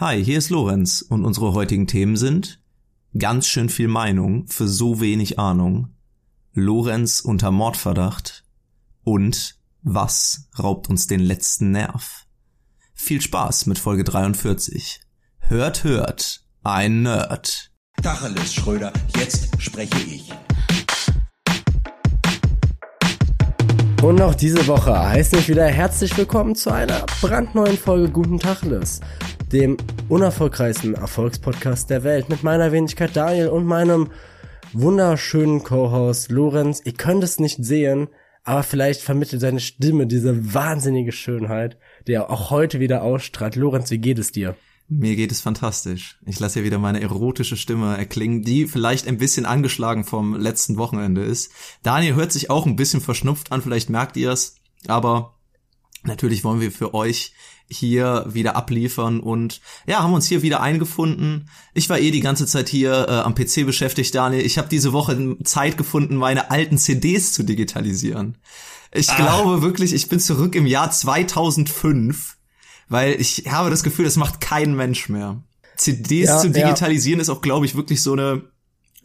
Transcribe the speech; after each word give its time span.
Hi, 0.00 0.24
hier 0.24 0.38
ist 0.38 0.50
Lorenz 0.50 1.02
und 1.02 1.24
unsere 1.24 1.54
heutigen 1.54 1.88
Themen 1.88 2.16
sind 2.16 2.62
ganz 3.18 3.48
schön 3.48 3.68
viel 3.68 3.88
Meinung 3.88 4.46
für 4.46 4.68
so 4.68 5.00
wenig 5.00 5.40
Ahnung, 5.40 5.88
Lorenz 6.52 7.18
unter 7.18 7.50
Mordverdacht 7.50 8.44
und 9.02 9.56
was 9.82 10.48
raubt 10.56 10.88
uns 10.88 11.08
den 11.08 11.18
letzten 11.18 11.72
Nerv? 11.72 12.26
Viel 12.94 13.20
Spaß 13.20 13.66
mit 13.66 13.80
Folge 13.80 14.04
43. 14.04 15.00
Hört, 15.40 15.82
hört, 15.82 16.44
ein 16.62 17.02
Nerd. 17.02 17.72
Tacheles, 18.00 18.54
Schröder, 18.54 18.92
jetzt 19.16 19.48
spreche 19.60 19.98
ich. 19.98 20.32
Und 24.00 24.22
auch 24.22 24.36
diese 24.36 24.64
Woche 24.68 24.96
heißt 24.96 25.34
ich 25.34 25.48
wieder 25.48 25.66
herzlich 25.66 26.16
willkommen 26.16 26.54
zu 26.54 26.70
einer 26.70 27.04
brandneuen 27.20 27.76
Folge 27.76 28.12
Guten 28.12 28.38
Tacheles, 28.38 29.00
dem 29.52 29.76
unerfolgreichsten 30.08 30.94
Erfolgspodcast 30.94 31.88
der 31.90 32.04
Welt 32.04 32.28
mit 32.28 32.42
meiner 32.42 32.72
Wenigkeit 32.72 33.16
Daniel 33.16 33.48
und 33.48 33.64
meinem 33.64 34.10
wunderschönen 34.72 35.62
Co-Host 35.62 36.30
Lorenz. 36.30 36.82
Ihr 36.84 36.92
könnt 36.92 37.24
es 37.24 37.40
nicht 37.40 37.64
sehen, 37.64 38.08
aber 38.44 38.62
vielleicht 38.62 39.00
vermittelt 39.00 39.40
seine 39.40 39.60
Stimme 39.60 40.06
diese 40.06 40.54
wahnsinnige 40.54 41.12
Schönheit, 41.12 41.78
die 42.06 42.12
er 42.12 42.30
auch 42.30 42.50
heute 42.50 42.80
wieder 42.80 43.02
ausstrahlt. 43.02 43.56
Lorenz, 43.56 43.90
wie 43.90 43.98
geht 43.98 44.18
es 44.18 44.32
dir? 44.32 44.56
Mir 44.90 45.16
geht 45.16 45.32
es 45.32 45.42
fantastisch. 45.42 46.18
Ich 46.24 46.40
lasse 46.40 46.54
hier 46.54 46.64
wieder 46.64 46.78
meine 46.78 47.02
erotische 47.02 47.58
Stimme 47.58 47.98
erklingen, 47.98 48.42
die 48.42 48.66
vielleicht 48.66 49.06
ein 49.06 49.18
bisschen 49.18 49.44
angeschlagen 49.44 50.04
vom 50.04 50.34
letzten 50.34 50.78
Wochenende 50.78 51.22
ist. 51.22 51.52
Daniel 51.82 52.14
hört 52.14 52.32
sich 52.32 52.48
auch 52.48 52.64
ein 52.64 52.76
bisschen 52.76 53.02
verschnupft 53.02 53.52
an, 53.52 53.60
vielleicht 53.60 53.90
merkt 53.90 54.16
ihr 54.16 54.30
es, 54.30 54.56
aber 54.86 55.34
natürlich 56.04 56.42
wollen 56.42 56.62
wir 56.62 56.72
für 56.72 56.94
euch 56.94 57.34
hier 57.68 58.24
wieder 58.28 58.56
abliefern 58.56 59.20
und 59.20 59.60
ja, 59.86 60.02
haben 60.02 60.14
uns 60.14 60.26
hier 60.26 60.42
wieder 60.42 60.60
eingefunden. 60.60 61.48
Ich 61.74 61.88
war 61.90 61.98
eh 61.98 62.10
die 62.10 62.20
ganze 62.20 62.46
Zeit 62.46 62.68
hier 62.68 63.06
äh, 63.08 63.12
am 63.12 63.34
PC 63.34 63.66
beschäftigt, 63.66 64.14
Daniel. 64.14 64.44
Ich 64.44 64.58
habe 64.58 64.68
diese 64.68 64.92
Woche 64.92 65.36
Zeit 65.44 65.76
gefunden, 65.76 66.16
meine 66.16 66.50
alten 66.50 66.78
CDs 66.78 67.32
zu 67.32 67.42
digitalisieren. 67.42 68.38
Ich 68.92 69.10
ah. 69.10 69.16
glaube 69.16 69.62
wirklich, 69.62 69.92
ich 69.92 70.08
bin 70.08 70.20
zurück 70.20 70.54
im 70.54 70.66
Jahr 70.66 70.90
2005 70.90 72.38
weil 72.88 73.20
ich 73.20 73.44
habe 73.48 73.70
das 73.70 73.82
Gefühl, 73.82 74.04
das 74.04 74.16
macht 74.16 74.40
kein 74.40 74.74
Mensch 74.74 75.08
mehr. 75.08 75.42
CDs 75.76 76.28
ja, 76.28 76.38
zu 76.38 76.50
digitalisieren 76.50 77.20
ja. 77.20 77.22
ist 77.22 77.28
auch, 77.28 77.42
glaube 77.42 77.66
ich, 77.66 77.76
wirklich 77.76 78.02
so 78.02 78.12
eine 78.12 78.42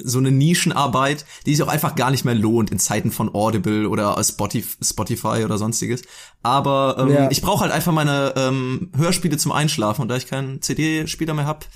so 0.04 0.20
eine 0.20 0.32
Nischenarbeit, 0.32 1.26
die 1.46 1.56
sich 1.56 1.64
auch 1.64 1.72
einfach 1.72 1.96
gar 1.96 2.12
nicht 2.12 2.26
mehr 2.26 2.36
lohnt 2.36 2.72
in 2.72 2.80
Zeiten 2.80 3.12
von 3.12 3.34
Audible 3.34 3.88
oder 3.88 4.22
Spotify 4.24 5.44
oder 5.44 5.58
sonstiges. 5.58 6.04
Aber 6.42 6.98
ähm, 7.00 7.14
ja. 7.14 7.32
ich 7.32 7.42
brauche 7.42 7.62
halt 7.62 7.72
einfach 7.72 7.92
meine 7.92 8.34
ähm, 8.36 8.92
Hörspiele 8.96 9.38
zum 9.38 9.52
Einschlafen 9.52 10.02
und 10.02 10.08
da 10.08 10.16
ich 10.16 10.28
keinen 10.28 10.62
CD-Spieler 10.62 11.34
mehr 11.34 11.48
hab, 11.48 11.68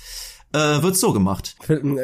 äh, 0.52 0.82
wird 0.82 0.96
so 0.96 1.12
gemacht. 1.12 1.56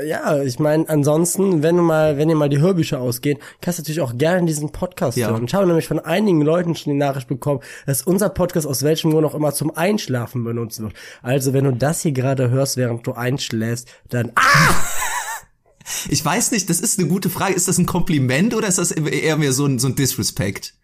Ja, 0.06 0.42
ich 0.42 0.58
meine, 0.58 0.88
ansonsten, 0.88 1.62
wenn 1.62 1.76
du 1.76 1.82
mal, 1.82 2.18
wenn 2.18 2.28
ihr 2.28 2.36
mal 2.36 2.48
die 2.48 2.58
Hörbücher 2.58 3.00
ausgeht, 3.00 3.38
kannst 3.60 3.78
du 3.78 3.82
natürlich 3.82 4.00
auch 4.00 4.16
gerne 4.18 4.46
diesen 4.46 4.70
Podcast 4.70 5.16
ja. 5.16 5.28
hören. 5.28 5.44
Ich 5.44 5.54
habe 5.54 5.66
nämlich 5.66 5.88
von 5.88 5.98
einigen 5.98 6.42
Leuten 6.42 6.74
schon 6.74 6.92
die 6.92 6.98
Nachricht 6.98 7.28
bekommen, 7.28 7.60
dass 7.86 8.02
unser 8.02 8.28
Podcast 8.28 8.66
aus 8.66 8.82
welchem 8.82 9.12
Grund 9.12 9.26
auch 9.26 9.34
immer 9.34 9.54
zum 9.54 9.74
Einschlafen 9.74 10.44
benutzt 10.44 10.80
wird. 10.80 10.92
Also 11.22 11.52
wenn 11.52 11.64
du 11.64 11.72
das 11.72 12.02
hier 12.02 12.12
gerade 12.12 12.50
hörst, 12.50 12.76
während 12.76 13.06
du 13.06 13.12
einschläfst, 13.12 13.88
dann 14.10 14.32
ah! 14.34 15.03
Ich 16.08 16.24
weiß 16.24 16.50
nicht, 16.52 16.70
das 16.70 16.80
ist 16.80 16.98
eine 16.98 17.08
gute 17.08 17.30
Frage. 17.30 17.54
Ist 17.54 17.68
das 17.68 17.78
ein 17.78 17.86
Kompliment 17.86 18.54
oder 18.54 18.68
ist 18.68 18.78
das 18.78 18.90
eher 18.90 19.36
mehr 19.36 19.52
so 19.52 19.66
ein, 19.66 19.78
so 19.78 19.88
ein 19.88 19.94
Disrespect? 19.94 20.74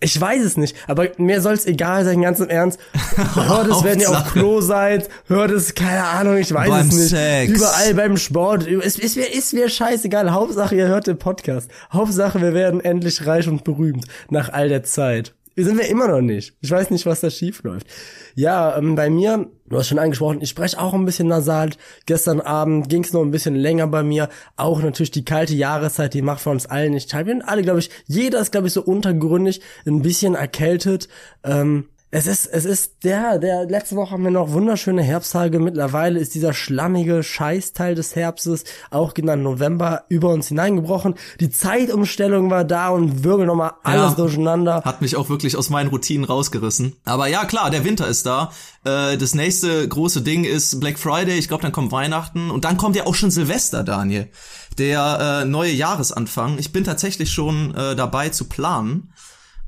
Ich 0.00 0.20
weiß 0.20 0.42
es 0.42 0.56
nicht, 0.56 0.76
aber 0.86 1.08
mir 1.16 1.40
soll's 1.40 1.64
egal 1.66 2.04
sein, 2.04 2.20
ganz 2.20 2.40
im 2.40 2.48
Ernst. 2.48 2.78
Hört 3.34 3.68
es, 3.68 3.82
wenn 3.84 4.00
ihr 4.00 4.10
auf 4.10 4.32
Klo 4.32 4.60
seid, 4.60 5.08
hört 5.26 5.50
es, 5.50 5.74
keine 5.74 6.04
Ahnung, 6.04 6.36
ich 6.36 6.52
weiß 6.52 6.68
beim 6.68 6.88
es 6.88 6.94
nicht. 6.94 7.08
Sex. 7.08 7.52
Überall 7.52 7.94
beim 7.94 8.16
Sport. 8.16 8.66
Es 8.66 8.98
ist 8.98 9.16
mir, 9.16 9.32
ist 9.32 9.54
mir 9.54 9.68
scheißegal. 9.68 10.32
Hauptsache, 10.32 10.74
ihr 10.74 10.88
hört 10.88 11.06
den 11.06 11.18
Podcast. 11.18 11.70
Hauptsache, 11.90 12.40
wir 12.40 12.52
werden 12.52 12.80
endlich 12.80 13.26
reich 13.26 13.48
und 13.48 13.64
berühmt 13.64 14.04
nach 14.30 14.50
all 14.50 14.68
der 14.68 14.84
Zeit. 14.84 15.34
Wir 15.58 15.64
sind 15.64 15.76
wir 15.76 15.88
immer 15.88 16.06
noch 16.06 16.20
nicht. 16.20 16.54
Ich 16.60 16.70
weiß 16.70 16.90
nicht, 16.90 17.04
was 17.04 17.18
da 17.18 17.30
schief 17.30 17.64
läuft. 17.64 17.88
Ja, 18.36 18.78
ähm, 18.78 18.94
bei 18.94 19.10
mir, 19.10 19.50
du 19.66 19.76
hast 19.76 19.88
schon 19.88 19.98
angesprochen, 19.98 20.40
ich 20.40 20.50
spreche 20.50 20.78
auch 20.80 20.94
ein 20.94 21.04
bisschen 21.04 21.26
nasal. 21.26 21.70
Gestern 22.06 22.40
Abend 22.40 22.88
ging 22.88 23.02
es 23.02 23.12
noch 23.12 23.22
ein 23.22 23.32
bisschen 23.32 23.56
länger 23.56 23.88
bei 23.88 24.04
mir. 24.04 24.28
Auch 24.54 24.80
natürlich 24.80 25.10
die 25.10 25.24
kalte 25.24 25.56
Jahreszeit, 25.56 26.14
die 26.14 26.22
macht 26.22 26.42
für 26.42 26.50
uns 26.50 26.66
allen 26.66 26.92
nicht 26.92 27.10
teil. 27.10 27.26
Wir 27.26 27.32
sind 27.32 27.42
alle, 27.42 27.62
glaube 27.62 27.80
ich, 27.80 27.90
jeder 28.06 28.38
ist, 28.38 28.52
glaube 28.52 28.68
ich, 28.68 28.72
so 28.72 28.82
untergründig, 28.82 29.60
ein 29.84 30.00
bisschen 30.00 30.36
erkältet. 30.36 31.08
Ähm, 31.42 31.86
es 32.10 32.26
ist, 32.26 32.46
es 32.46 32.64
ist 32.64 33.04
der, 33.04 33.38
der, 33.38 33.66
letzte 33.66 33.94
Woche 33.94 34.12
haben 34.12 34.24
wir 34.24 34.30
noch 34.30 34.52
wunderschöne 34.52 35.02
Herbsttage. 35.02 35.60
Mittlerweile 35.60 36.18
ist 36.18 36.34
dieser 36.34 36.54
schlammige 36.54 37.22
Scheißteil 37.22 37.94
des 37.94 38.16
Herbstes, 38.16 38.64
auch 38.90 39.12
genannt 39.12 39.42
November, 39.42 40.04
über 40.08 40.30
uns 40.30 40.48
hineingebrochen. 40.48 41.16
Die 41.38 41.50
Zeitumstellung 41.50 42.50
war 42.50 42.64
da 42.64 42.88
und 42.88 43.24
wirbel 43.24 43.44
nochmal 43.44 43.72
alles 43.82 44.12
ja, 44.12 44.16
durcheinander. 44.16 44.82
Hat 44.86 45.02
mich 45.02 45.16
auch 45.16 45.28
wirklich 45.28 45.54
aus 45.58 45.68
meinen 45.68 45.88
Routinen 45.88 46.24
rausgerissen. 46.24 46.96
Aber 47.04 47.26
ja, 47.26 47.44
klar, 47.44 47.70
der 47.70 47.84
Winter 47.84 48.08
ist 48.08 48.24
da. 48.24 48.52
Äh, 48.84 49.18
das 49.18 49.34
nächste 49.34 49.86
große 49.86 50.22
Ding 50.22 50.44
ist 50.44 50.80
Black 50.80 50.98
Friday. 50.98 51.38
Ich 51.38 51.48
glaube, 51.48 51.62
dann 51.62 51.72
kommt 51.72 51.92
Weihnachten 51.92 52.50
und 52.50 52.64
dann 52.64 52.78
kommt 52.78 52.96
ja 52.96 53.04
auch 53.06 53.14
schon 53.14 53.30
Silvester, 53.30 53.84
Daniel. 53.84 54.30
Der 54.78 55.42
äh, 55.42 55.44
neue 55.44 55.72
Jahresanfang. 55.72 56.56
Ich 56.58 56.72
bin 56.72 56.84
tatsächlich 56.84 57.30
schon 57.30 57.74
äh, 57.74 57.94
dabei 57.94 58.30
zu 58.30 58.46
planen 58.46 59.12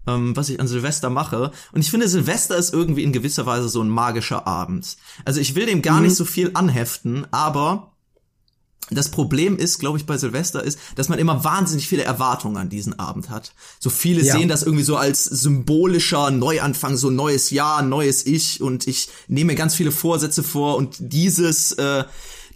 ähm, 0.07 0.37
was 0.37 0.49
ich 0.49 0.61
an 0.61 0.69
Silvester 0.69 1.11
mache. 1.11 1.53
Und 1.73 1.81
ich 1.81 1.91
finde, 1.91 2.09
Silvester 2.09 2.57
ist 2.57 2.73
irgendwie 2.73 3.03
in 3.03 3.13
gewisser 3.13 3.47
Weise 3.47 3.69
so 3.69 3.83
ein 3.83 3.89
magischer 3.89 4.47
Abend. 4.47 4.97
Also 5.25 5.41
ich 5.41 5.55
will 5.55 5.67
dem 5.67 5.83
gar 5.83 5.99
mhm. 5.99 6.07
nicht 6.07 6.17
so 6.17 6.25
viel 6.25 6.51
anheften, 6.55 7.27
aber 7.31 7.91
das 8.91 9.11
Problem 9.11 9.57
ist, 9.57 9.79
glaube 9.79 9.99
ich, 9.99 10.07
bei 10.07 10.19
Silvester 10.19 10.65
ist, 10.65 10.79
dass 10.97 11.09
man 11.09 11.19
immer 11.19 11.45
wahnsinnig 11.45 11.87
viele 11.87 12.03
Erwartungen 12.03 12.57
an 12.57 12.69
diesen 12.69 12.99
Abend 12.99 13.31
hat. 13.31 13.55
So 13.79 13.89
viele 13.89 14.23
ja. 14.23 14.37
sehen 14.37 14.49
das 14.49 14.65
irgendwie 14.65 14.85
so 14.85 14.97
als 14.97 15.25
symbolischer 15.25 16.31
Neuanfang, 16.31 16.97
so 16.97 17.09
neues 17.11 17.51
Jahr, 17.51 17.83
neues 17.83 18.27
Ich 18.27 18.61
und 18.61 18.89
ich 18.89 19.09
nehme 19.29 19.55
ganz 19.55 19.77
viele 19.77 19.93
Vorsätze 19.93 20.43
vor 20.43 20.77
und 20.77 20.97
dieses 20.99 21.73
äh, 21.73 22.05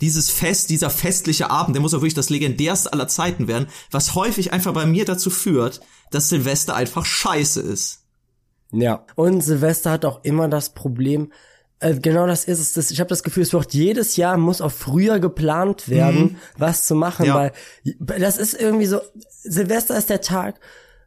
dieses 0.00 0.30
Fest, 0.30 0.70
dieser 0.70 0.90
festliche 0.90 1.50
Abend, 1.50 1.76
der 1.76 1.82
muss 1.82 1.94
auch 1.94 1.98
wirklich 1.98 2.14
das 2.14 2.30
legendärste 2.30 2.92
aller 2.92 3.08
Zeiten 3.08 3.48
werden, 3.48 3.68
was 3.90 4.14
häufig 4.14 4.52
einfach 4.52 4.72
bei 4.72 4.86
mir 4.86 5.04
dazu 5.04 5.30
führt, 5.30 5.80
dass 6.10 6.28
Silvester 6.28 6.74
einfach 6.74 7.04
scheiße 7.04 7.60
ist. 7.60 8.04
Ja, 8.72 9.04
und 9.14 9.40
Silvester 9.40 9.92
hat 9.92 10.04
auch 10.04 10.24
immer 10.24 10.48
das 10.48 10.74
Problem, 10.74 11.30
äh, 11.80 11.94
genau 11.98 12.26
das 12.26 12.44
ist 12.44 12.60
es. 12.60 12.72
Das, 12.72 12.90
ich 12.90 13.00
habe 13.00 13.08
das 13.08 13.22
Gefühl, 13.22 13.42
es 13.42 13.52
wird 13.52 13.74
jedes 13.74 14.16
Jahr 14.16 14.36
muss 14.36 14.60
auch 14.60 14.72
früher 14.72 15.18
geplant 15.18 15.88
werden, 15.88 16.22
mhm. 16.22 16.36
was 16.56 16.86
zu 16.86 16.94
machen, 16.94 17.26
ja. 17.26 17.34
weil 17.34 17.52
das 18.18 18.38
ist 18.38 18.54
irgendwie 18.54 18.86
so, 18.86 19.00
Silvester 19.28 19.96
ist 19.96 20.10
der 20.10 20.20
Tag, 20.20 20.60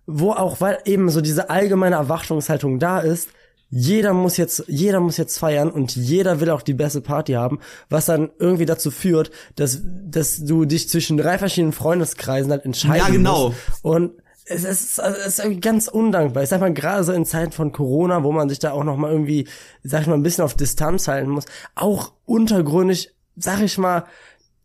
wo 0.05 0.31
auch, 0.31 0.61
weil 0.61 0.79
eben 0.85 1.09
so 1.09 1.21
diese 1.21 1.49
allgemeine 1.49 1.95
Erwartungshaltung 1.95 2.79
da 2.79 2.99
ist, 2.99 3.29
jeder 3.69 4.13
muss 4.13 4.37
jetzt, 4.37 4.63
jeder 4.67 4.99
muss 4.99 5.17
jetzt 5.17 5.37
feiern 5.37 5.69
und 5.69 5.95
jeder 5.95 6.39
will 6.39 6.49
auch 6.49 6.61
die 6.61 6.73
beste 6.73 7.01
Party 7.01 7.33
haben, 7.33 7.59
was 7.89 8.05
dann 8.05 8.29
irgendwie 8.39 8.65
dazu 8.65 8.91
führt, 8.91 9.31
dass, 9.55 9.81
dass 9.83 10.37
du 10.37 10.65
dich 10.65 10.89
zwischen 10.89 11.17
drei 11.17 11.37
verschiedenen 11.37 11.73
Freundeskreisen 11.73 12.51
halt 12.51 12.65
entscheiden 12.65 13.05
Ja, 13.05 13.09
genau. 13.09 13.49
Musst. 13.49 13.59
Und 13.81 14.11
es 14.45 14.63
ist, 14.63 14.99
es 14.99 15.27
ist 15.27 15.39
irgendwie 15.39 15.59
ganz 15.59 15.89
undankbar. 15.89 16.43
Ich 16.43 16.49
sag 16.49 16.61
mal, 16.61 16.73
gerade 16.73 17.03
so 17.03 17.11
in 17.11 17.25
Zeiten 17.25 17.51
von 17.51 17.73
Corona, 17.73 18.23
wo 18.23 18.31
man 18.31 18.47
sich 18.47 18.59
da 18.59 18.71
auch 18.71 18.85
noch 18.85 18.95
mal 18.95 19.11
irgendwie, 19.11 19.47
sag 19.83 20.01
ich 20.01 20.07
mal, 20.07 20.13
ein 20.13 20.23
bisschen 20.23 20.45
auf 20.45 20.53
Distanz 20.53 21.09
halten 21.09 21.29
muss, 21.29 21.45
auch 21.75 22.13
untergründig, 22.25 23.13
sag 23.35 23.61
ich 23.61 23.77
mal, 23.77 24.05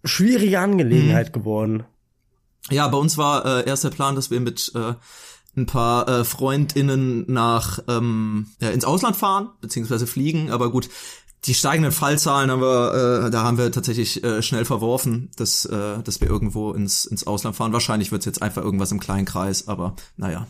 schwierige 0.04 0.60
Angelegenheit 0.60 1.28
mhm. 1.28 1.32
geworden. 1.32 1.84
Ja, 2.70 2.86
bei 2.86 2.98
uns 2.98 3.18
war 3.18 3.44
äh, 3.44 3.68
erst 3.68 3.82
der 3.82 3.90
Plan, 3.90 4.14
dass 4.14 4.30
wir 4.30 4.38
mit 4.38 4.70
äh, 4.76 4.94
ein 5.56 5.66
paar 5.66 6.08
äh, 6.08 6.24
FreundInnen 6.24 7.24
nach 7.30 7.80
ähm, 7.88 8.46
ja, 8.60 8.70
ins 8.70 8.84
Ausland 8.84 9.16
fahren, 9.16 9.50
beziehungsweise 9.60 10.06
fliegen, 10.06 10.50
aber 10.50 10.70
gut, 10.70 10.88
die 11.44 11.54
steigenden 11.54 11.92
Fallzahlen 11.92 12.50
haben 12.50 12.62
wir, 12.62 13.24
äh, 13.26 13.30
da 13.30 13.42
haben 13.42 13.58
wir 13.58 13.72
tatsächlich 13.72 14.22
äh, 14.22 14.42
schnell 14.42 14.64
verworfen, 14.64 15.30
dass, 15.36 15.64
äh, 15.64 16.02
dass 16.02 16.20
wir 16.20 16.28
irgendwo 16.28 16.72
ins, 16.72 17.04
ins 17.04 17.26
Ausland 17.26 17.56
fahren. 17.56 17.72
Wahrscheinlich 17.72 18.12
wird's 18.12 18.26
jetzt 18.26 18.42
einfach 18.42 18.62
irgendwas 18.62 18.92
im 18.92 19.00
kleinen 19.00 19.26
Kreis, 19.26 19.66
aber 19.66 19.96
naja. 20.16 20.46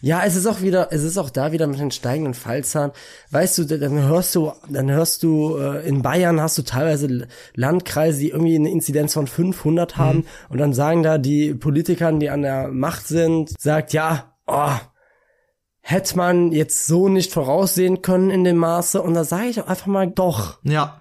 Ja, 0.00 0.22
es 0.24 0.36
ist 0.36 0.46
auch 0.46 0.60
wieder, 0.60 0.88
es 0.90 1.02
ist 1.02 1.18
auch 1.18 1.30
da 1.30 1.52
wieder 1.52 1.66
mit 1.66 1.78
den 1.78 1.90
steigenden 1.90 2.34
Fallzahlen. 2.34 2.92
Weißt 3.30 3.58
du, 3.58 3.64
dann 3.64 4.02
hörst 4.02 4.34
du, 4.34 4.52
dann 4.68 4.90
hörst 4.90 5.22
du, 5.22 5.56
äh, 5.56 5.86
in 5.88 6.02
Bayern 6.02 6.40
hast 6.40 6.58
du 6.58 6.62
teilweise 6.62 7.28
Landkreise, 7.54 8.20
die 8.20 8.30
irgendwie 8.30 8.56
eine 8.56 8.70
Inzidenz 8.70 9.14
von 9.14 9.26
500 9.26 9.96
haben 9.96 10.18
mhm. 10.18 10.26
und 10.50 10.58
dann 10.58 10.72
sagen 10.72 11.02
da 11.02 11.18
die 11.18 11.54
Politiker, 11.54 12.12
die 12.12 12.30
an 12.30 12.42
der 12.42 12.68
Macht 12.68 13.06
sind, 13.06 13.54
sagt, 13.58 13.92
ja, 13.92 14.34
oh, 14.46 14.76
hätte 15.80 16.16
man 16.16 16.52
jetzt 16.52 16.86
so 16.86 17.08
nicht 17.08 17.32
voraussehen 17.32 18.02
können 18.02 18.30
in 18.30 18.44
dem 18.44 18.56
Maße 18.56 19.02
und 19.02 19.14
da 19.14 19.24
sage 19.24 19.48
ich 19.48 19.64
einfach 19.64 19.86
mal 19.86 20.10
doch. 20.10 20.58
Ja. 20.62 21.00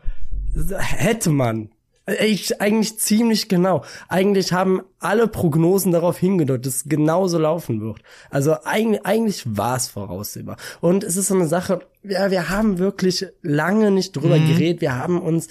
Hätte 0.79 1.29
man. 1.29 1.72
Ich, 2.05 2.59
eigentlich 2.59 2.99
ziemlich 2.99 3.47
genau. 3.47 3.85
Eigentlich 4.09 4.51
haben 4.51 4.81
alle 4.99 5.27
Prognosen 5.27 5.93
darauf 5.93 6.17
hingedeutet, 6.17 6.65
dass 6.65 6.75
es 6.75 6.83
genauso 6.85 7.37
laufen 7.37 7.79
wird. 7.79 8.01
Also 8.29 8.57
eigentlich, 8.65 9.05
eigentlich 9.05 9.43
war 9.45 9.77
es 9.77 9.87
voraussehbar. 9.87 10.57
Und 10.81 11.05
es 11.05 11.15
ist 11.15 11.27
so 11.27 11.35
eine 11.35 11.47
Sache, 11.47 11.79
ja, 12.03 12.29
wir 12.29 12.49
haben 12.49 12.77
wirklich 12.77 13.27
lange 13.41 13.89
nicht 13.89 14.17
drüber 14.17 14.37
mhm. 14.37 14.47
geredet. 14.47 14.81
Wir 14.81 14.97
haben 14.97 15.21
uns 15.21 15.47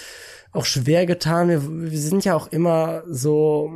auch 0.52 0.66
schwer 0.66 1.06
getan. 1.06 1.48
Wir, 1.48 1.90
wir 1.90 1.98
sind 1.98 2.26
ja 2.26 2.34
auch 2.34 2.48
immer 2.48 3.02
so 3.08 3.72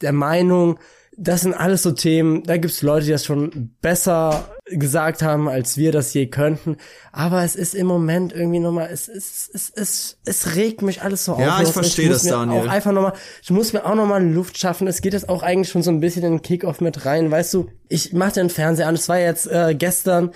der 0.00 0.12
Meinung, 0.12 0.78
das 1.16 1.42
sind 1.42 1.54
alles 1.54 1.82
so 1.82 1.92
Themen, 1.92 2.42
da 2.42 2.56
gibt's 2.56 2.82
Leute, 2.82 3.06
die 3.06 3.12
das 3.12 3.24
schon 3.24 3.70
besser 3.80 4.48
gesagt 4.66 5.22
haben, 5.22 5.48
als 5.48 5.76
wir 5.76 5.92
das 5.92 6.12
je 6.14 6.26
könnten. 6.26 6.76
Aber 7.12 7.44
es 7.44 7.54
ist 7.54 7.74
im 7.74 7.86
Moment 7.86 8.32
irgendwie 8.32 8.58
nochmal, 8.58 8.88
es, 8.90 9.08
es, 9.08 9.48
es, 9.52 9.70
es, 9.74 10.18
es 10.24 10.56
regt 10.56 10.82
mich 10.82 11.02
alles 11.02 11.24
so 11.24 11.34
auf. 11.34 11.40
Ja, 11.40 11.62
ich 11.62 11.68
verstehe 11.68 12.08
das, 12.08 12.22
Daniel. 12.22 12.62
Auch 12.62 12.68
einfach 12.68 12.92
noch 12.92 13.02
mal, 13.02 13.12
ich 13.42 13.50
muss 13.50 13.72
mir 13.72 13.84
auch 13.84 13.94
nochmal 13.94 14.26
Luft 14.26 14.58
schaffen. 14.58 14.88
Es 14.88 15.02
geht 15.02 15.12
jetzt 15.12 15.28
auch 15.28 15.42
eigentlich 15.42 15.70
schon 15.70 15.82
so 15.82 15.90
ein 15.90 16.00
bisschen 16.00 16.24
in 16.24 16.32
den 16.32 16.42
Kickoff 16.42 16.80
mit 16.80 17.04
rein. 17.04 17.30
Weißt 17.30 17.54
du, 17.54 17.68
ich 17.88 18.12
mach 18.12 18.32
den 18.32 18.50
Fernseher 18.50 18.88
an. 18.88 18.94
Es 18.94 19.08
war 19.08 19.18
jetzt 19.18 19.46
äh, 19.46 19.74
gestern, 19.74 20.30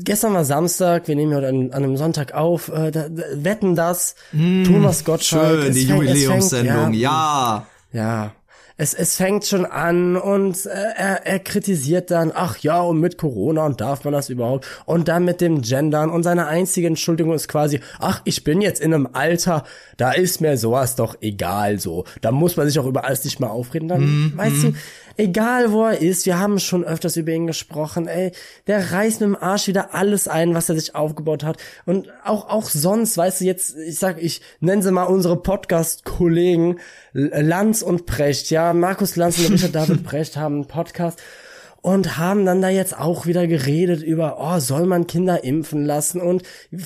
gestern 0.00 0.34
war 0.34 0.44
Samstag, 0.44 1.06
wir 1.06 1.14
nehmen 1.14 1.34
heute 1.34 1.48
an, 1.48 1.70
an 1.72 1.84
einem 1.84 1.96
Sonntag 1.96 2.34
auf, 2.34 2.68
äh, 2.68 2.90
da, 2.90 3.08
da, 3.08 3.22
wetten 3.36 3.76
das, 3.76 4.16
mm, 4.32 4.64
Thomas 4.64 5.04
Gottschalk. 5.04 5.62
Schön, 5.62 5.74
die 5.74 5.86
Jubiläumssendung, 5.86 6.94
ja. 6.94 7.66
Ja, 7.92 8.32
es, 8.76 8.92
es 8.92 9.16
fängt 9.16 9.44
schon 9.44 9.66
an 9.66 10.16
und 10.16 10.66
äh, 10.66 10.70
er, 10.70 11.26
er 11.26 11.38
kritisiert 11.38 12.10
dann, 12.10 12.32
ach 12.34 12.58
ja, 12.58 12.80
und 12.80 12.98
mit 12.98 13.18
Corona 13.18 13.66
und 13.66 13.80
darf 13.80 14.02
man 14.02 14.12
das 14.12 14.30
überhaupt? 14.30 14.66
Und 14.84 15.06
dann 15.06 15.24
mit 15.24 15.40
dem 15.40 15.62
Gendern 15.62 16.10
und 16.10 16.24
seine 16.24 16.48
einzige 16.48 16.88
Entschuldigung 16.88 17.34
ist 17.34 17.46
quasi, 17.46 17.78
ach, 18.00 18.20
ich 18.24 18.42
bin 18.42 18.60
jetzt 18.60 18.80
in 18.80 18.92
einem 18.92 19.08
Alter, 19.12 19.62
da 19.96 20.10
ist 20.10 20.40
mir 20.40 20.58
sowas 20.58 20.96
doch 20.96 21.16
egal 21.20 21.78
so. 21.78 22.04
Da 22.20 22.32
muss 22.32 22.56
man 22.56 22.66
sich 22.66 22.78
auch 22.80 22.86
über 22.86 23.04
alles 23.04 23.24
nicht 23.24 23.38
mal 23.38 23.48
aufreden. 23.48 23.88
Dann, 23.88 24.02
mm, 24.02 24.32
weißt 24.36 24.56
mm. 24.56 24.62
du, 24.62 24.72
egal 25.16 25.72
wo 25.72 25.84
er 25.84 26.00
ist, 26.00 26.26
wir 26.26 26.38
haben 26.38 26.58
schon 26.58 26.84
öfters 26.84 27.16
über 27.16 27.32
ihn 27.32 27.46
gesprochen, 27.46 28.08
ey, 28.08 28.32
der 28.66 28.92
reißt 28.92 29.20
mit 29.20 29.28
dem 29.28 29.36
Arsch 29.36 29.66
wieder 29.68 29.94
alles 29.94 30.28
ein, 30.28 30.54
was 30.54 30.68
er 30.68 30.74
sich 30.74 30.94
aufgebaut 30.94 31.44
hat. 31.44 31.58
Und 31.86 32.08
auch, 32.24 32.48
auch 32.48 32.68
sonst, 32.68 33.16
weißt 33.16 33.40
du, 33.40 33.44
jetzt, 33.44 33.76
ich 33.76 33.98
sag, 33.98 34.22
ich 34.22 34.40
nenne 34.60 34.82
sie 34.82 34.92
mal 34.92 35.04
unsere 35.04 35.40
Podcast-Kollegen, 35.40 36.80
Lanz 37.12 37.82
und 37.82 38.06
Precht, 38.06 38.50
ja, 38.50 38.72
Markus 38.72 39.16
Lanz 39.16 39.38
und 39.38 39.52
Richard 39.52 39.74
David 39.74 40.04
Precht 40.04 40.36
haben 40.36 40.54
einen 40.54 40.66
Podcast 40.66 41.20
und 41.84 42.16
haben 42.16 42.46
dann 42.46 42.62
da 42.62 42.70
jetzt 42.70 42.98
auch 42.98 43.26
wieder 43.26 43.46
geredet 43.46 44.02
über, 44.02 44.38
oh, 44.40 44.58
soll 44.58 44.86
man 44.86 45.06
Kinder 45.06 45.44
impfen 45.44 45.84
lassen 45.84 46.18
und 46.18 46.42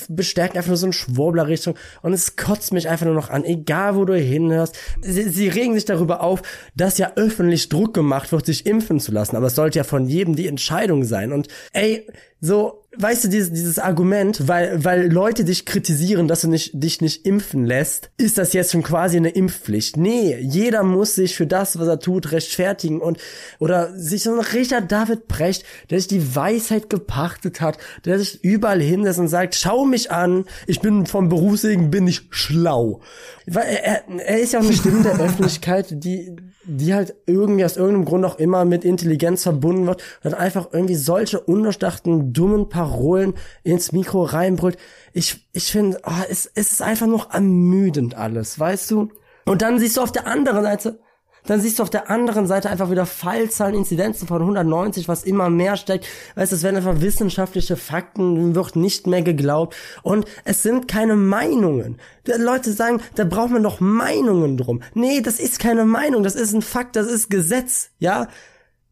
bestärken 0.09 0.57
einfach 0.57 0.67
nur 0.67 0.75
so 0.75 0.87
eine 0.87 0.93
Schwurbler-Richtung 0.93 1.75
und 2.01 2.11
es 2.11 2.35
kotzt 2.35 2.73
mich 2.73 2.89
einfach 2.89 3.05
nur 3.05 3.15
noch 3.15 3.29
an, 3.29 3.45
egal 3.45 3.95
wo 3.95 4.03
du 4.03 4.13
hinhörst. 4.13 4.77
Sie, 5.01 5.29
sie 5.29 5.47
regen 5.47 5.73
sich 5.73 5.85
darüber 5.85 6.21
auf, 6.21 6.41
dass 6.75 6.97
ja 6.97 7.13
öffentlich 7.15 7.69
Druck 7.69 7.93
gemacht 7.93 8.33
wird, 8.33 8.45
sich 8.45 8.65
impfen 8.65 8.99
zu 8.99 9.13
lassen, 9.13 9.37
aber 9.37 9.47
es 9.47 9.55
sollte 9.55 9.79
ja 9.79 9.85
von 9.85 10.05
jedem 10.05 10.35
die 10.35 10.47
Entscheidung 10.49 11.05
sein. 11.05 11.31
Und 11.31 11.47
ey, 11.71 12.05
so, 12.41 12.78
weißt 12.97 13.23
du, 13.23 13.27
dieses, 13.27 13.51
dieses 13.51 13.77
Argument, 13.77 14.47
weil, 14.47 14.83
weil 14.83 15.11
Leute 15.11 15.43
dich 15.43 15.65
kritisieren, 15.65 16.27
dass 16.27 16.41
du 16.41 16.47
nicht, 16.47 16.71
dich 16.73 17.01
nicht 17.01 17.25
impfen 17.25 17.65
lässt, 17.65 18.09
ist 18.17 18.37
das 18.37 18.53
jetzt 18.53 18.71
schon 18.71 18.81
quasi 18.81 19.17
eine 19.17 19.29
Impfpflicht. 19.29 19.95
Nee, 19.95 20.37
jeder 20.39 20.83
muss 20.83 21.15
sich 21.15 21.35
für 21.35 21.45
das, 21.45 21.77
was 21.77 21.87
er 21.87 21.99
tut, 21.99 22.31
rechtfertigen 22.31 22.99
und, 22.99 23.19
oder 23.59 23.95
sich 23.95 24.23
so 24.23 24.33
ein 24.33 24.39
Richard 24.39 24.91
David 24.91 25.27
Brecht, 25.27 25.63
der 25.89 25.99
sich 25.99 26.07
die 26.07 26.35
Weisheit 26.35 26.89
gepachtet 26.89 27.61
hat, 27.61 27.77
der 28.05 28.17
sich 28.17 28.43
überall 28.43 28.81
hinsetzt 28.81 29.19
und 29.19 29.27
sagt, 29.27 29.55
schau 29.55 29.85
mich 29.85 30.11
an, 30.11 30.45
ich 30.65 30.79
bin 30.79 31.05
vom 31.05 31.29
Berufswegen, 31.29 31.91
bin 31.91 32.07
ich 32.07 32.23
schlau. 32.31 33.01
Weil 33.45 33.79
er, 33.83 34.03
er 34.07 34.39
ist 34.39 34.53
ja 34.53 34.59
auch 34.59 34.63
eine 34.63 34.73
Stimme 34.73 35.03
der 35.03 35.19
Öffentlichkeit, 35.19 36.03
die, 36.03 36.35
die 36.77 36.93
halt 36.93 37.15
irgendwie 37.25 37.65
aus 37.65 37.77
irgendeinem 37.77 38.05
Grund 38.05 38.25
auch 38.25 38.37
immer 38.37 38.63
mit 38.63 38.85
Intelligenz 38.85 39.43
verbunden 39.43 39.87
wird 39.87 40.01
und 40.23 40.31
dann 40.31 40.39
einfach 40.39 40.69
irgendwie 40.71 40.95
solche 40.95 41.39
undurchdachten, 41.39 42.31
dummen 42.31 42.69
Parolen 42.69 43.33
ins 43.63 43.91
Mikro 43.91 44.23
reinbrüllt. 44.23 44.77
Ich, 45.13 45.47
ich 45.51 45.71
finde, 45.71 45.99
oh, 46.05 46.23
es, 46.29 46.49
es 46.53 46.71
ist 46.71 46.81
einfach 46.81 47.07
noch 47.07 47.33
ermüdend 47.33 48.15
alles, 48.15 48.59
weißt 48.59 48.91
du? 48.91 49.09
Und 49.45 49.63
dann 49.63 49.79
siehst 49.79 49.97
du 49.97 50.01
auf 50.01 50.11
der 50.11 50.27
anderen 50.27 50.63
Seite, 50.63 50.99
dann 51.45 51.61
siehst 51.61 51.79
du 51.79 51.83
auf 51.83 51.89
der 51.89 52.09
anderen 52.09 52.47
Seite 52.47 52.69
einfach 52.69 52.91
wieder 52.91 53.05
Fallzahlen, 53.05 53.75
Inzidenzen 53.75 54.27
von 54.27 54.41
190, 54.41 55.07
was 55.07 55.23
immer 55.23 55.49
mehr 55.49 55.77
steigt. 55.77 56.07
Weißt 56.35 56.51
es 56.53 56.63
werden 56.63 56.77
einfach 56.77 57.01
wissenschaftliche 57.01 57.75
Fakten, 57.75 58.55
wird 58.55 58.75
nicht 58.75 59.07
mehr 59.07 59.21
geglaubt. 59.21 59.75
Und 60.03 60.25
es 60.45 60.63
sind 60.63 60.87
keine 60.87 61.15
Meinungen. 61.15 61.97
Die 62.27 62.31
Leute 62.31 62.71
sagen, 62.71 63.01
da 63.15 63.23
braucht 63.23 63.51
man 63.51 63.63
doch 63.63 63.79
Meinungen 63.79 64.57
drum. 64.57 64.81
Nee, 64.93 65.21
das 65.21 65.39
ist 65.39 65.59
keine 65.59 65.85
Meinung, 65.85 66.23
das 66.23 66.35
ist 66.35 66.53
ein 66.53 66.61
Fakt, 66.61 66.95
das 66.95 67.07
ist 67.07 67.29
Gesetz, 67.29 67.91
ja? 67.99 68.27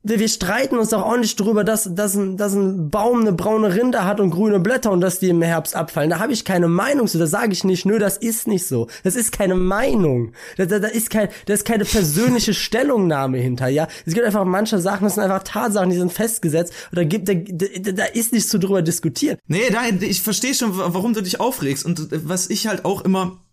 Wir, 0.03 0.19
wir 0.19 0.27
streiten 0.27 0.77
uns 0.77 0.89
doch 0.89 1.03
auch 1.03 1.17
nicht 1.17 1.39
drüber, 1.39 1.63
dass, 1.63 1.93
dass, 1.93 2.15
ein, 2.15 2.37
dass 2.37 2.53
ein 2.53 2.89
Baum 2.89 3.21
eine 3.21 3.33
braune 3.33 3.73
Rinde 3.73 4.05
hat 4.05 4.19
und 4.19 4.29
grüne 4.29 4.59
Blätter 4.59 4.91
und 4.91 5.01
dass 5.01 5.19
die 5.19 5.29
im 5.29 5.41
Herbst 5.41 5.75
abfallen. 5.75 6.09
Da 6.09 6.19
habe 6.19 6.33
ich 6.33 6.45
keine 6.45 6.67
Meinung 6.67 7.07
zu. 7.07 7.17
Da 7.17 7.27
sage 7.27 7.51
ich 7.51 7.63
nicht, 7.63 7.85
nö, 7.85 7.99
das 7.99 8.17
ist 8.17 8.47
nicht 8.47 8.67
so. 8.67 8.87
Das 9.03 9.15
ist 9.15 9.31
keine 9.31 9.55
Meinung. 9.55 10.33
Da, 10.57 10.65
da, 10.65 10.79
da, 10.79 10.87
ist 10.87 11.09
kein, 11.09 11.29
da 11.45 11.53
ist 11.53 11.65
keine 11.65 11.85
persönliche 11.85 12.53
Stellungnahme 12.53 13.37
hinter, 13.37 13.67
ja. 13.67 13.87
Es 14.05 14.13
gibt 14.13 14.25
einfach 14.25 14.45
manche 14.45 14.79
Sachen, 14.79 15.05
das 15.05 15.15
sind 15.15 15.23
einfach 15.23 15.43
Tatsachen, 15.43 15.89
die 15.89 15.97
sind 15.97 16.13
festgesetzt. 16.13 16.73
Und 16.91 16.97
da 16.97 17.03
gibt, 17.03 17.27
da, 17.27 17.33
da, 17.33 17.91
da 17.91 18.05
ist 18.05 18.33
nichts 18.33 18.49
zu 18.49 18.59
drüber 18.59 18.81
diskutieren. 18.81 19.37
Nee, 19.47 19.69
da, 19.71 19.81
ich 20.05 20.21
verstehe 20.21 20.53
schon, 20.53 20.77
warum 20.77 21.13
du 21.13 21.21
dich 21.21 21.39
aufregst. 21.39 21.85
Und 21.85 22.09
was 22.27 22.49
ich 22.49 22.67
halt 22.67 22.85
auch 22.85 23.01
immer 23.01 23.43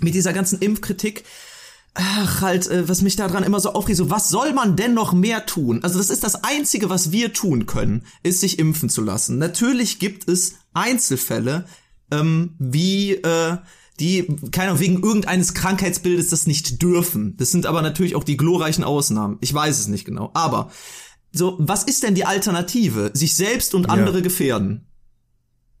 mit 0.00 0.14
dieser 0.14 0.32
ganzen 0.32 0.58
Impfkritik, 0.60 1.24
ach, 1.94 2.40
halt, 2.40 2.66
äh, 2.68 2.88
was 2.88 3.02
mich 3.02 3.16
daran 3.16 3.44
immer 3.44 3.60
so 3.60 3.72
aufregt, 3.72 3.96
so, 3.96 4.10
was 4.10 4.28
soll 4.28 4.52
man 4.52 4.76
denn 4.76 4.94
noch 4.94 5.12
mehr 5.12 5.46
tun? 5.46 5.82
Also 5.82 5.98
das 5.98 6.10
ist 6.10 6.24
das 6.24 6.42
Einzige, 6.44 6.90
was 6.90 7.12
wir 7.12 7.32
tun 7.32 7.66
können, 7.66 8.04
ist 8.22 8.40
sich 8.40 8.58
impfen 8.58 8.88
zu 8.88 9.02
lassen. 9.02 9.38
Natürlich 9.38 9.98
gibt 9.98 10.28
es 10.28 10.56
Einzelfälle, 10.72 11.66
ähm, 12.10 12.54
wie, 12.58 13.14
äh, 13.14 13.58
die, 14.00 14.26
keiner 14.50 14.80
wegen 14.80 15.02
irgendeines 15.02 15.54
Krankheitsbildes 15.54 16.28
das 16.28 16.48
nicht 16.48 16.82
dürfen. 16.82 17.36
Das 17.36 17.52
sind 17.52 17.64
aber 17.64 17.80
natürlich 17.80 18.16
auch 18.16 18.24
die 18.24 18.36
glorreichen 18.36 18.82
Ausnahmen. 18.82 19.38
Ich 19.40 19.54
weiß 19.54 19.78
es 19.78 19.86
nicht 19.86 20.04
genau. 20.04 20.30
Aber, 20.34 20.70
so, 21.32 21.56
was 21.60 21.84
ist 21.84 22.02
denn 22.02 22.14
die 22.14 22.24
Alternative? 22.24 23.12
Sich 23.14 23.36
selbst 23.36 23.74
und 23.74 23.90
andere 23.90 24.16
ja. 24.16 24.22
gefährden. 24.22 24.86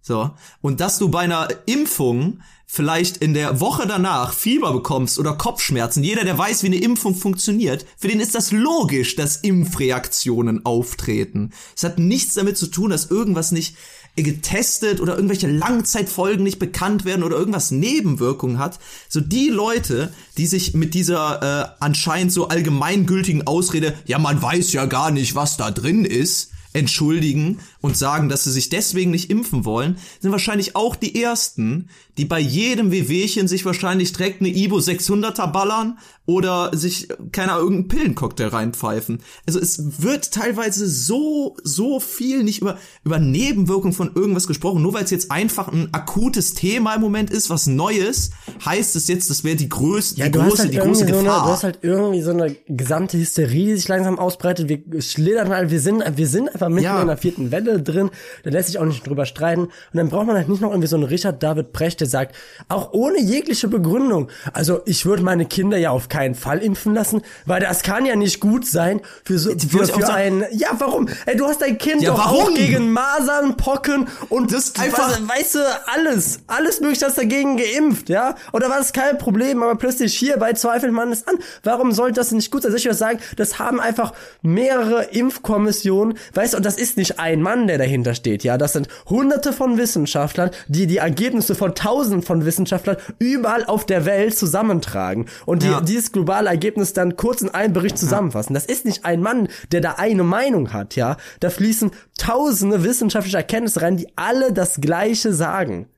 So. 0.06 0.30
Und 0.60 0.80
dass 0.80 0.98
du 0.98 1.08
bei 1.08 1.20
einer 1.20 1.48
Impfung 1.64 2.40
vielleicht 2.66 3.18
in 3.18 3.32
der 3.32 3.60
Woche 3.60 3.86
danach 3.86 4.34
Fieber 4.34 4.72
bekommst 4.72 5.18
oder 5.18 5.32
Kopfschmerzen, 5.32 6.04
jeder, 6.04 6.24
der 6.24 6.36
weiß, 6.36 6.62
wie 6.62 6.66
eine 6.66 6.76
Impfung 6.76 7.14
funktioniert, 7.14 7.86
für 7.96 8.08
den 8.08 8.20
ist 8.20 8.34
das 8.34 8.52
logisch, 8.52 9.16
dass 9.16 9.38
Impfreaktionen 9.38 10.66
auftreten. 10.66 11.52
Es 11.74 11.84
hat 11.84 11.98
nichts 11.98 12.34
damit 12.34 12.58
zu 12.58 12.66
tun, 12.66 12.90
dass 12.90 13.10
irgendwas 13.10 13.50
nicht 13.50 13.76
getestet 14.16 15.00
oder 15.00 15.14
irgendwelche 15.14 15.46
Langzeitfolgen 15.46 16.44
nicht 16.44 16.58
bekannt 16.58 17.04
werden 17.04 17.24
oder 17.24 17.36
irgendwas 17.36 17.70
Nebenwirkungen 17.70 18.58
hat. 18.58 18.78
So 19.08 19.20
die 19.20 19.48
Leute, 19.48 20.12
die 20.36 20.46
sich 20.46 20.74
mit 20.74 20.92
dieser 20.94 21.42
äh, 21.42 21.68
anscheinend 21.80 22.32
so 22.32 22.48
allgemeingültigen 22.48 23.46
Ausrede, 23.46 23.94
ja, 24.04 24.18
man 24.18 24.40
weiß 24.40 24.72
ja 24.74 24.84
gar 24.84 25.10
nicht, 25.10 25.34
was 25.34 25.56
da 25.56 25.70
drin 25.70 26.04
ist, 26.04 26.50
entschuldigen 26.74 27.60
und 27.84 27.98
sagen, 27.98 28.30
dass 28.30 28.44
sie 28.44 28.50
sich 28.50 28.70
deswegen 28.70 29.10
nicht 29.10 29.28
impfen 29.28 29.66
wollen, 29.66 29.98
sind 30.18 30.32
wahrscheinlich 30.32 30.74
auch 30.74 30.96
die 30.96 31.22
ersten, 31.22 31.90
die 32.16 32.24
bei 32.24 32.40
jedem 32.40 32.90
Wehwehchen 32.92 33.46
sich 33.46 33.66
wahrscheinlich 33.66 34.14
direkt 34.14 34.40
eine 34.40 34.48
Ibo 34.48 34.78
600er 34.78 35.52
ballern 35.52 35.98
oder 36.24 36.74
sich, 36.74 37.08
keine 37.32 37.52
Ahnung, 37.52 37.64
irgendeinen 37.64 37.88
Pillencocktail 37.88 38.48
reinpfeifen. 38.48 39.18
Also 39.46 39.60
es 39.60 40.02
wird 40.02 40.32
teilweise 40.32 40.88
so, 40.88 41.58
so 41.62 42.00
viel 42.00 42.42
nicht 42.42 42.62
über, 42.62 42.78
über 43.04 43.18
Nebenwirkungen 43.18 43.92
von 43.92 44.12
irgendwas 44.14 44.46
gesprochen. 44.46 44.80
Nur 44.80 44.94
weil 44.94 45.04
es 45.04 45.10
jetzt 45.10 45.30
einfach 45.30 45.68
ein 45.68 45.92
akutes 45.92 46.54
Thema 46.54 46.94
im 46.94 47.02
Moment 47.02 47.28
ist, 47.28 47.50
was 47.50 47.66
Neues, 47.66 48.30
heißt 48.64 48.96
es 48.96 49.08
jetzt, 49.08 49.28
das 49.28 49.44
wäre 49.44 49.56
die 49.56 49.68
größte, 49.68 50.20
ja, 50.20 50.30
die 50.30 50.38
große, 50.38 50.62
halt 50.62 50.72
die 50.72 50.78
große 50.78 51.04
Gefahr. 51.04 51.22
So 51.22 51.30
eine, 51.30 51.42
du 51.42 51.52
hast 51.52 51.64
halt 51.64 51.78
irgendwie 51.82 52.22
so 52.22 52.30
eine 52.30 52.56
gesamte 52.66 53.18
Hysterie, 53.18 53.66
die 53.66 53.76
sich 53.76 53.88
langsam 53.88 54.18
ausbreitet. 54.18 54.70
Wir 54.70 55.02
schlittern 55.02 55.50
halt, 55.50 55.70
wir 55.70 55.80
sind, 55.80 56.02
wir 56.16 56.28
sind 56.28 56.48
einfach 56.48 56.70
mitten 56.70 56.84
ja. 56.84 57.02
in 57.02 57.08
der 57.08 57.18
vierten 57.18 57.50
Welle 57.50 57.73
drin. 57.82 58.10
Da 58.42 58.50
lässt 58.50 58.68
sich 58.68 58.78
auch 58.78 58.84
nicht 58.84 59.06
drüber 59.06 59.26
streiten. 59.26 59.62
Und 59.62 59.72
dann 59.92 60.08
braucht 60.08 60.26
man 60.26 60.36
halt 60.36 60.48
nicht 60.48 60.60
noch 60.60 60.70
irgendwie 60.70 60.88
so 60.88 60.96
einen 60.96 61.04
Richard 61.04 61.42
David 61.42 61.72
Precht, 61.72 62.00
der 62.00 62.08
sagt, 62.08 62.34
auch 62.68 62.92
ohne 62.92 63.20
jegliche 63.20 63.68
Begründung. 63.68 64.28
Also 64.52 64.80
ich 64.84 65.06
würde 65.06 65.22
meine 65.22 65.46
Kinder 65.46 65.76
ja 65.76 65.90
auf 65.90 66.08
keinen 66.08 66.34
Fall 66.34 66.58
impfen 66.58 66.94
lassen, 66.94 67.22
weil 67.46 67.60
das 67.60 67.82
kann 67.82 68.06
ja 68.06 68.16
nicht 68.16 68.40
gut 68.40 68.66
sein 68.66 69.00
für 69.24 69.38
so 69.38 69.50
für, 69.58 69.86
für 69.86 70.12
ein. 70.12 70.44
Ja, 70.52 70.68
warum? 70.78 71.08
Ey, 71.26 71.36
du 71.36 71.46
hast 71.46 71.62
dein 71.62 71.78
Kind 71.78 72.02
ja, 72.02 72.10
doch 72.10 72.18
warum? 72.18 72.44
auch 72.44 72.54
gegen 72.54 72.92
Masern, 72.92 73.56
Pocken 73.56 74.08
und 74.28 74.52
das 74.52 74.74
einfach, 74.76 75.10
weißt, 75.10 75.28
weißt 75.28 75.54
du, 75.54 75.60
alles, 75.92 76.40
alles 76.46 76.80
mögliche 76.80 77.06
hast 77.06 77.18
dagegen 77.18 77.56
geimpft, 77.56 78.08
ja? 78.08 78.34
Oder 78.52 78.68
war 78.70 78.78
das 78.78 78.92
kein 78.92 79.18
Problem, 79.18 79.62
aber 79.62 79.76
plötzlich 79.76 80.16
hier 80.16 80.36
bei 80.38 80.52
zweifelt 80.52 80.92
man 80.92 81.12
es 81.12 81.26
an. 81.26 81.36
Warum 81.62 81.92
sollte 81.92 82.14
das 82.14 82.32
nicht 82.32 82.50
gut 82.50 82.62
sein? 82.62 82.72
Soll 82.72 82.80
ich 82.80 82.88
was 82.88 82.98
sagen? 82.98 83.18
Das 83.36 83.58
haben 83.58 83.80
einfach 83.80 84.12
mehrere 84.42 85.04
Impfkommissionen, 85.04 86.18
weißt 86.34 86.54
du, 86.54 86.56
und 86.58 86.66
das 86.66 86.76
ist 86.76 86.96
nicht 86.96 87.18
ein 87.18 87.42
Mann, 87.42 87.63
Mann, 87.64 87.68
der 87.68 87.78
dahinter 87.78 88.14
steht, 88.14 88.44
ja. 88.44 88.58
Das 88.58 88.74
sind 88.74 88.88
hunderte 89.08 89.52
von 89.52 89.78
Wissenschaftlern, 89.78 90.50
die 90.68 90.86
die 90.86 90.98
Ergebnisse 90.98 91.54
von 91.54 91.74
tausenden 91.74 92.22
von 92.22 92.44
Wissenschaftlern 92.44 92.98
überall 93.18 93.64
auf 93.64 93.86
der 93.86 94.04
Welt 94.04 94.36
zusammentragen 94.36 95.26
und 95.46 95.62
die, 95.62 95.68
ja. 95.68 95.80
dieses 95.80 96.12
globale 96.12 96.50
Ergebnis 96.50 96.92
dann 96.92 97.16
kurz 97.16 97.40
in 97.40 97.48
einem 97.48 97.72
Bericht 97.72 97.96
zusammenfassen. 97.96 98.52
Das 98.52 98.66
ist 98.66 98.84
nicht 98.84 99.04
ein 99.04 99.22
Mann, 99.22 99.48
der 99.72 99.80
da 99.80 99.92
eine 99.92 100.24
Meinung 100.24 100.72
hat, 100.74 100.94
ja. 100.94 101.16
Da 101.40 101.48
fließen 101.48 101.90
tausende 102.18 102.84
wissenschaftliche 102.84 103.38
Erkenntnisse 103.38 103.80
rein, 103.80 103.96
die 103.96 104.08
alle 104.16 104.52
das 104.52 104.80
Gleiche 104.80 105.32
sagen. 105.32 105.88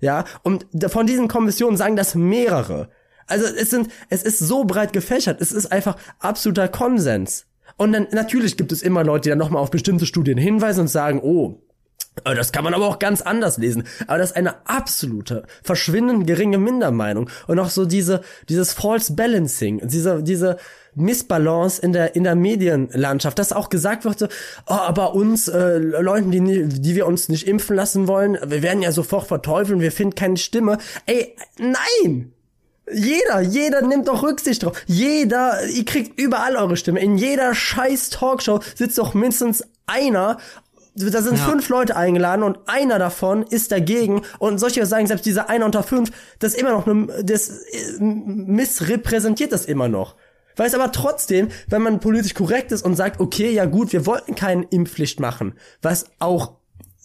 Ja, 0.00 0.24
und 0.42 0.66
von 0.88 1.06
diesen 1.06 1.28
Kommissionen 1.28 1.76
sagen 1.76 1.96
das 1.96 2.14
mehrere. 2.14 2.88
Also 3.26 3.44
es 3.44 3.68
sind, 3.68 3.90
es 4.08 4.22
ist 4.22 4.38
so 4.38 4.64
breit 4.64 4.94
gefächert, 4.94 5.42
es 5.42 5.52
ist 5.52 5.70
einfach 5.70 5.96
absoluter 6.18 6.68
Konsens. 6.68 7.46
Und 7.80 7.92
dann 7.92 8.08
natürlich 8.12 8.58
gibt 8.58 8.72
es 8.72 8.82
immer 8.82 9.04
Leute, 9.04 9.22
die 9.22 9.28
dann 9.30 9.38
nochmal 9.38 9.62
auf 9.62 9.70
bestimmte 9.70 10.04
Studien 10.04 10.36
hinweisen 10.36 10.82
und 10.82 10.88
sagen, 10.88 11.18
oh, 11.22 11.62
äh, 12.26 12.34
das 12.34 12.52
kann 12.52 12.62
man 12.62 12.74
aber 12.74 12.86
auch 12.86 12.98
ganz 12.98 13.22
anders 13.22 13.56
lesen. 13.56 13.84
Aber 14.06 14.18
das 14.18 14.32
ist 14.32 14.36
eine 14.36 14.68
absolute, 14.68 15.46
verschwindend 15.62 16.26
geringe 16.26 16.58
Mindermeinung. 16.58 17.30
Und 17.46 17.58
auch 17.58 17.70
so 17.70 17.86
diese, 17.86 18.20
dieses 18.50 18.74
False 18.74 19.14
Balancing, 19.14 19.80
diese, 19.88 20.22
diese 20.22 20.58
Missbalance 20.94 21.80
in 21.80 21.94
der, 21.94 22.14
in 22.14 22.24
der 22.24 22.34
Medienlandschaft, 22.34 23.38
dass 23.38 23.50
auch 23.50 23.70
gesagt 23.70 24.04
wird, 24.04 24.18
so, 24.18 24.26
oh, 24.66 24.74
aber 24.74 25.14
uns, 25.14 25.48
äh, 25.48 25.78
Leuten, 25.78 26.30
die, 26.30 26.68
die 26.68 26.94
wir 26.94 27.06
uns 27.06 27.30
nicht 27.30 27.48
impfen 27.48 27.76
lassen 27.76 28.06
wollen, 28.06 28.36
wir 28.44 28.62
werden 28.62 28.82
ja 28.82 28.92
sofort 28.92 29.26
verteufeln, 29.26 29.80
wir 29.80 29.90
finden 29.90 30.16
keine 30.16 30.36
Stimme. 30.36 30.76
Ey, 31.06 31.34
nein! 31.58 32.34
Jeder, 32.92 33.40
jeder 33.40 33.82
nimmt 33.82 34.08
doch 34.08 34.22
Rücksicht 34.22 34.62
drauf. 34.62 34.80
Jeder, 34.86 35.64
ihr 35.66 35.84
kriegt 35.84 36.18
überall 36.18 36.56
eure 36.56 36.76
Stimme. 36.76 37.00
In 37.00 37.16
jeder 37.16 37.54
scheiß 37.54 38.10
Talkshow 38.10 38.60
sitzt 38.74 38.98
doch 38.98 39.14
mindestens 39.14 39.64
einer 39.86 40.38
da 40.94 41.22
sind 41.22 41.38
ja. 41.38 41.44
fünf 41.44 41.68
Leute 41.68 41.96
eingeladen 41.96 42.42
und 42.42 42.58
einer 42.66 42.98
davon 42.98 43.44
ist 43.44 43.72
dagegen 43.72 44.22
und 44.38 44.58
solche 44.58 44.84
sagen, 44.86 45.06
selbst 45.06 45.24
dieser 45.24 45.48
einer 45.48 45.64
unter 45.64 45.82
fünf, 45.82 46.10
das 46.40 46.54
immer 46.54 46.72
noch, 46.72 46.86
eine, 46.86 47.22
das 47.22 47.48
äh, 47.48 48.00
missrepräsentiert 48.00 49.52
das 49.52 49.66
immer 49.66 49.88
noch. 49.88 50.16
Weil 50.56 50.66
es 50.66 50.74
aber 50.74 50.92
trotzdem, 50.92 51.48
wenn 51.68 51.82
man 51.82 52.00
politisch 52.00 52.34
korrekt 52.34 52.72
ist 52.72 52.84
und 52.84 52.96
sagt, 52.96 53.20
okay, 53.20 53.50
ja 53.52 53.66
gut, 53.66 53.92
wir 53.92 54.04
wollten 54.04 54.34
keine 54.34 54.64
Impfpflicht 54.64 55.20
machen, 55.20 55.54
was 55.80 56.06
auch 56.18 56.54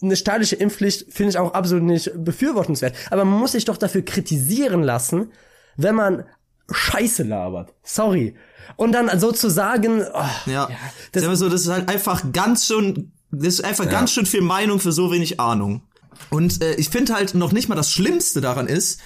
eine 0.02 0.16
staatliche 0.16 0.56
Impfpflicht 0.56 1.12
finde 1.12 1.30
ich 1.30 1.38
auch 1.38 1.54
absolut 1.54 1.84
nicht 1.84 2.12
befürwortenswert. 2.22 2.94
Aber 3.10 3.24
man 3.24 3.38
muss 3.38 3.52
sich 3.52 3.64
doch 3.64 3.78
dafür 3.78 4.04
kritisieren 4.04 4.82
lassen, 4.82 5.32
wenn 5.76 5.94
man 5.94 6.24
Scheiße 6.70 7.22
labert. 7.22 7.72
Sorry. 7.82 8.34
Und 8.76 8.92
dann 8.92 9.18
sozusagen, 9.18 10.02
oh, 10.02 10.24
ja, 10.46 10.68
ja 10.68 10.68
das, 11.12 11.22
ist 11.22 11.38
so, 11.38 11.48
das 11.48 11.62
ist 11.62 11.68
halt 11.68 11.88
einfach 11.88 12.32
ganz 12.32 12.66
schön, 12.66 13.12
das 13.30 13.54
ist 13.54 13.64
einfach 13.64 13.84
ja. 13.84 13.90
ganz 13.90 14.12
schön 14.12 14.26
viel 14.26 14.42
Meinung 14.42 14.80
für 14.80 14.92
so 14.92 15.12
wenig 15.12 15.38
Ahnung. 15.38 15.82
Und 16.30 16.62
äh, 16.62 16.74
ich 16.74 16.88
finde 16.88 17.14
halt 17.14 17.34
noch 17.34 17.52
nicht 17.52 17.68
mal 17.68 17.74
das 17.74 17.90
Schlimmste 17.90 18.40
daran 18.40 18.66
ist, 18.66 19.00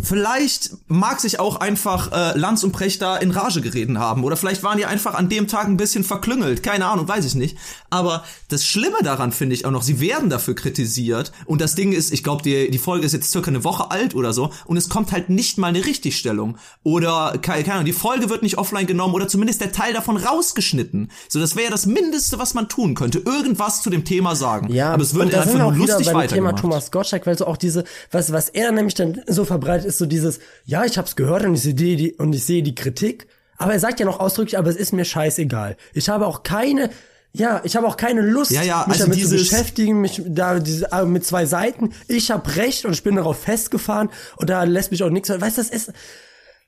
Vielleicht 0.00 0.70
mag 0.86 1.20
sich 1.20 1.40
auch 1.40 1.56
einfach 1.56 2.12
äh, 2.12 2.38
Lanz 2.38 2.62
und 2.62 2.72
Precht 2.72 3.02
da 3.02 3.16
in 3.16 3.30
Rage 3.30 3.60
gereden 3.60 3.98
haben. 3.98 4.24
Oder 4.24 4.36
vielleicht 4.36 4.62
waren 4.62 4.78
die 4.78 4.86
einfach 4.86 5.14
an 5.14 5.28
dem 5.28 5.48
Tag 5.48 5.66
ein 5.66 5.76
bisschen 5.76 6.04
verklüngelt. 6.04 6.62
Keine 6.62 6.86
Ahnung, 6.86 7.08
weiß 7.08 7.24
ich 7.24 7.34
nicht. 7.34 7.56
Aber 7.90 8.24
das 8.48 8.64
Schlimme 8.64 8.98
daran 9.02 9.32
finde 9.32 9.54
ich 9.54 9.64
auch 9.66 9.70
noch, 9.70 9.82
sie 9.82 10.00
werden 10.00 10.30
dafür 10.30 10.54
kritisiert. 10.54 11.32
Und 11.46 11.60
das 11.60 11.74
Ding 11.74 11.92
ist, 11.92 12.12
ich 12.12 12.22
glaube, 12.22 12.42
die, 12.42 12.70
die 12.70 12.78
Folge 12.78 13.06
ist 13.06 13.12
jetzt 13.12 13.30
circa 13.30 13.48
eine 13.48 13.64
Woche 13.64 13.90
alt 13.90 14.14
oder 14.14 14.32
so. 14.32 14.52
Und 14.66 14.76
es 14.76 14.88
kommt 14.88 15.10
halt 15.12 15.30
nicht 15.30 15.58
mal 15.58 15.68
eine 15.68 15.84
Richtigstellung. 15.84 16.58
Oder, 16.84 17.38
keine, 17.40 17.62
keine 17.62 17.74
Ahnung, 17.74 17.86
die 17.86 17.92
Folge 17.92 18.30
wird 18.30 18.42
nicht 18.42 18.58
offline 18.58 18.86
genommen 18.86 19.14
oder 19.14 19.26
zumindest 19.26 19.60
der 19.60 19.72
Teil 19.72 19.94
davon 19.94 20.16
rausgeschnitten. 20.16 21.10
So, 21.28 21.40
das 21.40 21.56
wäre 21.56 21.66
ja 21.66 21.70
das 21.70 21.86
Mindeste, 21.86 22.38
was 22.38 22.54
man 22.54 22.68
tun 22.68 22.94
könnte. 22.94 23.18
Irgendwas 23.18 23.82
zu 23.82 23.90
dem 23.90 24.04
Thema 24.04 24.36
sagen. 24.36 24.72
Ja, 24.72 24.92
aber 24.92 25.02
es 25.02 25.14
wird 25.14 25.34
einfach 25.34 25.58
nur 25.58 25.72
lustig 25.72 26.06
weitergemacht. 26.08 26.34
Thema 26.34 26.52
Thomas 26.52 26.90
Gottschalk, 26.90 27.26
weil 27.26 27.36
so 27.36 27.46
auch 27.46 27.56
diese, 27.56 27.84
was, 28.10 28.32
was 28.32 28.48
er 28.48 28.70
nämlich 28.70 28.94
dann 28.94 29.20
so 29.26 29.44
verbreitet 29.44 29.77
ist 29.84 29.98
so 29.98 30.06
dieses, 30.06 30.40
ja, 30.64 30.84
ich 30.84 30.98
hab's 30.98 31.16
gehört 31.16 31.44
und 31.44 31.54
ich 31.54 31.62
sehe 31.62 31.74
die, 31.74 32.12
und 32.14 32.32
ich 32.32 32.44
sehe 32.44 32.62
die 32.62 32.74
Kritik, 32.74 33.28
aber 33.56 33.72
er 33.72 33.80
sagt 33.80 34.00
ja 34.00 34.06
noch 34.06 34.20
ausdrücklich, 34.20 34.58
aber 34.58 34.70
es 34.70 34.76
ist 34.76 34.92
mir 34.92 35.04
scheißegal. 35.04 35.76
Ich 35.92 36.08
habe 36.08 36.26
auch 36.26 36.42
keine, 36.42 36.90
ja, 37.32 37.60
ich 37.64 37.76
habe 37.76 37.86
auch 37.86 37.96
keine 37.96 38.20
Lust, 38.22 38.50
ja, 38.50 38.62
ja, 38.62 38.84
mich 38.86 39.00
also 39.00 39.04
damit 39.04 39.24
zu 39.24 39.30
beschäftigen, 39.30 40.00
mich 40.00 40.22
da 40.26 40.60
diese, 40.60 40.90
äh, 40.92 41.04
mit 41.04 41.24
zwei 41.24 41.44
Seiten. 41.44 41.92
Ich 42.06 42.30
habe 42.30 42.56
recht 42.56 42.84
und 42.84 42.92
ich 42.92 43.02
bin 43.02 43.16
darauf 43.16 43.38
festgefahren 43.40 44.10
und 44.36 44.48
da 44.48 44.62
lässt 44.64 44.90
mich 44.90 45.02
auch 45.02 45.10
nichts. 45.10 45.28
Weißt 45.28 45.58
du, 45.58 45.62
das 45.62 45.70
ist, 45.70 45.92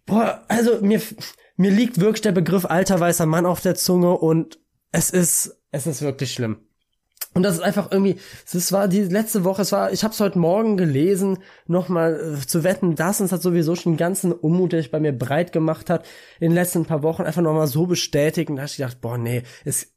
boah, 0.07 0.43
also 0.49 0.81
mir, 0.81 1.01
mir 1.57 1.71
liegt 1.71 2.01
wirklich 2.01 2.23
der 2.23 2.33
Begriff 2.33 2.65
alter 2.65 2.99
weißer 2.99 3.27
Mann 3.27 3.47
auf 3.47 3.61
der 3.61 3.77
Zunge 3.77 4.17
und 4.17 4.59
es 4.93 5.11
ist, 5.11 5.57
es 5.71 5.87
ist 5.87 6.03
wirklich 6.03 6.33
schlimm. 6.33 6.59
Und 7.33 7.45
das 7.45 7.55
ist 7.55 7.63
einfach 7.63 7.93
irgendwie, 7.93 8.19
es 8.53 8.73
war 8.73 8.89
die 8.89 9.03
letzte 9.03 9.45
Woche, 9.45 9.63
es 9.63 9.71
war, 9.71 9.93
ich 9.93 10.03
habe 10.03 10.13
es 10.13 10.21
heute 10.21 10.39
Morgen 10.39 10.77
gelesen, 10.77 11.39
nochmal 11.67 12.39
äh, 12.39 12.47
zu 12.47 12.65
wetten, 12.65 12.97
das 12.97 13.21
es 13.21 13.31
hat 13.31 13.41
sowieso 13.41 13.77
schon 13.77 13.93
den 13.93 13.99
ganzen 13.99 14.33
Unmut, 14.33 14.73
der 14.73 14.83
sich 14.83 14.91
bei 14.91 14.99
mir 14.99 15.13
breit 15.13 15.53
gemacht 15.53 15.91
hat, 15.91 16.05
in 16.41 16.51
den 16.51 16.55
letzten 16.55 16.87
paar 16.87 17.05
Wochen 17.05 17.23
einfach 17.23 17.43
nochmal 17.43 17.69
so 17.69 17.87
bestätigt. 17.87 18.51
Und 18.51 18.57
da 18.57 18.63
habe 18.63 18.71
ich 18.71 18.77
gedacht, 18.79 19.01
boah, 19.01 19.17
nee, 19.17 19.45
es, 19.65 19.95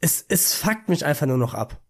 es, 0.00 0.26
es 0.28 0.54
fuckt 0.54 0.88
mich 0.90 1.06
einfach 1.06 1.26
nur 1.26 1.38
noch 1.38 1.54
ab. 1.54 1.80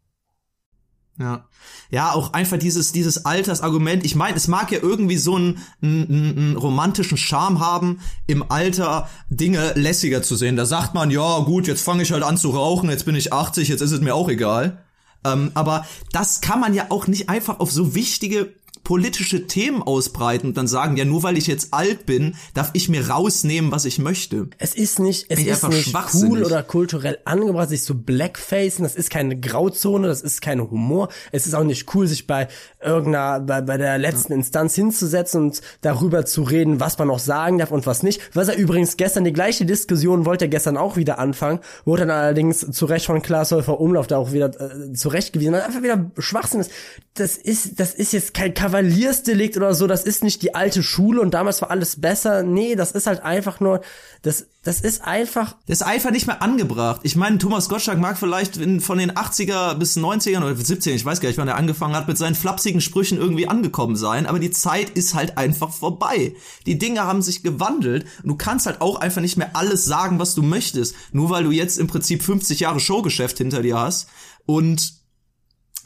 Ja. 1.18 1.44
Ja, 1.90 2.12
auch 2.12 2.32
einfach 2.32 2.58
dieses, 2.58 2.92
dieses 2.92 3.24
Altersargument. 3.24 4.04
Ich 4.04 4.14
meine, 4.14 4.36
es 4.36 4.46
mag 4.46 4.70
ja 4.70 4.78
irgendwie 4.80 5.16
so 5.16 5.34
einen, 5.34 5.58
einen, 5.82 6.36
einen 6.36 6.56
romantischen 6.56 7.18
Charme 7.18 7.60
haben, 7.60 8.00
im 8.26 8.50
Alter 8.50 9.08
Dinge 9.28 9.72
lässiger 9.74 10.22
zu 10.22 10.36
sehen. 10.36 10.56
Da 10.56 10.66
sagt 10.66 10.94
man, 10.94 11.10
ja, 11.10 11.40
gut, 11.40 11.66
jetzt 11.66 11.82
fange 11.82 12.02
ich 12.02 12.12
halt 12.12 12.22
an 12.22 12.36
zu 12.36 12.50
rauchen, 12.50 12.90
jetzt 12.90 13.04
bin 13.04 13.16
ich 13.16 13.32
80, 13.32 13.68
jetzt 13.68 13.80
ist 13.80 13.92
es 13.92 14.00
mir 14.00 14.14
auch 14.14 14.28
egal. 14.28 14.84
Ähm, 15.24 15.50
aber 15.54 15.84
das 16.12 16.40
kann 16.40 16.60
man 16.60 16.74
ja 16.74 16.86
auch 16.90 17.08
nicht 17.08 17.28
einfach 17.28 17.58
auf 17.58 17.72
so 17.72 17.94
wichtige 17.94 18.54
politische 18.88 19.46
Themen 19.46 19.82
ausbreiten 19.82 20.46
und 20.46 20.56
dann 20.56 20.66
sagen, 20.66 20.96
ja, 20.96 21.04
nur 21.04 21.22
weil 21.22 21.36
ich 21.36 21.46
jetzt 21.46 21.74
alt 21.74 22.06
bin, 22.06 22.36
darf 22.54 22.70
ich 22.72 22.88
mir 22.88 23.10
rausnehmen, 23.10 23.70
was 23.70 23.84
ich 23.84 23.98
möchte. 23.98 24.48
Es 24.56 24.74
ist 24.74 24.98
nicht, 24.98 25.26
es 25.28 25.40
ist 25.40 25.68
nicht 25.68 25.94
cool 26.14 26.42
oder 26.42 26.62
kulturell 26.62 27.18
angebracht, 27.26 27.68
sich 27.68 27.82
zu 27.82 28.02
blackfacen. 28.02 28.84
Das 28.84 28.94
ist 28.94 29.10
keine 29.10 29.38
Grauzone, 29.38 30.08
das 30.08 30.22
ist 30.22 30.40
kein 30.40 30.58
Humor. 30.62 31.10
Es 31.32 31.46
ist 31.46 31.52
auch 31.52 31.64
nicht 31.64 31.94
cool, 31.94 32.06
sich 32.06 32.26
bei 32.26 32.48
irgendeiner, 32.82 33.40
bei, 33.40 33.60
bei 33.60 33.76
der 33.76 33.98
letzten 33.98 34.32
Instanz 34.32 34.74
hinzusetzen 34.74 35.42
und 35.42 35.60
darüber 35.82 36.24
zu 36.24 36.42
reden, 36.42 36.80
was 36.80 36.96
man 36.96 37.08
noch 37.08 37.18
sagen 37.18 37.58
darf 37.58 37.70
und 37.70 37.84
was 37.84 38.02
nicht. 38.02 38.22
Was 38.32 38.48
er 38.48 38.56
übrigens 38.56 38.96
gestern, 38.96 39.24
die 39.24 39.34
gleiche 39.34 39.66
Diskussion 39.66 40.24
wollte 40.24 40.46
er 40.46 40.48
gestern 40.48 40.78
auch 40.78 40.96
wieder 40.96 41.18
anfangen, 41.18 41.60
wurde 41.84 42.06
dann 42.06 42.16
allerdings 42.16 42.60
zu 42.70 42.86
Recht 42.86 43.04
von 43.04 43.20
Klaas 43.20 43.52
Häufer 43.52 43.80
Umlauf 43.80 44.06
da 44.06 44.16
auch 44.16 44.32
wieder 44.32 44.48
äh, 44.58 44.94
zurechtgewiesen. 44.94 45.56
Einfach 45.56 45.82
wieder 45.82 46.10
Schwachsinn 46.16 46.60
ist. 46.60 46.70
Das 47.12 47.36
ist, 47.36 47.78
das 47.80 47.92
ist 47.92 48.14
jetzt 48.14 48.32
kein 48.32 48.54
Kavaliersdelikt 48.78 49.56
oder 49.56 49.74
so, 49.74 49.86
das 49.86 50.04
ist 50.04 50.22
nicht 50.22 50.42
die 50.42 50.54
alte 50.54 50.82
Schule 50.82 51.20
und 51.20 51.34
damals 51.34 51.60
war 51.62 51.70
alles 51.70 52.00
besser. 52.00 52.42
Nee, 52.44 52.76
das 52.76 52.92
ist 52.92 53.06
halt 53.06 53.22
einfach 53.22 53.58
nur, 53.58 53.80
das, 54.22 54.46
das 54.62 54.80
ist 54.80 55.02
einfach. 55.02 55.56
Das 55.66 55.80
ist 55.80 55.86
einfach 55.86 56.12
nicht 56.12 56.26
mehr 56.28 56.42
angebracht. 56.42 57.00
Ich 57.02 57.16
meine, 57.16 57.38
Thomas 57.38 57.68
Gottschalk 57.68 57.98
mag 57.98 58.18
vielleicht 58.18 58.56
in, 58.56 58.80
von 58.80 58.98
den 58.98 59.12
80er 59.12 59.74
bis 59.74 59.96
90ern 59.96 60.44
oder 60.44 60.54
70 60.54 60.94
ich 60.94 61.04
weiß 61.04 61.20
gar 61.20 61.28
nicht, 61.28 61.38
wann 61.38 61.48
er 61.48 61.56
angefangen 61.56 61.96
hat, 61.96 62.06
mit 62.06 62.18
seinen 62.18 62.36
flapsigen 62.36 62.80
Sprüchen 62.80 63.18
irgendwie 63.18 63.48
angekommen 63.48 63.96
sein, 63.96 64.26
aber 64.26 64.38
die 64.38 64.52
Zeit 64.52 64.90
ist 64.90 65.14
halt 65.14 65.38
einfach 65.38 65.72
vorbei. 65.72 66.34
Die 66.66 66.78
Dinge 66.78 67.02
haben 67.02 67.22
sich 67.22 67.42
gewandelt 67.42 68.06
und 68.22 68.28
du 68.28 68.36
kannst 68.36 68.66
halt 68.66 68.80
auch 68.80 68.96
einfach 68.96 69.20
nicht 69.20 69.36
mehr 69.36 69.56
alles 69.56 69.84
sagen, 69.84 70.20
was 70.20 70.34
du 70.34 70.42
möchtest, 70.42 70.94
nur 71.12 71.30
weil 71.30 71.44
du 71.44 71.50
jetzt 71.50 71.78
im 71.78 71.88
Prinzip 71.88 72.22
50 72.22 72.60
Jahre 72.60 72.78
Showgeschäft 72.78 73.38
hinter 73.38 73.62
dir 73.62 73.78
hast 73.78 74.08
und 74.46 74.97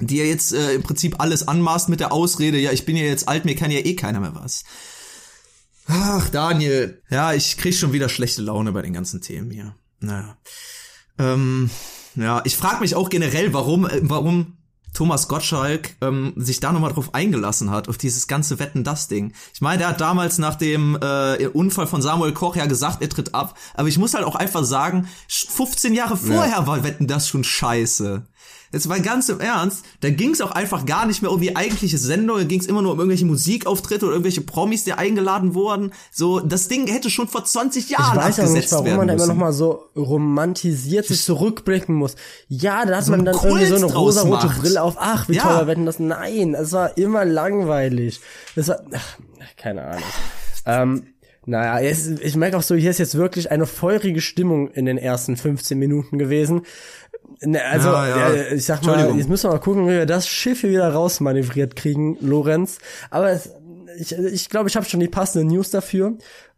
dir 0.07 0.27
jetzt 0.27 0.53
äh, 0.53 0.75
im 0.75 0.83
Prinzip 0.83 1.21
alles 1.21 1.47
anmaßt 1.47 1.89
mit 1.89 2.01
der 2.01 2.13
Ausrede, 2.13 2.59
ja, 2.59 2.73
ich 2.73 2.85
bin 2.85 2.97
ja 2.97 3.05
jetzt 3.05 3.29
alt, 3.29 3.45
mir 3.45 3.55
kann 3.55 3.71
ja 3.71 3.81
eh 3.81 3.95
keiner 3.95 4.21
mehr 4.21 4.35
was. 4.35 4.65
Ach, 5.87 6.29
Daniel. 6.29 7.03
Ja, 7.11 7.33
ich 7.33 7.57
krieg 7.57 7.75
schon 7.75 7.93
wieder 7.93 8.09
schlechte 8.09 8.43
Laune 8.43 8.73
bei 8.73 8.83
den 8.83 8.93
ganzen 8.93 9.21
Themen 9.21 9.51
hier. 9.51 9.75
Naja. 10.01 10.37
Ähm, 11.19 11.71
ja, 12.15 12.43
ich 12.45 12.57
frage 12.57 12.81
mich 12.81 12.95
auch 12.95 13.09
generell, 13.09 13.53
warum, 13.53 13.87
äh, 13.87 14.01
warum 14.03 14.59
Thomas 14.95 15.27
Gottschalk 15.27 15.97
ähm, 16.03 16.35
sich 16.37 16.61
da 16.61 16.71
nochmal 16.71 16.93
drauf 16.93 17.15
eingelassen 17.15 17.71
hat, 17.71 17.89
auf 17.89 17.97
dieses 17.97 18.27
ganze 18.27 18.59
Wetten-Das-Ding. 18.59 19.33
Ich 19.55 19.61
meine, 19.63 19.79
der 19.79 19.89
hat 19.89 20.01
damals 20.01 20.39
nach 20.39 20.57
dem 20.57 20.99
äh, 21.01 21.47
Unfall 21.47 21.87
von 21.87 22.03
Samuel 22.03 22.33
Koch 22.33 22.57
ja 22.57 22.67
gesagt, 22.67 23.01
er 23.01 23.09
tritt 23.09 23.35
ab. 23.35 23.59
Aber 23.75 23.89
ich 23.89 23.99
muss 23.99 24.13
halt 24.13 24.25
auch 24.25 24.35
einfach 24.35 24.65
sagen, 24.65 25.09
15 25.29 25.95
Jahre 25.95 26.17
vorher 26.17 26.59
ja. 26.59 26.67
war 26.67 26.85
Wetten-Das 26.85 27.27
schon 27.27 27.45
scheiße. 27.45 28.27
Jetzt 28.73 28.89
mal 28.89 29.03
ganz 29.03 29.29
im 29.29 29.39
Ernst, 29.39 29.85
da 30.01 30.09
ging 30.09 30.31
es 30.31 30.41
auch 30.41 30.51
einfach 30.51 30.87
gar 30.87 31.05
nicht 31.05 31.21
mehr 31.21 31.31
um 31.31 31.41
die 31.41 31.57
eigentliche 31.57 31.99
Sendung, 31.99 32.39
da 32.39 32.45
ging 32.45 32.59
es 32.59 32.67
immer 32.67 32.81
nur 32.81 32.93
um 32.93 32.99
irgendwelche 32.99 33.27
Musikauftritte 33.27 34.07
oder 34.07 34.15
irgendwelche 34.15 34.41
Promis, 34.41 34.85
die 34.85 34.95
eingeladen 34.95 35.55
wurden. 35.55 35.93
So, 36.11 36.41
das 36.41 36.69
Ding 36.69 36.87
hätte 36.87 37.11
schon 37.11 37.29
vor 37.29 37.45
20 37.45 37.91
Jahren 37.91 38.19
Ich 38.19 38.25
weiß 38.25 38.37
ja 38.39 38.49
nicht, 38.49 38.73
warum 38.73 38.97
man 38.97 39.09
da 39.09 39.15
immer 39.15 39.27
noch 39.27 39.35
mal 39.35 39.53
so 39.53 39.91
romantisiert 39.95 41.05
sich 41.05 41.23
zurückblicken 41.23 41.95
muss. 41.95 42.17
Ja, 42.49 42.87
da 42.87 42.97
hat 42.97 43.05
so 43.05 43.11
man 43.11 43.27
dann 43.27 43.35
irgendwie 43.35 43.67
so 43.67 43.77
eine 43.77 43.93
rosarote 43.93 44.49
Brille 44.49 44.83
auf. 44.83 44.97
Ach, 44.99 45.29
wie 45.29 45.35
ja. 45.35 45.43
toll 45.43 45.67
werden 45.67 45.85
das. 45.85 45.99
Nein, 45.99 46.55
es 46.55 46.73
war 46.73 46.97
immer 46.97 47.27
langweilig. 47.27 48.21
Es 48.57 48.69
war, 48.69 48.81
ach, 48.93 49.19
keine 49.59 49.85
Ahnung. 49.85 50.03
ähm, 50.65 51.07
naja, 51.45 51.81
es, 51.81 52.07
ich 52.07 52.37
merke 52.37 52.57
auch 52.57 52.63
so, 52.63 52.77
hier 52.77 52.91
ist 52.91 52.99
jetzt 52.99 53.17
wirklich 53.17 53.51
eine 53.51 53.67
feurige 53.67 54.21
Stimmung 54.21 54.71
in 54.71 54.87
den 54.87 54.97
ersten 54.97 55.37
15 55.37 55.77
Minuten 55.77 56.19
gewesen 56.19 56.63
ne, 57.43 57.65
also 57.65 57.89
ja, 57.91 58.33
ja. 58.35 58.53
ich 58.53 58.65
sag 58.65 58.83
mal, 58.85 59.17
jetzt 59.17 59.29
müssen 59.29 59.49
wir 59.49 59.55
mal 59.55 59.61
gucken, 59.61 59.87
wie 59.87 59.93
wir 59.93 60.07
das 60.07 60.29
Schiff 60.29 60.61
hier 60.61 60.71
wieder 60.71 60.93
rausmanövriert 60.93 61.77
kriegen, 61.77 62.17
Lorenz. 62.21 62.79
Aber 63.11 63.31
es, 63.31 63.51
ich 63.99 64.09
glaube, 64.09 64.29
ich, 64.29 64.49
glaub, 64.49 64.67
ich 64.67 64.77
habe 64.77 64.87
schon 64.87 65.01
die 65.01 65.09
passende 65.09 65.47
News 65.47 65.71
dafür. 65.71 66.15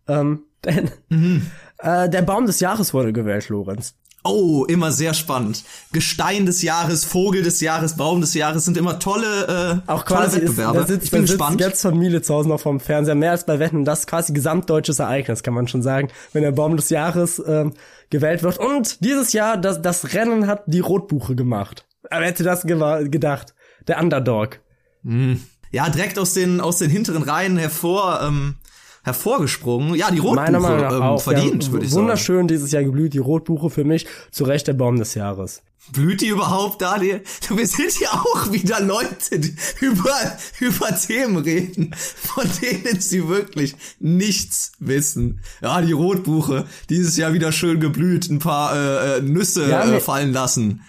Ähm, 0.07 0.45
denn 0.65 0.91
mhm. 1.09 1.51
äh, 1.79 2.09
der 2.09 2.23
Baum 2.23 2.47
des 2.47 2.61
Jahres 2.61 2.95
wurde 2.95 3.13
gewählt, 3.13 3.49
Lorenz. 3.49 3.95
Oh, 4.27 4.65
immer 4.65 4.91
sehr 4.91 5.13
spannend. 5.13 5.65
Gestein 5.93 6.47
des 6.47 6.63
Jahres, 6.63 7.05
Vogel 7.05 7.43
des 7.43 7.61
Jahres, 7.61 7.97
Baum 7.97 8.23
des 8.23 8.33
Jahres 8.33 8.65
sind 8.65 8.79
immer 8.79 8.99
tolle, 8.99 9.83
äh, 9.87 9.91
Auch 9.91 10.07
quasi 10.07 10.39
tolle 10.39 10.49
Wettbewerbe. 10.49 10.79
Ist, 10.79 10.89
sitzt, 10.89 11.05
ich 11.05 11.11
bin 11.11 11.21
gespannt. 11.27 11.61
jetzt 11.61 11.83
von 11.83 11.99
Miele 11.99 12.23
zu 12.23 12.33
Hause 12.35 12.49
noch 12.49 12.61
vom 12.61 12.81
Fernseher, 12.81 13.17
mehr 13.17 13.33
als 13.33 13.45
bei 13.45 13.59
Wetten. 13.59 13.85
Das 13.85 14.01
ist 14.01 14.07
quasi 14.07 14.33
gesamtdeutsches 14.33 14.99
Ereignis, 14.99 15.43
kann 15.43 15.53
man 15.53 15.69
schon 15.69 15.83
sagen, 15.83 16.09
wenn 16.33 16.43
der 16.43 16.53
Baum 16.53 16.79
des 16.79 16.89
Jahres 16.89 17.39
äh, 17.39 17.67
gewählt 18.09 18.43
wird. 18.43 18.57
Und 18.57 19.05
dieses 19.05 19.35
Jahr, 19.35 19.59
das, 19.59 19.83
das 19.83 20.15
Rennen 20.15 20.47
hat 20.47 20.63
die 20.67 20.81
Rotbuche 20.81 21.35
gemacht. 21.35 21.87
Wer 22.09 22.23
hätte 22.23 22.45
das 22.45 22.63
gedacht? 22.63 23.55
Der 23.89 24.01
Underdog. 24.01 24.61
Mm. 25.03 25.35
Ja, 25.71 25.91
direkt 25.91 26.19
aus 26.19 26.33
den, 26.33 26.63
aus 26.63 26.79
den 26.79 26.89
hinteren 26.89 27.25
Reihen 27.25 27.59
hervor. 27.59 28.23
Ähm 28.23 28.57
hervorgesprungen. 29.05 29.95
Ja, 29.95 30.11
die 30.11 30.19
Rotbuche 30.19 30.37
Meiner 30.37 30.61
Meinung 30.61 30.81
nach 30.81 30.93
ähm, 30.93 31.03
auch. 31.03 31.23
verdient, 31.23 31.71
würde 31.71 31.85
ich 31.85 31.93
sagen. 31.93 32.03
Wunderschön 32.03 32.49
dieses 32.49 32.73
Jahr 32.73 32.83
geblüht, 32.83 33.15
die 33.15 33.19
Rotbuche 33.19 33.71
für 33.71 33.85
mich. 33.85 34.07
Zu 34.33 34.45
Recht 34.45 34.67
der 34.67 34.73
Baum 34.73 34.97
des 34.97 35.15
Jahres. 35.15 35.63
Blüht 35.93 36.23
die 36.23 36.29
überhaupt, 36.29 36.81
Daniel? 36.81 37.23
Wir 37.51 37.67
sind 37.67 37.91
hier 37.91 38.13
auch 38.13 38.51
wieder 38.51 38.81
Leute, 38.81 39.39
die 39.39 39.55
über, 39.81 40.17
über 40.61 40.97
Themen 40.97 41.37
reden, 41.37 41.95
von 41.95 42.49
denen 42.63 43.01
sie 43.01 43.29
wirklich 43.29 43.77
nichts 44.01 44.73
wissen. 44.79 45.41
Ja, 45.61 45.83
die 45.83 45.93
Rotbuche, 45.93 46.65
dieses 46.89 47.19
Jahr 47.19 47.35
wieder 47.35 47.53
schön 47.53 47.81
geblüht, 47.81 48.31
ein 48.31 48.39
paar 48.39 48.75
äh, 48.75 49.19
äh 49.19 49.21
Nüsse 49.21 49.69
ja, 49.69 49.85
äh, 49.85 50.01
fallen 50.01 50.33
lassen. 50.33 50.81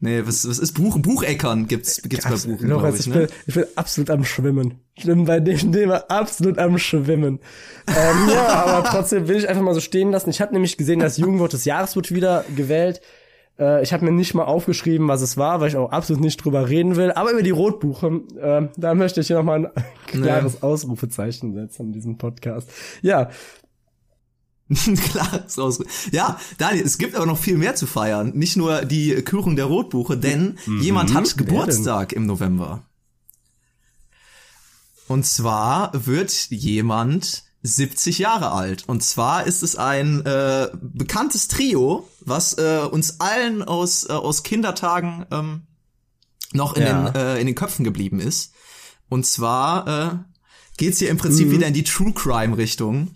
Nee, 0.00 0.22
was, 0.24 0.48
was 0.48 0.60
ist 0.60 0.72
Buch? 0.74 0.96
Bucheckern 0.98 1.66
gibt's, 1.66 2.00
gibt's 2.02 2.24
bei 2.24 2.50
Buchen, 2.50 2.68
Lorenz, 2.68 3.00
ich, 3.00 3.06
ich, 3.08 3.14
ne? 3.14 3.20
bin, 3.20 3.28
ich 3.46 3.54
bin 3.54 3.64
absolut 3.74 4.10
am 4.10 4.24
Schwimmen. 4.24 4.80
Ich 4.94 5.04
bin 5.04 5.24
bei 5.24 5.40
dem 5.40 5.72
Thema 5.72 6.04
absolut 6.08 6.58
am 6.58 6.78
Schwimmen. 6.78 7.40
ähm, 7.88 8.28
ja, 8.32 8.48
aber 8.64 8.88
trotzdem 8.88 9.26
will 9.26 9.36
ich 9.36 9.48
einfach 9.48 9.62
mal 9.62 9.74
so 9.74 9.80
stehen 9.80 10.12
lassen. 10.12 10.30
Ich 10.30 10.40
habe 10.40 10.52
nämlich 10.52 10.76
gesehen, 10.76 11.00
das 11.00 11.16
Jugendwort 11.16 11.52
des 11.52 11.64
Jahres 11.64 11.96
wird 11.96 12.12
wieder 12.12 12.44
gewählt. 12.54 13.00
Äh, 13.58 13.82
ich 13.82 13.92
habe 13.92 14.04
mir 14.04 14.12
nicht 14.12 14.34
mal 14.34 14.44
aufgeschrieben, 14.44 15.08
was 15.08 15.20
es 15.20 15.36
war, 15.36 15.60
weil 15.60 15.68
ich 15.68 15.76
auch 15.76 15.90
absolut 15.90 16.22
nicht 16.22 16.44
drüber 16.44 16.68
reden 16.68 16.94
will. 16.94 17.10
Aber 17.10 17.32
über 17.32 17.42
die 17.42 17.50
Rotbuche, 17.50 18.20
äh, 18.40 18.68
da 18.76 18.94
möchte 18.94 19.20
ich 19.20 19.26
hier 19.26 19.36
nochmal 19.36 19.66
ein 19.66 19.84
klares 20.06 20.54
nee. 20.54 20.62
Ausrufezeichen 20.62 21.54
setzen 21.54 21.86
in 21.86 21.92
diesem 21.92 22.18
Podcast. 22.18 22.70
Ja, 23.02 23.30
Klar, 25.10 25.46
ist 25.46 25.58
raus. 25.58 25.80
Ja, 26.12 26.38
Daniel, 26.58 26.84
es 26.84 26.98
gibt 26.98 27.14
aber 27.14 27.26
noch 27.26 27.38
viel 27.38 27.56
mehr 27.56 27.74
zu 27.74 27.86
feiern. 27.86 28.32
Nicht 28.34 28.56
nur 28.56 28.84
die 28.84 29.14
Kürung 29.22 29.56
der 29.56 29.64
Rotbuche, 29.64 30.16
denn 30.16 30.58
mhm. 30.66 30.80
jemand 30.82 31.14
hat 31.14 31.38
Geburtstag 31.38 32.12
im 32.12 32.26
November. 32.26 32.82
Und 35.06 35.24
zwar 35.24 35.90
wird 35.94 36.50
jemand 36.50 37.44
70 37.62 38.18
Jahre 38.18 38.52
alt. 38.52 38.84
Und 38.86 39.02
zwar 39.02 39.46
ist 39.46 39.62
es 39.62 39.76
ein 39.76 40.24
äh, 40.24 40.68
bekanntes 40.74 41.48
Trio, 41.48 42.08
was 42.20 42.54
äh, 42.58 42.80
uns 42.90 43.20
allen 43.20 43.62
aus, 43.62 44.04
äh, 44.08 44.12
aus 44.12 44.42
Kindertagen 44.42 45.26
ähm, 45.30 45.62
noch 46.52 46.74
in, 46.74 46.82
ja. 46.82 47.10
den, 47.10 47.14
äh, 47.14 47.40
in 47.40 47.46
den 47.46 47.54
Köpfen 47.54 47.84
geblieben 47.84 48.20
ist. 48.20 48.52
Und 49.08 49.26
zwar 49.26 49.88
äh, 49.88 50.18
geht's 50.76 50.98
hier 50.98 51.10
im 51.10 51.16
Prinzip 51.16 51.48
mhm. 51.48 51.52
wieder 51.52 51.66
in 51.66 51.74
die 51.74 51.84
True 51.84 52.12
Crime 52.12 52.56
Richtung. 52.56 53.12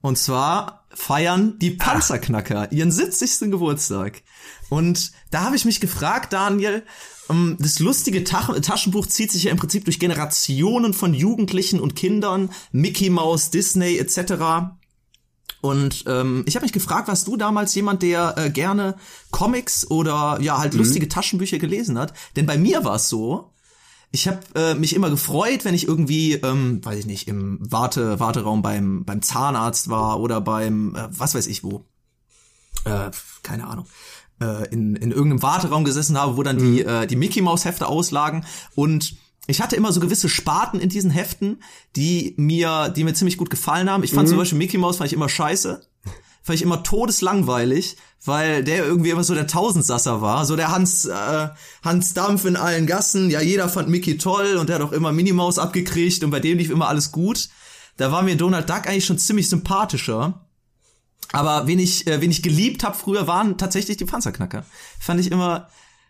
Und 0.00 0.18
zwar 0.18 0.86
feiern 0.90 1.58
die 1.58 1.72
Panzerknacker 1.72 2.72
ihren 2.72 2.90
70. 2.90 3.50
Geburtstag. 3.50 4.22
Und 4.68 5.12
da 5.30 5.42
habe 5.42 5.56
ich 5.56 5.64
mich 5.64 5.80
gefragt, 5.80 6.32
Daniel, 6.32 6.84
ähm, 7.28 7.56
das 7.58 7.78
lustige 7.78 8.24
Taschenbuch 8.24 9.06
zieht 9.06 9.32
sich 9.32 9.44
ja 9.44 9.50
im 9.50 9.56
Prinzip 9.56 9.84
durch 9.84 9.98
Generationen 9.98 10.94
von 10.94 11.14
Jugendlichen 11.14 11.80
und 11.80 11.96
Kindern, 11.96 12.50
Mickey 12.72 13.10
Mouse, 13.10 13.50
Disney 13.50 13.98
etc. 13.98 14.72
Und 15.60 16.04
ähm, 16.06 16.44
ich 16.46 16.54
habe 16.54 16.64
mich 16.64 16.72
gefragt, 16.72 17.08
warst 17.08 17.26
du 17.26 17.36
damals 17.36 17.74
jemand, 17.74 18.02
der 18.02 18.34
äh, 18.36 18.50
gerne 18.50 18.96
Comics 19.30 19.90
oder 19.90 20.38
ja 20.40 20.58
halt 20.58 20.74
mhm. 20.74 20.80
lustige 20.80 21.08
Taschenbücher 21.08 21.58
gelesen 21.58 21.98
hat? 21.98 22.12
Denn 22.36 22.46
bei 22.46 22.58
mir 22.58 22.84
war 22.84 22.96
es 22.96 23.08
so, 23.08 23.52
ich 24.12 24.28
habe 24.28 24.40
äh, 24.54 24.74
mich 24.74 24.94
immer 24.94 25.10
gefreut, 25.10 25.64
wenn 25.64 25.74
ich 25.74 25.86
irgendwie, 25.86 26.34
ähm, 26.34 26.84
weiß 26.84 27.00
ich 27.00 27.06
nicht, 27.06 27.28
im 27.28 27.58
Warte 27.60 28.20
Warteraum 28.20 28.62
beim 28.62 29.04
beim 29.04 29.22
Zahnarzt 29.22 29.88
war 29.88 30.20
oder 30.20 30.40
beim 30.40 30.94
äh, 30.94 31.08
was 31.10 31.34
weiß 31.34 31.46
ich 31.46 31.64
wo, 31.64 31.84
äh, 32.84 33.10
keine 33.42 33.66
Ahnung, 33.66 33.86
äh, 34.40 34.68
in 34.68 34.96
in 34.96 35.10
irgendeinem 35.10 35.42
Warteraum 35.42 35.84
gesessen 35.84 36.18
habe, 36.18 36.36
wo 36.36 36.42
dann 36.42 36.56
mhm. 36.56 36.60
die 36.60 36.82
äh, 36.82 37.06
die 37.06 37.16
Mickey 37.16 37.42
Maus 37.42 37.64
Hefte 37.64 37.86
auslagen 37.86 38.44
und 38.74 39.16
ich 39.48 39.60
hatte 39.60 39.76
immer 39.76 39.92
so 39.92 40.00
gewisse 40.00 40.28
Sparten 40.28 40.80
in 40.80 40.88
diesen 40.88 41.10
Heften, 41.10 41.62
die 41.94 42.34
mir, 42.36 42.88
die 42.88 43.04
mir 43.04 43.14
ziemlich 43.14 43.36
gut 43.36 43.48
gefallen 43.48 43.88
haben. 43.88 44.02
Ich 44.02 44.10
fand 44.10 44.26
mhm. 44.26 44.30
zum 44.30 44.38
Beispiel 44.38 44.58
Mickey 44.58 44.76
Mouse 44.76 44.96
fand 44.96 45.06
ich 45.06 45.14
immer 45.14 45.28
scheiße 45.28 45.86
fand 46.46 46.54
ich 46.54 46.62
immer 46.62 46.84
todeslangweilig, 46.84 47.96
weil 48.24 48.62
der 48.62 48.86
irgendwie 48.86 49.10
immer 49.10 49.24
so 49.24 49.34
der 49.34 49.48
Tausendsasser 49.48 50.20
war, 50.20 50.46
so 50.46 50.54
der 50.54 50.70
Hans 50.70 51.04
äh, 51.04 51.48
Hans 51.82 52.14
Dampf 52.14 52.44
in 52.44 52.54
allen 52.54 52.86
Gassen. 52.86 53.30
Ja, 53.30 53.40
jeder 53.40 53.68
fand 53.68 53.88
Mickey 53.88 54.16
toll 54.16 54.54
und 54.54 54.68
der 54.68 54.76
hat 54.76 54.82
auch 54.82 54.92
immer 54.92 55.10
Minimaus 55.10 55.58
abgekriegt 55.58 56.22
und 56.22 56.30
bei 56.30 56.38
dem 56.38 56.58
lief 56.58 56.70
immer 56.70 56.86
alles 56.86 57.10
gut. 57.10 57.48
Da 57.96 58.12
war 58.12 58.22
mir 58.22 58.36
Donald 58.36 58.70
Duck 58.70 58.86
eigentlich 58.86 59.06
schon 59.06 59.18
ziemlich 59.18 59.48
sympathischer. 59.48 60.46
Aber 61.32 61.66
wen 61.66 61.80
ich, 61.80 62.06
äh, 62.06 62.20
wen 62.20 62.30
ich 62.30 62.44
geliebt 62.44 62.84
habe 62.84 62.96
früher, 62.96 63.26
waren 63.26 63.58
tatsächlich 63.58 63.96
die 63.96 64.04
Panzerknacker. 64.04 64.64
Fand 65.00 65.18
ich 65.18 65.32
immer, 65.32 65.68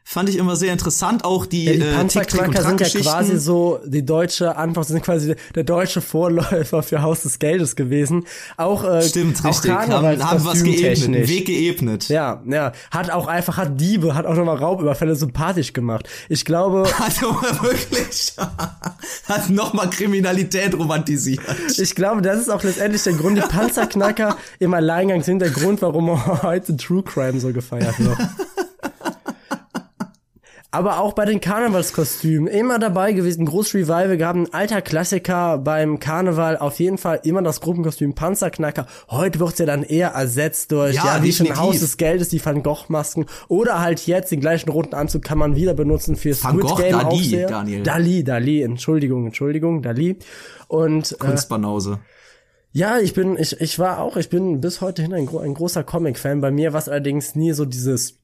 fand 0.09 0.29
ich 0.29 0.37
immer 0.37 0.55
sehr 0.55 0.73
interessant. 0.73 1.25
Auch 1.25 1.47
die, 1.47 1.64
ja, 1.64 1.73
die 1.73 1.81
äh, 1.81 1.92
Panzerknacker 1.92 2.62
sind 2.62 2.81
ja 2.81 3.01
quasi 3.01 3.38
so 3.38 3.81
die 3.85 4.07
deutsche 4.07 4.57
Antwort, 4.57 4.87
sind 4.87 5.03
quasi 5.03 5.35
der 5.57 5.64
deutsche 5.64 6.01
Vorläufer 6.01 6.85
für 6.85 7.03
Haus 7.03 7.23
des 7.23 7.40
Geldes 7.40 7.75
gewesen. 7.75 8.25
Auch 8.57 8.85
äh, 8.85 9.03
stimmt 9.03 9.45
auch 9.45 9.49
richtig, 9.49 9.73
haben, 9.73 10.25
haben 10.25 10.45
was 10.45 10.62
geebnet, 10.62 11.29
Weg 11.29 11.47
geebnet. 11.47 12.09
Ja, 12.09 12.40
ja, 12.47 12.71
hat 12.92 13.11
auch 13.11 13.27
einfach 13.27 13.57
hat 13.57 13.81
Diebe, 13.81 14.14
hat 14.14 14.27
auch 14.27 14.37
nochmal 14.37 14.59
Raubüberfälle 14.59 15.16
sympathisch 15.16 15.73
gemacht. 15.73 16.09
Ich 16.29 16.45
glaube, 16.45 16.85
hat 16.99 17.21
wirklich 17.21 18.33
hat 19.29 19.51
nochmal 19.51 19.90
Kriminalität 19.90 20.79
romantisiert. 20.79 21.40
Ich 21.79 21.97
glaube, 21.97 22.23
das 22.23 22.38
ist 22.38 22.49
auch 22.49 22.62
letztendlich 22.62 23.03
der 23.03 23.14
Grund. 23.14 23.38
Die 23.38 23.42
Panzerknacker 23.42 24.37
im 24.61 24.73
Alleingang 24.73 25.25
sind 25.25 25.40
der 25.40 25.51
Grund, 25.51 25.83
warum 25.83 26.42
heute 26.45 26.77
True 26.77 27.03
Crime 27.03 27.40
so 27.40 27.53
gefeiert 27.53 27.99
wird 27.99 28.19
aber 30.70 31.00
auch 31.00 31.12
bei 31.12 31.24
den 31.24 31.40
Karnevalskostümen 31.40 32.48
immer 32.48 32.79
dabei 32.79 33.12
gewesen. 33.12 33.46
Groß 33.46 33.74
Revival 33.74 34.16
gab 34.16 34.37
ein 34.37 34.52
alter 34.52 34.83
Klassiker 34.83 35.59
beim 35.59 35.98
Karneval. 36.00 36.57
Auf 36.57 36.79
jeden 36.81 36.98
Fall 36.98 37.20
immer 37.22 37.42
das 37.42 37.61
Gruppenkostüm 37.61 38.14
Panzerknacker. 38.14 38.87
Heute 39.09 39.40
wird's 39.40 39.59
ja 39.59 39.66
dann 39.66 39.83
eher 39.83 40.11
ersetzt 40.11 40.72
durch, 40.72 40.94
ja, 40.96 41.16
ja 41.16 41.22
wie 41.22 41.33
schon 41.33 41.57
Haus 41.57 41.81
des 41.81 41.96
Geldes, 41.96 42.29
die 42.29 42.44
Van 42.44 42.62
Gogh-Masken. 42.62 43.26
Oder 43.48 43.81
halt 43.81 44.07
jetzt 44.07 44.33
den 44.33 44.40
gleichen 44.40 44.70
roten 44.70 44.94
Anzug 44.94 45.22
kann 45.22 45.38
man 45.38 45.57
wieder 45.57 45.74
benutzen 45.74 46.16
für 46.16 46.31
Van 46.42 46.59
Squid 46.59 46.62
Gogh, 46.62 46.76
Game 46.76 46.92
Dali. 46.92 47.46
Daniel. 47.46 47.83
Dali, 47.83 48.24
Dali, 48.24 48.62
Entschuldigung, 48.62 49.26
Entschuldigung, 49.26 49.83
Dali. 49.83 50.18
Und, 50.68 51.12
äh, 51.12 51.16
Kunstbanause. 51.16 52.00
Äh, 52.02 52.79
ja, 52.79 52.98
ich 52.98 53.14
bin, 53.14 53.38
ich, 53.38 53.59
ich 53.61 53.79
war 53.79 54.00
auch, 54.00 54.18
ich 54.18 54.29
bin 54.29 54.61
bis 54.61 54.83
heute 54.83 55.00
hin 55.00 55.14
ein, 55.14 55.29
ein 55.29 55.55
großer 55.55 55.83
Comic-Fan. 55.83 56.42
Bei 56.42 56.50
mir 56.50 56.74
war 56.74 56.81
es 56.81 56.88
allerdings 56.90 57.35
nie 57.35 57.52
so 57.52 57.64
dieses 57.64 58.18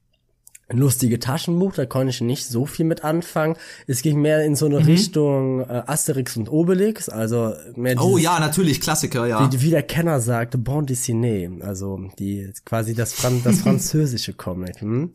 lustige 0.73 1.19
Taschenbuch, 1.19 1.75
da 1.75 1.87
konnte 1.87 2.11
ich 2.11 2.21
nicht 2.21 2.47
so 2.47 2.67
viel 2.67 2.85
mit 2.85 3.05
anfangen. 3.05 3.57
Es 3.87 4.03
ging 4.03 4.21
mehr 4.21 4.45
in 4.45 4.57
so 4.57 4.67
eine 4.67 4.81
mhm. 4.81 4.87
Richtung 4.87 5.61
äh, 5.61 5.83
Asterix 5.87 6.37
und 6.37 6.51
Obelix, 6.51 7.09
also 7.09 7.55
mehr 7.77 8.03
Oh 8.03 8.19
ja, 8.19 8.41
natürlich, 8.41 8.81
Klassiker, 8.81 9.27
ja. 9.27 9.51
Wie, 9.53 9.61
wie 9.61 9.71
der 9.71 9.83
Kenner 9.83 10.21
sagte, 10.21 10.59
Bon 10.59 10.87
Dessiné, 10.87 11.63
also 11.63 12.01
die 12.19 12.51
quasi 12.65 12.95
das, 12.95 13.13
Fran 13.13 13.43
das 13.45 13.61
französische 13.63 14.33
Comic. 14.33 14.81
Hm? 14.81 15.13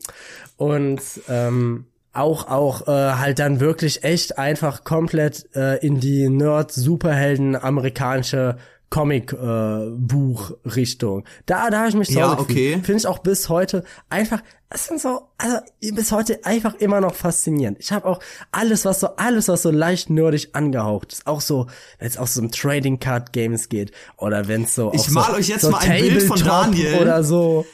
Und 0.57 1.01
ähm, 1.27 1.85
auch 2.13 2.47
auch 2.47 2.87
äh, 2.87 2.91
halt 2.91 3.39
dann 3.39 3.59
wirklich 3.59 4.03
echt 4.03 4.37
einfach 4.37 4.83
komplett 4.83 5.47
äh, 5.55 5.77
in 5.85 5.99
die 5.99 6.29
Nerd 6.29 6.71
Superhelden 6.71 7.55
amerikanische 7.55 8.57
Comic-Buch-Richtung. 8.89 11.21
Äh, 11.21 11.26
da, 11.45 11.69
da 11.69 11.80
habe 11.80 11.89
ich 11.89 11.95
mich 11.95 12.08
so 12.10 12.19
ja, 12.19 12.39
okay. 12.39 12.80
Finde 12.84 12.95
ich 12.95 13.08
auch 13.08 13.19
bis 13.19 13.50
heute 13.50 13.84
einfach, 14.10 14.41
es 14.69 14.88
sind 14.88 15.00
so, 15.02 15.28
also 15.38 15.58
bis 15.93 16.12
heute 16.12 16.43
einfach 16.45 16.73
immer 16.76 17.02
noch 17.02 17.15
faszinierend. 17.15 17.78
Ich 17.80 17.91
habe 17.91 18.06
auch 18.06 18.21
alles, 18.52 18.86
was 18.86 19.02
so, 19.02 19.08
alles, 19.17 19.50
was 19.50 19.62
so 19.62 19.71
leicht 19.71 20.10
nerdig 20.10 20.50
angehaucht 20.54 21.13
ist, 21.13 21.28
auch 21.28 21.41
so, 21.41 21.67
wenn 22.00 22.08
es 22.08 22.17
auch 22.17 22.28
so 22.28 22.41
um 22.41 22.52
Trading 22.52 23.00
Card 23.00 23.34
Games 23.34 23.69
geht 23.69 23.91
oder 24.15 24.47
wenn 24.47 24.63
es 24.63 24.73
so 24.76 24.91
Ich 24.93 25.10
mal 25.10 25.32
so, 25.32 25.34
euch 25.34 25.50
jetzt 25.50 25.63
so 25.63 25.71
mal 25.71 25.80
ein 25.80 26.02
Bild 26.02 26.23
von 26.23 26.39
Daniel 26.39 27.02
oder 27.02 27.23
so. 27.23 27.65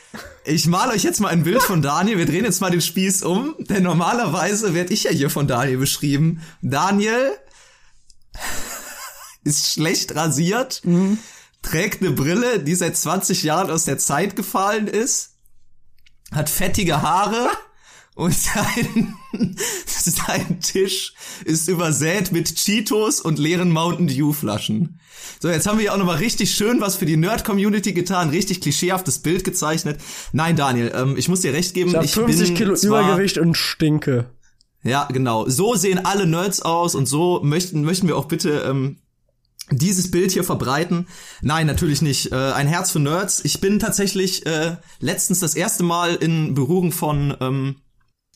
Ich 0.45 0.67
mal 0.67 0.91
euch 0.91 1.03
jetzt 1.03 1.19
mal 1.19 1.29
ein 1.29 1.43
Bild 1.43 1.61
von 1.61 1.81
Daniel. 1.81 2.17
Wir 2.17 2.25
drehen 2.25 2.43
jetzt 2.43 2.59
mal 2.59 2.71
den 2.71 2.81
Spieß 2.81 3.23
um, 3.23 3.55
denn 3.59 3.83
normalerweise 3.83 4.73
werde 4.73 4.93
ich 4.93 5.03
ja 5.03 5.11
hier 5.11 5.29
von 5.29 5.47
Daniel 5.47 5.77
beschrieben. 5.77 6.41
Daniel 6.61 7.31
ist 9.43 9.73
schlecht 9.73 10.15
rasiert, 10.15 10.81
mhm. 10.83 11.17
trägt 11.61 12.01
eine 12.01 12.11
Brille, 12.11 12.59
die 12.59 12.75
seit 12.75 12.97
20 12.97 13.43
Jahren 13.43 13.69
aus 13.69 13.85
der 13.85 13.97
Zeit 13.97 14.35
gefallen 14.35 14.87
ist, 14.87 15.31
hat 16.31 16.49
fettige 16.49 17.01
Haare 17.01 17.49
und 18.15 18.33
sein, 18.33 19.15
sein 19.87 20.59
Tisch 20.61 21.13
ist 21.45 21.67
übersät 21.67 22.31
mit 22.31 22.55
Cheetos 22.55 23.19
und 23.19 23.39
leeren 23.39 23.71
Mountain 23.71 24.07
Dew 24.07 24.33
Flaschen. 24.33 24.99
So, 25.39 25.49
jetzt 25.49 25.67
haben 25.67 25.77
wir 25.77 25.85
ja 25.85 25.93
auch 25.93 25.97
nochmal 25.97 26.17
richtig 26.17 26.53
schön 26.53 26.79
was 26.79 26.95
für 26.95 27.05
die 27.05 27.17
Nerd-Community 27.17 27.93
getan, 27.93 28.29
richtig 28.29 28.61
klischeehaftes 28.61 29.19
Bild 29.19 29.43
gezeichnet. 29.43 29.99
Nein, 30.31 30.55
Daniel, 30.55 30.91
ähm, 30.95 31.15
ich 31.17 31.27
muss 31.27 31.41
dir 31.41 31.53
recht 31.53 31.73
geben. 31.73 31.89
Ich, 31.89 32.15
hab 32.15 32.25
50 32.25 32.47
bin 32.49 32.57
Kilo 32.57 32.75
Übergewicht 32.75 33.37
und 33.37 33.55
stinke. 33.57 34.29
Ja, 34.83 35.07
genau. 35.11 35.47
So 35.47 35.75
sehen 35.75 36.05
alle 36.05 36.27
Nerds 36.27 36.61
aus 36.61 36.93
und 36.93 37.07
so 37.07 37.39
möchten, 37.43 37.83
möchten 37.83 38.07
wir 38.07 38.17
auch 38.17 38.25
bitte 38.25 38.63
ähm, 38.67 38.97
dieses 39.71 40.11
Bild 40.11 40.31
hier 40.31 40.43
verbreiten. 40.43 41.07
Nein, 41.41 41.67
natürlich 41.67 42.01
nicht. 42.01 42.31
Äh, 42.31 42.35
ein 42.35 42.67
Herz 42.67 42.91
für 42.91 42.99
Nerds. 42.99 43.41
Ich 43.43 43.61
bin 43.61 43.79
tatsächlich 43.79 44.45
äh, 44.45 44.77
letztens 44.99 45.39
das 45.39 45.55
erste 45.55 45.83
Mal 45.83 46.15
in 46.15 46.53
Berührung 46.53 46.91
von, 46.91 47.35
ähm, 47.39 47.75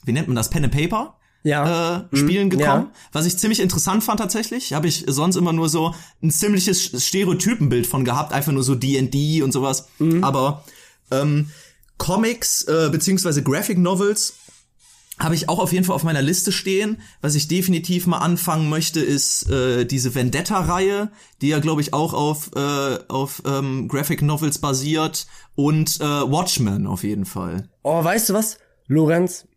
wie 0.05 0.13
nennt 0.13 0.27
man 0.27 0.35
das, 0.35 0.49
Pen 0.49 0.63
and 0.63 0.73
Paper? 0.73 1.15
Ja. 1.43 1.97
Äh, 1.97 1.99
mhm. 2.11 2.17
Spielen 2.17 2.49
gekommen, 2.49 2.87
ja. 2.87 2.99
was 3.11 3.25
ich 3.25 3.37
ziemlich 3.37 3.59
interessant 3.59 4.03
fand 4.03 4.19
tatsächlich. 4.19 4.73
Habe 4.73 4.87
ich 4.87 5.05
sonst 5.07 5.35
immer 5.35 5.53
nur 5.53 5.69
so 5.69 5.93
ein 6.21 6.31
ziemliches 6.31 7.05
Stereotypenbild 7.05 7.87
von 7.87 8.03
gehabt, 8.03 8.33
einfach 8.33 8.51
nur 8.51 8.63
so 8.63 8.75
D&D 8.75 9.41
und 9.41 9.51
sowas. 9.51 9.87
Mhm. 9.99 10.23
Aber 10.23 10.63
ähm, 11.11 11.49
Comics 11.97 12.63
äh, 12.63 12.89
beziehungsweise 12.91 13.43
Graphic 13.43 13.77
Novels 13.77 14.35
habe 15.19 15.35
ich 15.35 15.49
auch 15.49 15.59
auf 15.59 15.73
jeden 15.73 15.85
Fall 15.85 15.95
auf 15.95 16.03
meiner 16.03 16.21
Liste 16.21 16.51
stehen. 16.51 17.01
Was 17.21 17.35
ich 17.35 17.47
definitiv 17.47 18.07
mal 18.07 18.19
anfangen 18.19 18.69
möchte, 18.69 18.99
ist 18.99 19.49
äh, 19.49 19.85
diese 19.85 20.13
Vendetta-Reihe, 20.13 21.11
die 21.41 21.49
ja, 21.49 21.59
glaube 21.59 21.81
ich, 21.81 21.93
auch 21.93 22.13
auf, 22.13 22.51
äh, 22.55 22.99
auf 23.07 23.41
ähm, 23.45 23.87
Graphic 23.87 24.21
Novels 24.21 24.59
basiert 24.59 25.27
und 25.55 25.99
äh, 25.99 26.03
Watchmen 26.03 26.85
auf 26.87 27.03
jeden 27.03 27.25
Fall. 27.25 27.69
Oh, 27.83 28.03
weißt 28.03 28.29
du 28.29 28.33
was, 28.33 28.59
Lorenz? 28.87 29.47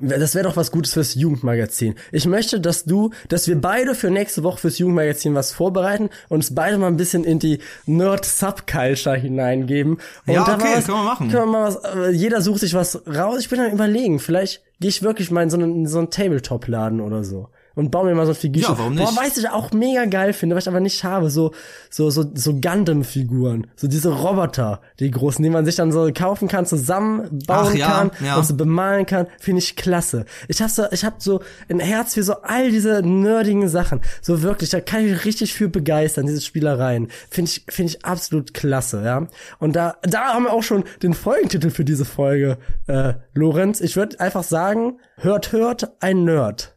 Das 0.00 0.34
wäre 0.34 0.44
doch 0.48 0.56
was 0.56 0.70
Gutes 0.70 0.94
fürs 0.94 1.14
Jugendmagazin. 1.14 1.96
Ich 2.12 2.26
möchte, 2.26 2.60
dass 2.60 2.84
du, 2.84 3.10
dass 3.28 3.46
wir 3.46 3.60
beide 3.60 3.94
für 3.94 4.10
nächste 4.10 4.42
Woche 4.42 4.58
fürs 4.58 4.78
Jugendmagazin 4.78 5.34
was 5.34 5.52
vorbereiten 5.52 6.08
und 6.28 6.36
uns 6.36 6.54
beide 6.54 6.78
mal 6.78 6.86
ein 6.86 6.96
bisschen 6.96 7.24
in 7.24 7.38
die 7.38 7.58
Nerd-Subculture 7.86 9.16
hineingeben. 9.16 9.98
Und 10.26 10.34
ja, 10.34 10.42
okay, 10.42 10.76
was, 10.76 10.86
können 10.86 10.98
wir 10.98 11.04
machen. 11.04 11.30
Können 11.30 11.42
wir 11.44 11.52
mal 11.52 11.64
was, 11.64 11.76
äh, 11.84 12.10
jeder 12.10 12.40
sucht 12.40 12.60
sich 12.60 12.74
was 12.74 13.02
raus. 13.06 13.40
Ich 13.40 13.50
bin 13.50 13.58
dann 13.58 13.72
überlegen, 13.72 14.18
vielleicht 14.18 14.62
gehe 14.80 14.88
ich 14.88 15.02
wirklich 15.02 15.30
mal 15.30 15.42
in 15.42 15.50
so 15.50 15.56
einen, 15.58 15.74
in 15.76 15.86
so 15.86 15.98
einen 15.98 16.10
Tabletop-Laden 16.10 17.00
oder 17.00 17.22
so 17.22 17.48
und 17.74 17.90
baue 17.90 18.06
mir 18.06 18.14
mal 18.14 18.26
so 18.26 18.32
ein 18.32 18.36
Figürchen. 18.36 18.72
Ja, 18.72 18.78
warum 18.78 18.94
nicht? 18.94 19.04
Boah, 19.04 19.20
weißt 19.20 19.36
du, 19.36 19.40
ich 19.40 19.50
auch 19.50 19.72
mega 19.72 20.04
geil 20.04 20.32
finde, 20.32 20.56
was 20.56 20.64
ich 20.64 20.68
aber 20.68 20.80
nicht 20.80 21.04
habe, 21.04 21.30
so 21.30 21.52
so 21.90 22.10
so 22.10 22.24
so 22.34 22.54
Gundam-Figuren, 22.54 23.66
so 23.76 23.88
diese 23.88 24.10
Roboter, 24.10 24.80
die 24.98 25.10
großen, 25.10 25.42
die 25.42 25.50
man 25.50 25.64
sich 25.64 25.76
dann 25.76 25.92
so 25.92 26.10
kaufen 26.12 26.48
kann, 26.48 26.66
zusammenbauen 26.66 27.76
ja, 27.76 27.86
kann 27.88 28.10
ja. 28.24 28.36
und 28.36 28.46
so 28.46 28.54
bemalen 28.56 29.06
kann, 29.06 29.26
finde 29.38 29.60
ich 29.60 29.76
klasse. 29.76 30.24
Ich 30.48 30.60
habe 30.60 30.70
so 30.70 30.84
ich 30.90 31.04
habe 31.04 31.16
so 31.18 31.40
ein 31.68 31.80
Herz 31.80 32.14
für 32.14 32.22
so 32.22 32.34
all 32.42 32.70
diese 32.70 33.02
nerdigen 33.02 33.68
Sachen, 33.68 34.00
so 34.20 34.42
wirklich, 34.42 34.70
da 34.70 34.80
kann 34.80 35.04
ich 35.04 35.12
mich 35.12 35.24
richtig 35.24 35.54
für 35.54 35.68
begeistern, 35.68 36.26
diese 36.26 36.40
Spielereien. 36.40 37.08
Finde 37.30 37.50
ich 37.50 37.64
finde 37.68 37.92
ich 37.92 38.04
absolut 38.04 38.54
klasse, 38.54 39.02
ja. 39.04 39.26
Und 39.58 39.76
da 39.76 39.96
da 40.02 40.34
haben 40.34 40.44
wir 40.44 40.52
auch 40.52 40.62
schon 40.62 40.84
den 41.02 41.14
Folgentitel 41.14 41.70
für 41.70 41.84
diese 41.84 42.04
Folge, 42.04 42.58
äh, 42.86 43.14
Lorenz. 43.34 43.80
Ich 43.80 43.96
würde 43.96 44.20
einfach 44.20 44.42
sagen, 44.42 44.98
hört 45.16 45.52
hört 45.52 45.90
ein 46.00 46.24
Nerd. 46.24 46.71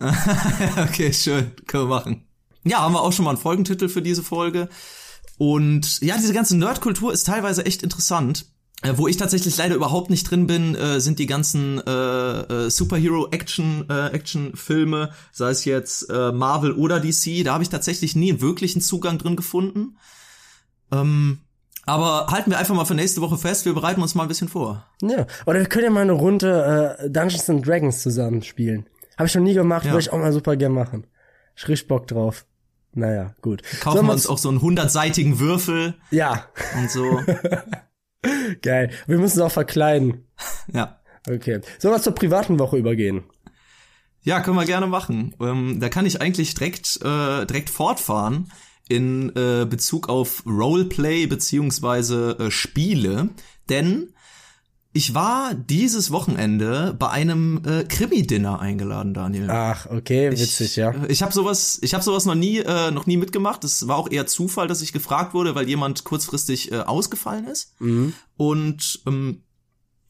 okay, 0.88 1.12
schön. 1.12 1.52
Können 1.66 1.84
wir 1.84 1.88
machen. 1.88 2.24
Ja, 2.64 2.80
haben 2.80 2.92
wir 2.92 3.02
auch 3.02 3.12
schon 3.12 3.24
mal 3.24 3.32
einen 3.32 3.40
Folgentitel 3.40 3.88
für 3.88 4.02
diese 4.02 4.22
Folge. 4.22 4.68
Und 5.38 6.00
ja, 6.00 6.16
diese 6.16 6.32
ganze 6.32 6.56
Nerdkultur 6.56 7.12
ist 7.12 7.26
teilweise 7.26 7.64
echt 7.64 7.82
interessant. 7.82 8.46
Äh, 8.82 8.94
wo 8.96 9.08
ich 9.08 9.18
tatsächlich 9.18 9.58
leider 9.58 9.74
überhaupt 9.74 10.08
nicht 10.08 10.30
drin 10.30 10.46
bin, 10.46 10.74
äh, 10.74 11.00
sind 11.00 11.18
die 11.18 11.26
ganzen 11.26 11.86
äh, 11.86 12.40
äh, 12.40 12.70
Superhero-Action 12.70 13.90
äh, 13.90 15.08
sei 15.32 15.50
es 15.50 15.66
jetzt 15.66 16.08
äh, 16.08 16.32
Marvel 16.32 16.72
oder 16.72 16.98
DC. 16.98 17.44
Da 17.44 17.52
habe 17.52 17.62
ich 17.62 17.68
tatsächlich 17.68 18.16
nie 18.16 18.30
einen 18.30 18.40
wirklichen 18.40 18.80
Zugang 18.80 19.18
drin 19.18 19.36
gefunden. 19.36 19.98
Ähm, 20.90 21.40
aber 21.84 22.28
halten 22.28 22.50
wir 22.50 22.58
einfach 22.58 22.74
mal 22.74 22.86
für 22.86 22.94
nächste 22.94 23.20
Woche 23.20 23.36
fest, 23.36 23.66
wir 23.66 23.74
bereiten 23.74 24.00
uns 24.00 24.14
mal 24.14 24.22
ein 24.22 24.28
bisschen 24.28 24.48
vor. 24.48 24.86
Ja, 25.02 25.26
oder 25.44 25.58
wir 25.58 25.66
können 25.66 25.84
ja 25.84 25.90
mal 25.90 26.02
eine 26.02 26.12
Runde 26.12 26.96
äh, 26.98 27.10
Dungeons 27.10 27.50
and 27.50 27.66
Dragons 27.66 28.02
zusammen 28.02 28.42
spielen. 28.42 28.86
Habe 29.20 29.26
ich 29.26 29.34
noch 29.34 29.42
nie 29.42 29.52
gemacht, 29.52 29.84
ja. 29.84 29.90
würde 29.90 30.00
ich 30.00 30.12
auch 30.14 30.18
mal 30.18 30.32
super 30.32 30.56
gern 30.56 30.72
machen. 30.72 31.06
Ich 31.54 31.68
richtig 31.68 31.88
Bock 31.88 32.06
drauf. 32.06 32.46
Naja, 32.94 33.34
gut. 33.42 33.62
Kaufen 33.80 34.06
wir 34.06 34.12
uns 34.14 34.26
auch 34.26 34.38
so 34.38 34.48
einen 34.48 34.62
hundertseitigen 34.62 35.38
Würfel. 35.38 35.94
Ja. 36.10 36.46
Und 36.78 36.90
so. 36.90 37.20
Geil. 38.62 38.90
Wir 39.06 39.18
müssen 39.18 39.36
es 39.36 39.44
auch 39.44 39.52
verkleiden. 39.52 40.26
Ja. 40.72 41.02
Okay. 41.28 41.60
Sollen 41.78 41.94
wir 41.94 42.00
zur 42.00 42.14
privaten 42.14 42.58
Woche 42.58 42.78
übergehen? 42.78 43.24
Ja, 44.22 44.40
können 44.40 44.56
wir 44.56 44.64
gerne 44.64 44.86
machen. 44.86 45.34
Ähm, 45.38 45.80
da 45.80 45.90
kann 45.90 46.06
ich 46.06 46.22
eigentlich 46.22 46.54
direkt, 46.54 46.96
äh, 47.02 47.44
direkt 47.44 47.68
fortfahren 47.68 48.50
in 48.88 49.28
äh, 49.36 49.66
Bezug 49.66 50.08
auf 50.08 50.44
Roleplay 50.46 51.26
beziehungsweise 51.26 52.38
äh, 52.38 52.50
Spiele. 52.50 53.28
Denn 53.68 54.14
ich 54.92 55.14
war 55.14 55.54
dieses 55.54 56.10
Wochenende 56.10 56.96
bei 56.98 57.08
einem 57.10 57.62
äh, 57.64 57.84
Krimi-Dinner 57.84 58.58
eingeladen, 58.58 59.14
Daniel. 59.14 59.48
Ach, 59.48 59.86
okay, 59.86 60.32
witzig, 60.32 60.60
ich, 60.60 60.76
ja. 60.76 60.92
Ich 61.08 61.22
habe 61.22 61.32
sowas, 61.32 61.78
ich 61.82 61.94
habe 61.94 62.02
sowas 62.02 62.24
noch 62.24 62.34
nie, 62.34 62.58
äh, 62.58 62.90
noch 62.90 63.06
nie 63.06 63.16
mitgemacht. 63.16 63.62
Es 63.62 63.86
war 63.86 63.96
auch 63.96 64.10
eher 64.10 64.26
Zufall, 64.26 64.66
dass 64.66 64.82
ich 64.82 64.92
gefragt 64.92 65.32
wurde, 65.32 65.54
weil 65.54 65.68
jemand 65.68 66.02
kurzfristig 66.02 66.72
äh, 66.72 66.80
ausgefallen 66.80 67.46
ist. 67.46 67.80
Mhm. 67.80 68.14
Und 68.36 69.00
ähm, 69.06 69.42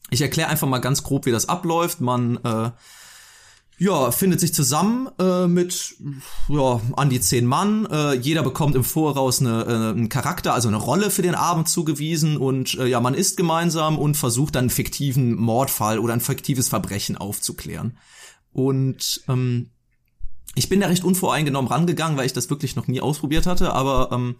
ich 0.09 0.21
erkläre 0.21 0.49
einfach 0.49 0.67
mal 0.67 0.79
ganz 0.79 1.03
grob, 1.03 1.27
wie 1.27 1.31
das 1.31 1.47
abläuft. 1.47 2.01
Man 2.01 2.37
äh, 2.43 2.71
ja, 3.81 4.11
findet 4.11 4.39
sich 4.39 4.53
zusammen 4.53 5.09
äh, 5.17 5.47
mit 5.47 5.95
ja, 6.47 6.79
an 6.95 7.09
die 7.09 7.19
zehn 7.19 7.47
Mann. 7.47 7.87
Äh, 7.87 8.13
jeder 8.13 8.43
bekommt 8.43 8.75
im 8.75 8.83
Voraus 8.83 9.39
eine, 9.39 9.63
äh, 9.63 9.89
einen 9.89 10.07
Charakter, 10.07 10.53
also 10.53 10.67
eine 10.67 10.77
Rolle 10.77 11.09
für 11.09 11.23
den 11.23 11.33
Abend 11.33 11.67
zugewiesen 11.67 12.37
und 12.37 12.75
äh, 12.75 12.85
ja, 12.85 12.99
man 12.99 13.15
isst 13.15 13.37
gemeinsam 13.37 13.97
und 13.97 14.17
versucht 14.17 14.53
dann 14.53 14.65
einen 14.65 14.69
fiktiven 14.69 15.33
Mordfall 15.33 15.97
oder 15.97 16.13
ein 16.13 16.21
fiktives 16.21 16.69
Verbrechen 16.69 17.17
aufzuklären. 17.17 17.97
Und 18.53 19.23
ähm, 19.27 19.71
ich 20.53 20.69
bin 20.69 20.79
da 20.79 20.85
recht 20.85 21.03
unvoreingenommen 21.03 21.71
rangegangen, 21.71 22.17
weil 22.17 22.27
ich 22.27 22.33
das 22.33 22.51
wirklich 22.51 22.75
noch 22.75 22.85
nie 22.85 23.01
ausprobiert 23.01 23.47
hatte, 23.47 23.73
aber 23.73 24.11
ähm, 24.11 24.35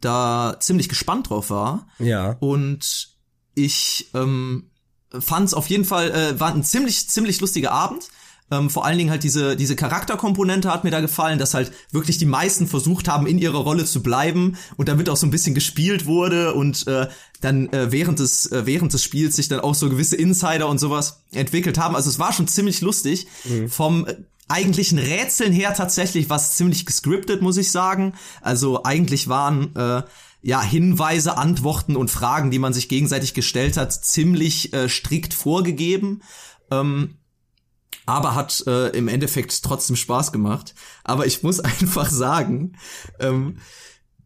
da 0.00 0.56
ziemlich 0.58 0.88
gespannt 0.88 1.28
drauf 1.28 1.50
war. 1.50 1.86
Ja. 1.98 2.38
Und 2.40 3.10
ich 3.54 4.08
ähm, 4.14 4.70
fand 5.10 5.48
es 5.48 5.52
auf 5.52 5.66
jeden 5.66 5.84
Fall, 5.84 6.10
äh, 6.12 6.40
war 6.40 6.54
ein 6.54 6.64
ziemlich, 6.64 7.10
ziemlich 7.10 7.42
lustiger 7.42 7.72
Abend. 7.72 8.08
Ähm, 8.50 8.70
vor 8.70 8.84
allen 8.84 8.98
Dingen 8.98 9.10
halt 9.10 9.22
diese, 9.22 9.56
diese 9.56 9.76
Charakterkomponente 9.76 10.72
hat 10.72 10.84
mir 10.84 10.90
da 10.90 11.00
gefallen, 11.00 11.38
dass 11.38 11.54
halt 11.54 11.72
wirklich 11.92 12.18
die 12.18 12.26
meisten 12.26 12.66
versucht 12.66 13.08
haben, 13.08 13.26
in 13.26 13.38
ihrer 13.38 13.58
Rolle 13.58 13.84
zu 13.84 14.02
bleiben 14.02 14.56
und 14.76 14.88
damit 14.88 15.08
auch 15.08 15.16
so 15.16 15.26
ein 15.26 15.30
bisschen 15.30 15.54
gespielt 15.54 16.06
wurde 16.06 16.54
und 16.54 16.86
äh, 16.86 17.08
dann 17.40 17.72
äh, 17.72 17.92
während 17.92 18.18
des 18.18 18.50
äh, 18.50 18.66
während 18.66 18.92
des 18.92 19.02
Spiels 19.02 19.36
sich 19.36 19.48
dann 19.48 19.60
auch 19.60 19.74
so 19.74 19.88
gewisse 19.88 20.16
Insider 20.16 20.68
und 20.68 20.78
sowas 20.78 21.22
entwickelt 21.32 21.78
haben. 21.78 21.94
Also 21.94 22.10
es 22.10 22.18
war 22.18 22.32
schon 22.32 22.48
ziemlich 22.48 22.80
lustig. 22.80 23.26
Mhm. 23.44 23.68
Vom 23.68 24.06
äh, 24.06 24.16
eigentlichen 24.48 24.98
Rätseln 24.98 25.52
her 25.52 25.74
tatsächlich 25.74 26.28
was 26.28 26.56
ziemlich 26.56 26.84
gescriptet, 26.84 27.40
muss 27.40 27.56
ich 27.56 27.70
sagen. 27.70 28.14
Also 28.42 28.82
eigentlich 28.82 29.28
waren 29.28 29.74
äh, 29.76 30.02
ja, 30.42 30.62
Hinweise, 30.62 31.36
Antworten 31.36 31.96
und 31.96 32.10
Fragen, 32.10 32.50
die 32.50 32.58
man 32.58 32.72
sich 32.72 32.88
gegenseitig 32.88 33.34
gestellt 33.34 33.76
hat, 33.76 33.92
ziemlich 33.92 34.72
äh, 34.72 34.88
strikt 34.88 35.34
vorgegeben. 35.34 36.22
Ähm, 36.70 37.16
aber 38.10 38.34
hat 38.34 38.64
äh, 38.66 38.88
im 38.88 39.06
Endeffekt 39.06 39.62
trotzdem 39.62 39.94
Spaß 39.94 40.32
gemacht. 40.32 40.74
Aber 41.04 41.26
ich 41.26 41.44
muss 41.44 41.60
einfach 41.60 42.10
sagen, 42.10 42.76
ähm, 43.20 43.58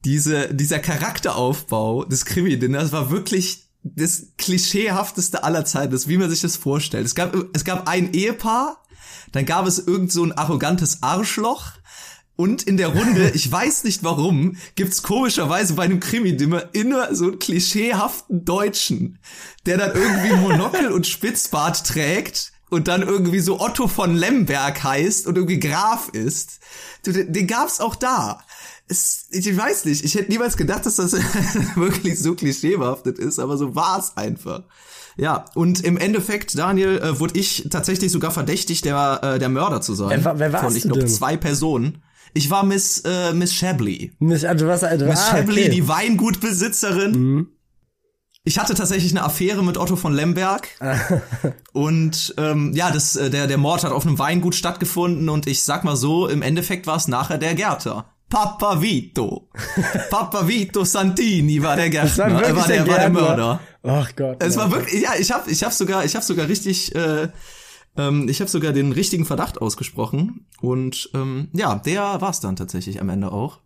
diese, 0.06 0.54
dieser 0.54 0.78
Charakteraufbau 0.78 2.04
des 2.04 2.24
Krimi-Dinners 2.24 2.92
war 2.92 3.10
wirklich 3.10 3.68
das 3.82 4.28
klischeehafteste 4.38 5.44
aller 5.44 5.66
Zeiten, 5.66 5.92
das 5.92 6.08
wie 6.08 6.16
man 6.16 6.30
sich 6.30 6.40
das 6.40 6.56
vorstellt. 6.56 7.04
Es 7.04 7.14
gab, 7.14 7.36
es 7.52 7.64
gab 7.64 7.86
ein 7.86 8.14
Ehepaar, 8.14 8.82
dann 9.32 9.44
gab 9.44 9.66
es 9.66 9.78
irgend 9.78 10.10
so 10.10 10.24
ein 10.24 10.32
arrogantes 10.32 11.02
Arschloch, 11.02 11.72
und 12.36 12.64
in 12.64 12.76
der 12.76 12.88
Runde, 12.88 13.30
ich 13.34 13.50
weiß 13.52 13.84
nicht 13.84 14.02
warum, 14.02 14.56
gibt's 14.74 15.04
komischerweise 15.04 15.74
bei 15.74 15.84
einem 15.84 16.00
Krimi-Dimmer 16.00 16.70
immer 16.72 17.14
so 17.14 17.26
einen 17.26 17.38
klischeehaften 17.38 18.44
Deutschen, 18.44 19.20
der 19.66 19.76
dann 19.78 19.92
irgendwie 19.94 20.34
Monokel 20.34 20.90
und 20.90 21.06
Spitzbart 21.06 21.86
trägt 21.86 22.53
und 22.74 22.88
dann 22.88 23.02
irgendwie 23.02 23.40
so 23.40 23.60
Otto 23.60 23.88
von 23.88 24.14
Lemberg 24.14 24.82
heißt 24.82 25.26
und 25.26 25.36
irgendwie 25.36 25.60
Graf 25.60 26.08
ist. 26.10 26.60
Den, 27.06 27.32
den 27.32 27.46
gab's 27.46 27.80
auch 27.80 27.94
da. 27.94 28.40
Es, 28.86 29.28
ich 29.30 29.56
weiß 29.56 29.86
nicht, 29.86 30.04
ich 30.04 30.14
hätte 30.14 30.30
niemals 30.30 30.56
gedacht, 30.56 30.84
dass 30.84 30.96
das 30.96 31.12
wirklich 31.76 32.18
so 32.18 32.34
klischeebehaftet 32.34 33.18
ist, 33.18 33.38
aber 33.38 33.56
so 33.56 33.74
war's 33.74 34.16
einfach. 34.16 34.64
Ja, 35.16 35.44
und 35.54 35.82
im 35.84 35.96
Endeffekt, 35.96 36.58
Daniel, 36.58 36.98
äh, 36.98 37.20
wurde 37.20 37.38
ich 37.38 37.68
tatsächlich 37.70 38.10
sogar 38.10 38.32
verdächtigt, 38.32 38.84
der, 38.84 39.20
äh, 39.22 39.38
der 39.38 39.48
Mörder 39.48 39.80
zu 39.80 39.94
sein. 39.94 40.24
Wer, 40.24 40.38
wer 40.38 40.52
warst 40.52 40.64
Von, 40.64 40.76
ich 40.76 40.82
glaube, 40.82 41.06
zwei 41.06 41.36
Personen. 41.36 42.02
Ich 42.34 42.50
war 42.50 42.64
Miss, 42.64 43.02
äh, 43.04 43.32
Miss 43.32 43.54
Shabley. 43.54 44.12
Miss, 44.18 44.44
also 44.44 44.66
was, 44.66 44.82
also, 44.82 45.06
Miss 45.06 45.20
ah, 45.20 45.36
Shabley, 45.36 45.62
okay. 45.62 45.70
die 45.70 45.88
Weingutbesitzerin. 45.88 47.12
Mhm. 47.12 47.46
Ich 48.44 48.58
hatte 48.58 48.74
tatsächlich 48.74 49.12
eine 49.12 49.24
Affäre 49.24 49.64
mit 49.64 49.78
Otto 49.78 49.96
von 49.96 50.12
Lemberg. 50.12 50.68
und 51.72 52.34
ähm, 52.36 52.72
ja, 52.74 52.90
das, 52.90 53.16
äh, 53.16 53.30
der, 53.30 53.46
der 53.46 53.56
Mord 53.56 53.84
hat 53.84 53.92
auf 53.92 54.06
einem 54.06 54.18
Weingut 54.18 54.54
stattgefunden 54.54 55.30
und 55.30 55.46
ich 55.46 55.62
sag 55.62 55.82
mal 55.82 55.96
so, 55.96 56.28
im 56.28 56.42
Endeffekt 56.42 56.86
war 56.86 56.96
es 56.96 57.08
nachher 57.08 57.38
der 57.38 57.54
Gärter. 57.54 58.04
Papa 58.28 58.82
Vito. 58.82 59.48
Papa 60.10 60.46
Vito 60.46 60.84
Santini 60.84 61.62
war 61.62 61.76
der 61.76 61.88
Gärtner. 61.88 62.34
War 62.34 62.42
er 62.42 62.56
war 62.56 62.66
der, 62.66 62.84
der, 62.84 62.92
war 62.92 62.98
der 62.98 63.10
Mörder. 63.10 63.60
Ach 63.82 64.14
Gott. 64.14 64.42
Es 64.42 64.56
war 64.56 64.70
wirklich, 64.70 65.02
ja, 65.02 65.12
ich 65.18 65.30
habe 65.30 65.50
ich 65.50 65.62
hab 65.64 65.72
sogar, 65.72 66.04
ich 66.04 66.14
habe 66.14 66.24
sogar 66.24 66.48
richtig, 66.48 66.94
äh, 66.94 67.28
ähm, 67.96 68.28
ich 68.28 68.40
habe 68.40 68.50
sogar 68.50 68.72
den 68.72 68.92
richtigen 68.92 69.24
Verdacht 69.24 69.60
ausgesprochen. 69.62 70.46
Und 70.60 71.10
ähm, 71.14 71.48
ja, 71.52 71.76
der 71.76 72.20
war's 72.20 72.40
dann 72.40 72.56
tatsächlich 72.56 73.00
am 73.00 73.08
Ende 73.08 73.32
auch. 73.32 73.60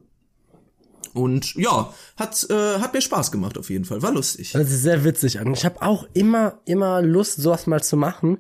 Und 1.19 1.55
ja, 1.57 1.93
hat, 2.17 2.47
äh, 2.49 2.79
hat 2.79 2.95
mir 2.95 3.01
Spaß 3.01 3.33
gemacht 3.33 3.59
auf 3.59 3.71
jeden 3.71 3.85
Fall. 3.85 4.03
War 4.03 4.13
lustig. 4.13 4.53
Das 4.53 4.71
ist 4.71 4.83
sehr 4.83 5.03
witzig 5.03 5.41
an. 5.41 5.53
Ich 5.53 5.65
habe 5.65 5.83
auch 5.83 6.07
immer, 6.15 6.61
immer 6.65 7.03
Lust, 7.03 7.43
sowas 7.43 7.67
mal 7.67 7.83
zu 7.83 7.97
machen. 7.97 8.39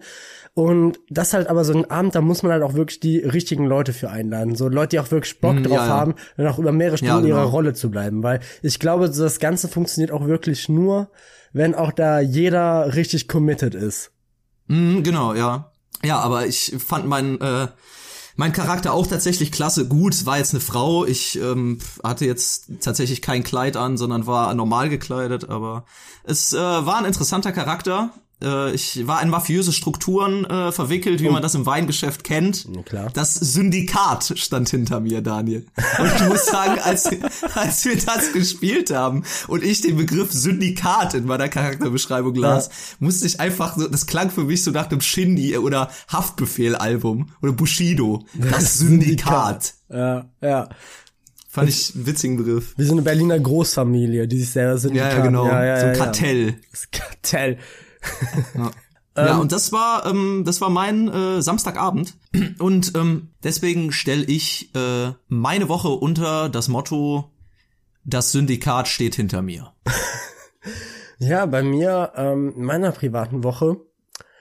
Und 0.54 1.00
das 1.10 1.34
halt 1.34 1.48
aber 1.48 1.64
so 1.64 1.72
ein 1.72 1.90
Abend, 1.90 2.14
da 2.14 2.20
muss 2.20 2.42
man 2.42 2.52
halt 2.52 2.62
auch 2.62 2.74
wirklich 2.74 3.00
die 3.00 3.18
richtigen 3.18 3.66
Leute 3.66 3.92
für 3.92 4.10
einladen. 4.10 4.54
So 4.54 4.68
Leute, 4.68 4.90
die 4.90 5.00
auch 5.00 5.10
wirklich 5.10 5.40
Bock 5.40 5.56
mm, 5.56 5.64
drauf 5.64 5.76
ja, 5.78 5.86
ja. 5.86 5.92
haben, 5.92 6.14
dann 6.36 6.46
auch 6.46 6.58
über 6.58 6.72
mehrere 6.72 6.98
Stunden 6.98 7.14
ja, 7.14 7.20
genau. 7.20 7.36
ihrer 7.36 7.44
Rolle 7.44 7.74
zu 7.74 7.90
bleiben. 7.90 8.22
Weil 8.22 8.40
ich 8.62 8.78
glaube, 8.78 9.10
das 9.10 9.40
Ganze 9.40 9.68
funktioniert 9.68 10.12
auch 10.12 10.26
wirklich 10.26 10.68
nur, 10.68 11.10
wenn 11.52 11.74
auch 11.74 11.92
da 11.92 12.20
jeder 12.20 12.94
richtig 12.94 13.26
committed 13.28 13.74
ist. 13.74 14.12
Mm, 14.68 15.02
genau, 15.02 15.34
ja. 15.34 15.72
Ja, 16.04 16.20
aber 16.20 16.46
ich 16.46 16.76
fand 16.78 17.06
meinen 17.06 17.40
äh, 17.40 17.68
mein 18.38 18.52
Charakter 18.52 18.94
auch 18.94 19.08
tatsächlich 19.08 19.50
klasse. 19.50 19.88
Gut, 19.88 20.24
war 20.24 20.38
jetzt 20.38 20.54
eine 20.54 20.60
Frau. 20.60 21.04
Ich 21.04 21.40
ähm, 21.40 21.78
hatte 22.04 22.24
jetzt 22.24 22.70
tatsächlich 22.80 23.20
kein 23.20 23.42
Kleid 23.42 23.76
an, 23.76 23.96
sondern 23.96 24.28
war 24.28 24.54
normal 24.54 24.88
gekleidet, 24.88 25.50
aber 25.50 25.84
es 26.22 26.52
äh, 26.52 26.56
war 26.56 26.98
ein 26.98 27.04
interessanter 27.04 27.50
Charakter. 27.50 28.10
Äh, 28.42 28.72
ich 28.72 29.06
war 29.06 29.22
in 29.22 29.30
mafiöse 29.30 29.72
Strukturen 29.72 30.44
äh, 30.44 30.72
verwickelt, 30.72 31.20
wie 31.20 31.28
oh. 31.28 31.32
man 31.32 31.42
das 31.42 31.54
im 31.54 31.66
Weingeschäft 31.66 32.24
kennt. 32.24 32.68
Klar. 32.84 33.10
Das 33.12 33.34
Syndikat 33.34 34.32
stand 34.36 34.68
hinter 34.68 35.00
mir, 35.00 35.22
Daniel. 35.22 35.66
Und 35.98 36.12
ich 36.14 36.28
muss 36.28 36.46
sagen, 36.46 36.78
als, 36.84 37.08
als 37.54 37.84
wir 37.84 37.96
das 37.96 38.32
gespielt 38.32 38.90
haben 38.90 39.24
und 39.48 39.64
ich 39.64 39.80
den 39.80 39.96
Begriff 39.96 40.32
Syndikat 40.32 41.14
in 41.14 41.26
meiner 41.26 41.48
Charakterbeschreibung 41.48 42.34
las, 42.34 42.68
ja. 42.68 42.72
musste 43.00 43.26
ich 43.26 43.40
einfach 43.40 43.76
so, 43.76 43.88
das 43.88 44.06
klang 44.06 44.30
für 44.30 44.44
mich 44.44 44.62
so 44.62 44.70
nach 44.70 44.86
dem 44.86 45.00
Shindy 45.00 45.56
oder 45.58 45.90
Haftbefehl-Album 46.08 47.30
oder 47.42 47.52
Bushido. 47.52 48.24
Das 48.34 48.78
Syndikat. 48.78 49.74
Ja, 49.88 50.26
ja. 50.40 50.68
Fand 51.50 51.70
ich 51.70 51.94
einen 51.94 52.06
witzigen 52.06 52.36
Begriff. 52.36 52.74
Wie 52.76 52.84
so 52.84 52.92
eine 52.92 53.02
Berliner 53.02 53.38
Großfamilie, 53.38 54.28
die 54.28 54.38
sich 54.38 54.50
selber 54.50 54.76
Syndikat. 54.76 55.12
Ja, 55.12 55.18
ja 55.18 55.24
genau. 55.24 55.46
Ja, 55.46 55.64
ja, 55.64 55.80
so 55.80 55.86
ein 55.86 55.96
Kartell. 55.96 56.60
Das 56.70 56.90
Kartell. 56.90 57.58
Ja. 58.54 58.70
ja, 59.16 59.34
ähm, 59.34 59.40
und 59.40 59.52
das 59.52 59.72
war 59.72 60.06
ähm, 60.06 60.42
das 60.44 60.60
war 60.60 60.70
mein 60.70 61.08
äh, 61.08 61.42
Samstagabend 61.42 62.14
und 62.58 62.92
ähm, 62.96 63.30
deswegen 63.42 63.92
stelle 63.92 64.24
ich 64.24 64.74
äh, 64.74 65.12
meine 65.28 65.68
Woche 65.68 65.88
unter 65.88 66.48
das 66.48 66.68
Motto 66.68 67.32
das 68.04 68.32
Syndikat 68.32 68.88
steht 68.88 69.16
hinter 69.16 69.42
mir. 69.42 69.74
ja, 71.18 71.44
bei 71.46 71.62
mir 71.62 72.12
ähm, 72.16 72.54
meiner 72.56 72.92
privaten 72.92 73.44
Woche 73.44 73.76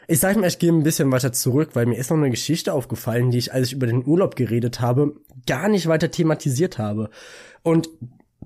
ich 0.08 0.20
sag 0.20 0.38
mal, 0.38 0.48
ich 0.48 0.60
gehe 0.60 0.72
ein 0.72 0.84
bisschen 0.84 1.12
weiter 1.12 1.34
zurück, 1.34 1.72
weil 1.74 1.86
mir 1.86 1.98
ist 1.98 2.10
noch 2.10 2.18
eine 2.18 2.30
Geschichte 2.30 2.74
aufgefallen, 2.74 3.30
die 3.30 3.38
ich, 3.38 3.54
als 3.54 3.68
ich 3.68 3.74
über 3.74 3.88
den 3.88 4.06
Urlaub 4.06 4.36
geredet 4.36 4.80
habe, 4.80 5.16
gar 5.46 5.68
nicht 5.68 5.88
weiter 5.88 6.10
thematisiert 6.10 6.78
habe. 6.78 7.10
Und 7.62 7.90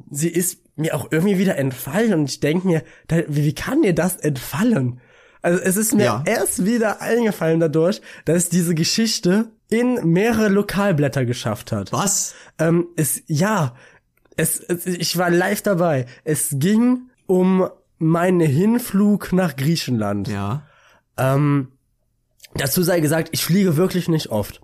sie 0.09 0.29
ist 0.29 0.61
mir 0.81 0.95
auch 0.95 1.07
irgendwie 1.11 1.37
wieder 1.37 1.57
entfallen 1.57 2.13
und 2.13 2.25
ich 2.25 2.39
denke 2.39 2.67
mir, 2.67 2.83
wie 3.27 3.53
kann 3.53 3.81
dir 3.81 3.93
das 3.93 4.17
entfallen? 4.17 4.99
Also 5.41 5.59
es 5.59 5.77
ist 5.77 5.93
mir 5.93 6.05
ja. 6.05 6.23
erst 6.25 6.65
wieder 6.65 7.01
eingefallen 7.01 7.59
dadurch, 7.59 8.01
dass 8.25 8.49
diese 8.49 8.75
Geschichte 8.75 9.51
in 9.69 10.11
mehrere 10.11 10.49
Lokalblätter 10.49 11.25
geschafft 11.25 11.71
hat. 11.71 11.91
Was? 11.91 12.35
Ähm, 12.59 12.87
es, 12.95 13.23
ja, 13.27 13.75
es, 14.37 14.59
es, 14.59 14.85
ich 14.85 15.17
war 15.17 15.29
live 15.29 15.61
dabei. 15.61 16.05
Es 16.23 16.49
ging 16.53 17.09
um 17.25 17.67
meinen 17.97 18.41
Hinflug 18.41 19.31
nach 19.33 19.55
Griechenland. 19.55 20.27
Ja. 20.27 20.67
Ähm, 21.17 21.69
dazu 22.55 22.83
sei 22.83 22.99
gesagt, 22.99 23.29
ich 23.31 23.43
fliege 23.43 23.77
wirklich 23.77 24.09
nicht 24.09 24.29
oft. 24.29 24.61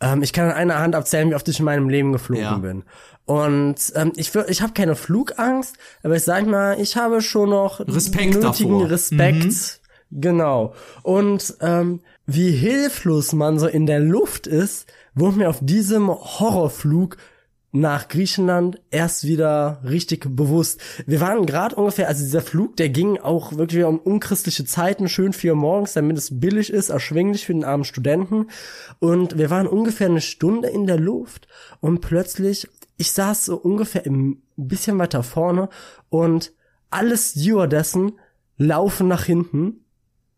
Ähm, 0.00 0.22
ich 0.22 0.32
kann 0.32 0.50
an 0.50 0.56
einer 0.56 0.78
Hand 0.78 0.94
abzählen, 0.94 1.30
wie 1.30 1.34
oft 1.34 1.48
ich 1.48 1.58
in 1.58 1.64
meinem 1.64 1.88
Leben 1.88 2.12
geflogen 2.12 2.44
ja. 2.44 2.58
bin. 2.58 2.84
Und 3.26 3.76
ähm, 3.94 4.12
ich 4.16 4.34
ich 4.34 4.60
habe 4.60 4.74
keine 4.74 4.96
Flugangst, 4.96 5.76
aber 6.02 6.16
ich 6.16 6.24
sag 6.24 6.46
mal, 6.46 6.78
ich 6.78 6.96
habe 6.96 7.22
schon 7.22 7.50
noch 7.50 7.80
Respekt 7.80 8.34
nötigen 8.34 8.80
davor. 8.80 8.90
Respekt 8.90 9.44
mhm. 9.44 10.20
Genau. 10.20 10.74
Und 11.02 11.56
ähm, 11.60 12.00
wie 12.26 12.52
hilflos 12.52 13.32
man 13.32 13.58
so 13.58 13.66
in 13.66 13.86
der 13.86 14.00
Luft 14.00 14.46
ist, 14.46 14.86
wurde 15.14 15.38
mir 15.38 15.50
auf 15.50 15.58
diesem 15.60 16.08
Horrorflug 16.08 17.16
nach 17.74 18.06
Griechenland 18.06 18.80
erst 18.92 19.24
wieder 19.24 19.80
richtig 19.84 20.28
bewusst. 20.36 20.80
Wir 21.06 21.20
waren 21.20 21.44
gerade 21.44 21.74
ungefähr, 21.74 22.06
also 22.06 22.22
dieser 22.22 22.40
Flug, 22.40 22.76
der 22.76 22.88
ging 22.88 23.18
auch 23.18 23.56
wirklich 23.56 23.82
um 23.82 23.98
unchristliche 23.98 24.64
Zeiten, 24.64 25.08
schön 25.08 25.32
vier 25.32 25.56
morgens, 25.56 25.92
damit 25.92 26.16
es 26.16 26.38
billig 26.38 26.70
ist, 26.72 26.90
erschwinglich 26.90 27.46
für 27.46 27.52
den 27.52 27.64
armen 27.64 27.82
Studenten. 27.82 28.46
Und 29.00 29.38
wir 29.38 29.50
waren 29.50 29.66
ungefähr 29.66 30.06
eine 30.06 30.20
Stunde 30.20 30.68
in 30.68 30.86
der 30.86 31.00
Luft 31.00 31.48
und 31.80 32.00
plötzlich, 32.00 32.68
ich 32.96 33.10
saß 33.10 33.46
so 33.46 33.56
ungefähr 33.56 34.06
ein 34.06 34.40
bisschen 34.56 34.96
weiter 35.00 35.24
vorne 35.24 35.68
und 36.10 36.52
alles 36.90 37.32
Stewardessen 37.32 38.12
laufen 38.56 39.08
nach 39.08 39.24
hinten 39.24 39.84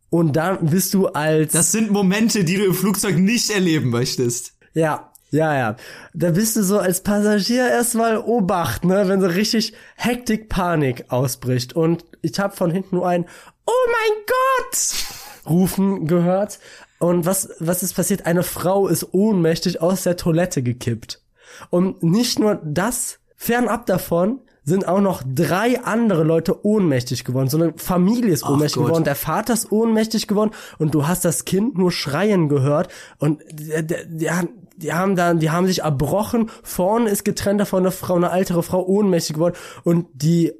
und 0.08 0.36
dann 0.36 0.64
bist 0.70 0.94
du 0.94 1.08
als. 1.08 1.52
Das 1.52 1.70
sind 1.70 1.90
Momente, 1.90 2.44
die 2.44 2.56
du 2.56 2.64
im 2.64 2.74
Flugzeug 2.74 3.18
nicht 3.18 3.50
erleben 3.50 3.90
möchtest. 3.90 4.54
Ja, 4.72 5.12
ja, 5.30 5.56
ja. 5.56 5.76
Da 6.14 6.30
bist 6.30 6.56
du 6.56 6.62
so 6.62 6.78
als 6.78 7.02
Passagier 7.02 7.68
erstmal 7.68 8.18
Obacht, 8.18 8.84
ne, 8.84 9.08
wenn 9.08 9.20
so 9.20 9.26
richtig 9.26 9.72
Hektik, 9.96 10.48
Panik 10.48 11.06
ausbricht. 11.08 11.74
Und 11.74 12.04
ich 12.22 12.38
habe 12.38 12.56
von 12.56 12.70
hinten 12.70 12.96
nur 12.96 13.08
ein 13.08 13.26
Oh 13.66 13.90
mein 13.90 14.24
Gott 14.26 15.50
rufen 15.50 16.06
gehört. 16.06 16.60
Und 16.98 17.26
was, 17.26 17.50
was 17.58 17.82
ist 17.82 17.94
passiert? 17.94 18.26
Eine 18.26 18.42
Frau 18.42 18.88
ist 18.88 19.12
ohnmächtig 19.12 19.82
aus 19.82 20.04
der 20.04 20.16
Toilette 20.16 20.62
gekippt. 20.62 21.22
Und 21.70 22.02
nicht 22.02 22.38
nur 22.38 22.60
das, 22.64 23.18
fernab 23.36 23.86
davon, 23.86 24.40
sind 24.64 24.88
auch 24.88 25.00
noch 25.00 25.22
drei 25.24 25.80
andere 25.84 26.24
Leute 26.24 26.66
ohnmächtig 26.66 27.24
geworden. 27.24 27.48
So 27.48 27.56
eine 27.56 27.74
Familie 27.76 28.32
ist 28.32 28.44
ohnmächtig 28.44 28.82
geworden. 28.82 29.04
Der 29.04 29.14
Vater 29.14 29.52
ist 29.52 29.70
ohnmächtig 29.70 30.26
geworden 30.26 30.50
und 30.78 30.92
du 30.92 31.06
hast 31.06 31.24
das 31.24 31.44
Kind 31.44 31.78
nur 31.78 31.92
schreien 31.92 32.48
gehört 32.48 32.88
und 33.18 33.42
die, 33.48 33.86
die, 33.86 33.94
die, 34.08 34.30
die 34.76 34.92
haben 34.92 35.16
dann, 35.16 35.38
die 35.38 35.50
haben 35.50 35.66
sich 35.66 35.82
erbrochen. 35.82 36.50
Vorne 36.62 37.10
ist 37.10 37.24
getrennt 37.24 37.60
davon 37.60 37.80
eine 37.80 37.90
Frau, 37.90 38.16
eine 38.16 38.30
ältere 38.30 38.62
Frau 38.62 38.84
ohnmächtig 38.84 39.34
geworden 39.34 39.56
und 39.84 40.06
die 40.12 40.52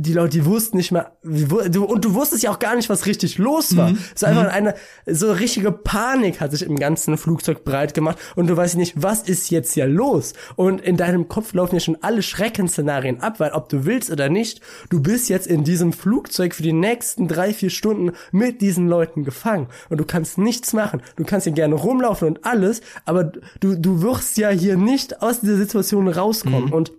die 0.00 0.14
Leute, 0.14 0.38
die 0.38 0.44
wussten 0.46 0.78
nicht 0.78 0.92
mehr, 0.92 1.12
und 1.22 2.04
du 2.04 2.14
wusstest 2.14 2.42
ja 2.42 2.50
auch 2.50 2.58
gar 2.58 2.74
nicht, 2.74 2.88
was 2.88 3.06
richtig 3.06 3.38
los 3.38 3.76
war. 3.76 3.90
Mhm. 3.90 3.98
Es 4.14 4.22
war 4.22 4.30
einfach 4.30 4.44
mhm. 4.44 4.48
eine, 4.48 4.74
so 5.06 5.32
richtige 5.32 5.72
Panik 5.72 6.40
hat 6.40 6.52
sich 6.52 6.62
im 6.62 6.76
ganzen 6.76 7.18
Flugzeug 7.18 7.64
breit 7.64 7.92
gemacht 7.92 8.18
und 8.34 8.48
du 8.48 8.56
weißt 8.56 8.76
nicht, 8.76 9.02
was 9.02 9.22
ist 9.22 9.50
jetzt 9.50 9.74
hier 9.74 9.86
los? 9.86 10.32
Und 10.56 10.80
in 10.80 10.96
deinem 10.96 11.28
Kopf 11.28 11.52
laufen 11.52 11.76
ja 11.76 11.80
schon 11.80 11.98
alle 12.00 12.22
Schreckensszenarien 12.22 13.20
ab, 13.20 13.40
weil 13.40 13.52
ob 13.52 13.68
du 13.68 13.84
willst 13.84 14.10
oder 14.10 14.28
nicht, 14.28 14.60
du 14.88 15.00
bist 15.02 15.28
jetzt 15.28 15.46
in 15.46 15.64
diesem 15.64 15.92
Flugzeug 15.92 16.54
für 16.54 16.62
die 16.62 16.72
nächsten 16.72 17.28
drei, 17.28 17.52
vier 17.52 17.70
Stunden 17.70 18.12
mit 18.32 18.60
diesen 18.62 18.88
Leuten 18.88 19.24
gefangen 19.24 19.68
und 19.90 19.98
du 19.98 20.04
kannst 20.04 20.38
nichts 20.38 20.72
machen. 20.72 21.02
Du 21.16 21.24
kannst 21.24 21.44
hier 21.44 21.52
gerne 21.52 21.74
rumlaufen 21.74 22.28
und 22.28 22.44
alles, 22.44 22.80
aber 23.04 23.24
du, 23.60 23.76
du 23.76 24.00
wirst 24.00 24.38
ja 24.38 24.48
hier 24.48 24.76
nicht 24.76 25.20
aus 25.20 25.40
dieser 25.40 25.56
Situation 25.56 26.08
rauskommen 26.08 26.66
mhm. 26.66 26.72
und 26.72 26.92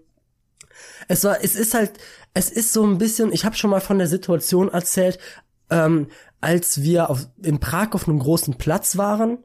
es 1.08 1.24
war, 1.24 1.44
es 1.44 1.56
ist 1.56 1.74
halt, 1.74 1.94
es 2.34 2.50
ist 2.50 2.74
so 2.74 2.86
ein 2.86 2.98
bisschen, 2.98 3.32
ich 3.32 3.46
habe 3.46 3.56
schon 3.56 3.70
mal 3.70 3.82
von 3.82 3.98
der 3.98 4.08
Situation 4.08 4.70
erzählt, 4.70 5.20
ähm, 5.70 6.08
als 6.40 6.82
wir 6.82 7.10
auf, 7.10 7.28
in 7.42 7.60
Prag 7.60 7.90
auf 7.94 8.08
einem 8.08 8.20
großen 8.20 8.56
Platz 8.56 8.98
waren, 8.98 9.40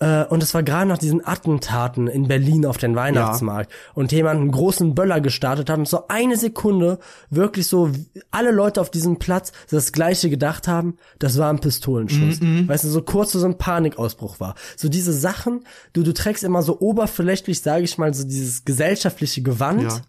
äh, 0.00 0.24
und 0.24 0.42
es 0.42 0.54
war 0.54 0.62
gerade 0.62 0.88
nach 0.88 0.98
diesen 0.98 1.24
Attentaten 1.24 2.08
in 2.08 2.26
Berlin 2.26 2.64
auf 2.64 2.78
den 2.78 2.96
Weihnachtsmarkt 2.96 3.70
ja. 3.70 3.76
und 3.94 4.12
jemand 4.12 4.40
einen 4.40 4.50
großen 4.50 4.94
Böller 4.94 5.20
gestartet 5.20 5.68
hat 5.68 5.78
und 5.78 5.86
so 5.86 6.08
eine 6.08 6.36
Sekunde 6.36 6.98
wirklich 7.28 7.66
so 7.66 7.90
alle 8.30 8.50
Leute 8.50 8.80
auf 8.80 8.90
diesem 8.90 9.18
Platz 9.18 9.52
das 9.70 9.92
gleiche 9.92 10.30
gedacht 10.30 10.66
haben, 10.66 10.96
das 11.18 11.36
war 11.38 11.50
ein 11.50 11.60
Pistolenschuss. 11.60 12.40
Mm 12.40 12.44
-mm. 12.44 12.68
Weißt 12.68 12.84
du, 12.84 12.88
so 12.88 13.02
kurz 13.02 13.32
so 13.32 13.44
ein 13.44 13.58
Panikausbruch 13.58 14.40
war. 14.40 14.54
So 14.76 14.88
diese 14.88 15.12
Sachen, 15.12 15.64
du, 15.92 16.02
du 16.02 16.14
trägst 16.14 16.44
immer 16.44 16.62
so 16.62 16.80
oberflächlich, 16.80 17.60
sage 17.60 17.84
ich 17.84 17.98
mal, 17.98 18.12
so 18.14 18.24
dieses 18.24 18.64
gesellschaftliche 18.64 19.42
Gewand. 19.42 19.82
Ja 19.82 20.00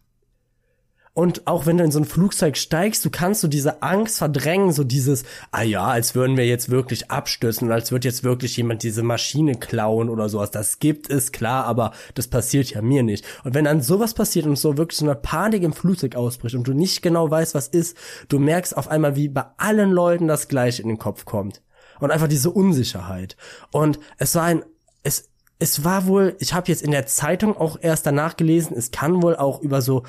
Und 1.13 1.45
auch 1.45 1.65
wenn 1.65 1.77
du 1.77 1.83
in 1.83 1.91
so 1.91 1.99
ein 1.99 2.05
Flugzeug 2.05 2.55
steigst, 2.55 3.03
du 3.03 3.09
kannst 3.09 3.41
so 3.41 3.49
diese 3.49 3.81
Angst 3.83 4.17
verdrängen, 4.17 4.71
so 4.71 4.85
dieses, 4.85 5.23
ah 5.51 5.61
ja, 5.61 5.85
als 5.85 6.15
würden 6.15 6.37
wir 6.37 6.45
jetzt 6.47 6.69
wirklich 6.69 7.11
abstürzen, 7.11 7.69
als 7.69 7.91
wird 7.91 8.05
jetzt 8.05 8.23
wirklich 8.23 8.55
jemand 8.55 8.81
diese 8.83 9.03
Maschine 9.03 9.55
klauen 9.55 10.09
oder 10.09 10.29
sowas. 10.29 10.51
Das 10.51 10.79
gibt 10.79 11.09
es, 11.09 11.33
klar, 11.33 11.65
aber 11.65 11.91
das 12.13 12.29
passiert 12.29 12.69
ja 12.69 12.81
mir 12.81 13.03
nicht. 13.03 13.25
Und 13.43 13.53
wenn 13.53 13.65
dann 13.65 13.81
sowas 13.81 14.13
passiert 14.13 14.45
und 14.45 14.57
so 14.57 14.77
wirklich 14.77 14.99
so 14.99 15.05
eine 15.05 15.15
Panik 15.15 15.63
im 15.63 15.73
Flugzeug 15.73 16.15
ausbricht 16.15 16.55
und 16.55 16.65
du 16.65 16.73
nicht 16.73 17.01
genau 17.01 17.29
weißt, 17.29 17.55
was 17.55 17.67
ist, 17.67 17.97
du 18.29 18.39
merkst 18.39 18.77
auf 18.77 18.87
einmal, 18.87 19.17
wie 19.17 19.27
bei 19.27 19.43
allen 19.57 19.91
Leuten 19.91 20.29
das 20.29 20.47
Gleiche 20.47 20.81
in 20.81 20.87
den 20.87 20.97
Kopf 20.97 21.25
kommt. 21.25 21.61
Und 21.99 22.11
einfach 22.11 22.29
diese 22.29 22.51
Unsicherheit. 22.51 23.35
Und 23.71 23.99
es 24.17 24.33
war 24.33 24.43
ein, 24.43 24.63
es, 25.03 25.29
es 25.59 25.83
war 25.83 26.07
wohl, 26.07 26.35
ich 26.39 26.53
habe 26.53 26.69
jetzt 26.69 26.81
in 26.81 26.91
der 26.91 27.05
Zeitung 27.05 27.55
auch 27.55 27.77
erst 27.79 28.05
danach 28.07 28.37
gelesen, 28.37 28.75
es 28.75 28.91
kann 28.91 29.21
wohl 29.21 29.35
auch 29.35 29.61
über 29.61 29.81
so 29.81 30.03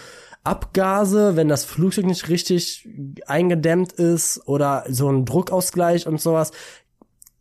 Abgase, 0.45 1.37
wenn 1.37 1.49
das 1.49 1.65
Flugzeug 1.65 2.07
nicht 2.07 2.29
richtig 2.29 2.89
eingedämmt 3.27 3.93
ist 3.93 4.43
oder 4.47 4.85
so 4.89 5.09
ein 5.09 5.25
Druckausgleich 5.25 6.07
und 6.07 6.21
sowas, 6.21 6.51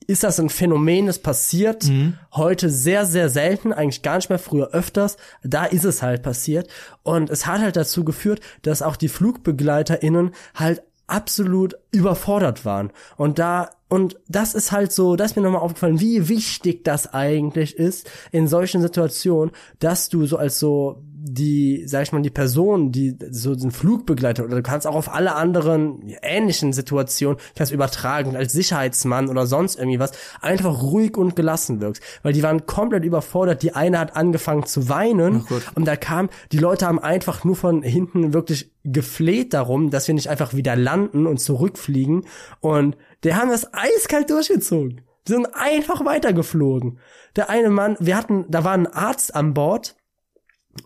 ist 0.07 0.23
das 0.23 0.39
ein 0.39 0.49
Phänomen, 0.49 1.05
das 1.05 1.19
passiert 1.19 1.85
mhm. 1.85 2.17
heute 2.33 2.69
sehr, 2.69 3.05
sehr 3.05 3.29
selten, 3.29 3.71
eigentlich 3.71 4.01
gar 4.01 4.17
nicht 4.17 4.29
mehr, 4.29 4.39
früher 4.39 4.71
öfters. 4.71 5.17
Da 5.43 5.65
ist 5.65 5.85
es 5.85 6.01
halt 6.01 6.21
passiert. 6.21 6.69
Und 7.03 7.29
es 7.29 7.45
hat 7.45 7.61
halt 7.61 7.75
dazu 7.75 8.03
geführt, 8.03 8.41
dass 8.63 8.81
auch 8.81 8.95
die 8.95 9.07
FlugbegleiterInnen 9.07 10.31
halt 10.53 10.83
absolut 11.07 11.75
überfordert 11.91 12.65
waren. 12.65 12.91
Und 13.17 13.37
da, 13.37 13.69
und 13.89 14.17
das 14.27 14.53
ist 14.53 14.71
halt 14.71 14.91
so, 14.91 15.15
das 15.15 15.31
ist 15.31 15.35
mir 15.35 15.43
nochmal 15.43 15.61
aufgefallen, 15.61 15.99
wie 15.99 16.29
wichtig 16.29 16.83
das 16.83 17.13
eigentlich 17.13 17.75
ist 17.77 18.09
in 18.31 18.47
solchen 18.47 18.81
Situationen, 18.81 19.53
dass 19.79 20.09
du 20.09 20.25
so 20.25 20.37
als 20.37 20.59
so 20.59 21.03
die, 21.23 21.83
sag 21.85 22.03
ich 22.03 22.11
mal, 22.11 22.21
die 22.21 22.31
Person, 22.31 22.91
die 22.91 23.15
so 23.29 23.53
den 23.53 23.71
Flugbegleiter 23.71 24.43
oder 24.43 24.55
du 24.55 24.63
kannst 24.63 24.87
auch 24.87 24.95
auf 24.95 25.13
alle 25.13 25.35
anderen 25.35 26.01
ähnlichen 26.21 26.73
Situationen 26.73 27.37
kannst 27.55 27.71
übertragen 27.71 28.35
als 28.35 28.53
Sicherheitsmann 28.53 29.29
oder 29.29 29.45
sonst 29.45 29.77
irgendwie 29.77 29.99
was, 29.99 30.13
einfach 30.41 30.81
ruhig 30.81 31.17
und 31.17 31.35
gelassen 31.35 31.79
wirkst, 31.79 32.01
weil 32.23 32.33
die 32.33 32.41
waren 32.41 32.65
komplett 32.65 33.05
überfordert. 33.05 33.61
Die 33.61 33.75
eine 33.75 33.99
hat 33.99 34.15
angefangen 34.15 34.65
zu 34.65 34.89
weinen 34.89 35.45
und 35.75 35.85
da 35.85 35.95
kam, 35.95 36.29
die 36.51 36.57
Leute 36.57 36.87
haben 36.87 36.99
einfach 36.99 37.43
nur 37.43 37.55
von 37.55 37.83
hinten 37.83 38.33
wirklich 38.33 38.71
gefleht 38.83 39.53
darum, 39.53 39.91
dass 39.91 40.07
wir 40.07 40.15
nicht 40.15 40.29
einfach 40.29 40.55
wieder 40.55 40.75
landen 40.75 41.27
und 41.27 41.37
zurückfliegen 41.37 42.25
und 42.61 42.97
der 43.23 43.37
haben 43.37 43.49
das 43.49 43.71
eiskalt 43.73 44.31
durchgezogen. 44.31 45.01
Die 45.27 45.33
sind 45.33 45.47
einfach 45.53 46.03
weitergeflogen. 46.03 46.97
Der 47.35 47.51
eine 47.51 47.69
Mann, 47.69 47.95
wir 47.99 48.17
hatten, 48.17 48.45
da 48.49 48.63
war 48.63 48.73
ein 48.73 48.87
Arzt 48.87 49.35
an 49.35 49.53
Bord, 49.53 49.95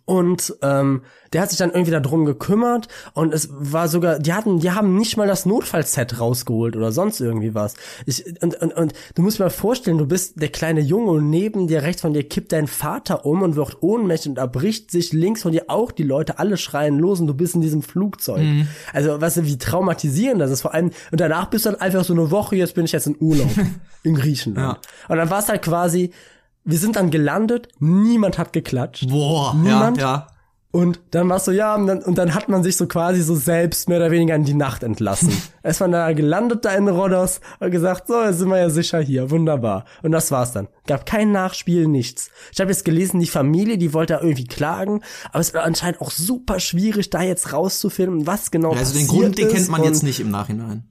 und 0.06 0.56
ähm, 0.62 1.02
der 1.34 1.42
hat 1.42 1.50
sich 1.50 1.60
dann 1.60 1.72
irgendwie 1.72 1.92
darum 1.92 2.26
gekümmert 2.26 2.88
und 3.14 3.34
es 3.34 3.50
war 3.52 3.88
sogar, 3.88 4.20
die 4.20 4.34
hatten, 4.34 4.60
die 4.60 4.72
haben 4.72 4.96
nicht 4.96 5.18
mal 5.18 5.28
das 5.28 5.46
Notfallset 5.46 6.20
rausgeholt 6.20 6.76
oder 6.76 6.92
sonst 6.92 7.20
irgendwie 7.20 7.54
was. 7.54 7.76
Ich, 8.06 8.24
und, 8.42 8.56
und, 8.62 8.74
und 8.74 8.94
du 9.16 9.22
musst 9.22 9.40
mir 9.40 9.50
vorstellen, 9.50 9.98
du 9.98 10.08
bist 10.08 10.42
der 10.42 10.50
kleine 10.50 10.80
Junge 10.80 11.12
und 11.12 11.30
neben 11.30 11.68
dir, 11.68 11.84
rechts 11.84 12.02
von 12.02 12.14
dir 12.14 12.24
kippt 12.24 12.52
dein 12.52 12.68
Vater 12.68 13.26
um 13.26 13.42
und 13.42 13.56
wird 13.56 13.82
ohnmächtig 13.82 14.30
und 14.30 14.38
erbricht 14.38 14.92
sich 14.92 15.12
links 15.14 15.42
von 15.42 15.52
dir 15.52 15.66
auch 15.68 15.92
die 15.92 16.04
Leute, 16.04 16.40
alle 16.40 16.58
schreien 16.58 16.98
los 16.98 17.20
und 17.20 17.28
du 17.28 17.34
bist 17.34 17.56
in 17.56 17.62
diesem 17.62 17.82
Flugzeug. 17.82 18.42
Mhm. 18.42 18.68
Also, 18.94 19.20
weißt 19.20 19.38
du, 19.38 19.46
wie 19.46 19.58
traumatisierend 19.58 20.42
das 20.42 20.52
ist. 20.52 20.62
Vor 20.62 20.74
allem, 20.74 20.92
und 21.12 21.20
danach 21.20 21.48
bist 21.48 21.66
du 21.66 21.72
dann 21.72 21.82
einfach 21.82 22.04
so 22.04 22.14
eine 22.14 22.32
Woche, 22.32 22.56
jetzt 22.56 22.76
bin 22.76 22.86
ich 22.86 22.92
jetzt 22.92 23.08
in 23.08 23.18
Urlaub 23.20 23.50
in 24.04 24.16
Griechenland. 24.16 24.78
Ja. 24.78 25.10
Und 25.10 25.18
dann 25.18 25.30
war 25.30 25.40
es 25.40 25.50
halt 25.50 25.62
quasi, 25.62 26.12
wir 26.66 26.80
sind 26.80 26.96
dann 26.96 27.12
gelandet, 27.12 27.70
niemand 27.80 28.38
hat 28.38 28.52
geklatscht. 28.52 29.08
Boah, 29.10 29.54
niemand. 29.54 29.98
ja, 29.98 30.04
ja. 30.04 30.28
Und 30.72 31.00
dann 31.12 31.30
war 31.30 31.40
so, 31.40 31.52
ja, 31.52 31.74
und 31.74 31.88
dann, 31.88 32.04
und 32.04 32.18
dann 32.18 32.34
hat 32.34 32.50
man 32.50 32.62
sich 32.62 32.76
so 32.76 32.86
quasi 32.86 33.22
so 33.22 33.34
selbst 33.34 33.88
mehr 33.88 34.00
oder 34.00 34.12
weniger 34.12 34.36
in 34.36 34.44
die 34.44 34.54
Nacht 34.54 34.84
entlassen. 34.84 35.32
es 35.64 35.80
war 35.80 35.88
dann 35.88 36.14
gelandet 36.18 36.66
da 36.66 36.72
in 36.72 36.90
Rhodos 36.90 37.40
und 37.62 37.72
gesagt, 37.72 38.08
so, 38.08 38.22
jetzt 38.22 38.40
sind 38.40 38.50
wir 38.50 38.58
ja 38.58 38.70
sicher 38.70 39.00
hier, 39.00 39.32
wunderbar. 39.32 39.86
Und 40.04 40.12
das 40.12 40.32
war's 40.32 40.52
dann. 40.52 40.68
Gab 40.86 41.06
kein 41.06 41.32
Nachspiel, 41.32 41.88
nichts. 41.88 42.30
Ich 42.52 42.60
habe 42.60 42.72
jetzt 42.72 42.84
gelesen, 42.84 43.22
die 43.22 43.28
Familie, 43.28 43.78
die 43.78 43.94
wollte 43.94 44.16
da 44.16 44.22
irgendwie 44.22 44.48
klagen, 44.48 45.02
aber 45.30 45.40
es 45.40 45.54
war 45.54 45.64
anscheinend 45.64 46.02
auch 46.02 46.12
super 46.12 46.60
schwierig, 46.60 47.10
da 47.10 47.22
jetzt 47.22 47.54
rauszufinden, 47.54 48.28
was 48.28 48.52
genau 48.52 48.74
ja, 48.74 48.80
also 48.80 48.96
passiert 48.96 49.10
Also 49.10 49.14
den 49.14 49.22
Grund, 49.22 49.38
den 49.38 49.48
kennt 49.48 49.70
man 49.70 49.84
jetzt 49.84 50.04
nicht 50.04 50.20
im 50.20 50.30
Nachhinein. 50.30 50.90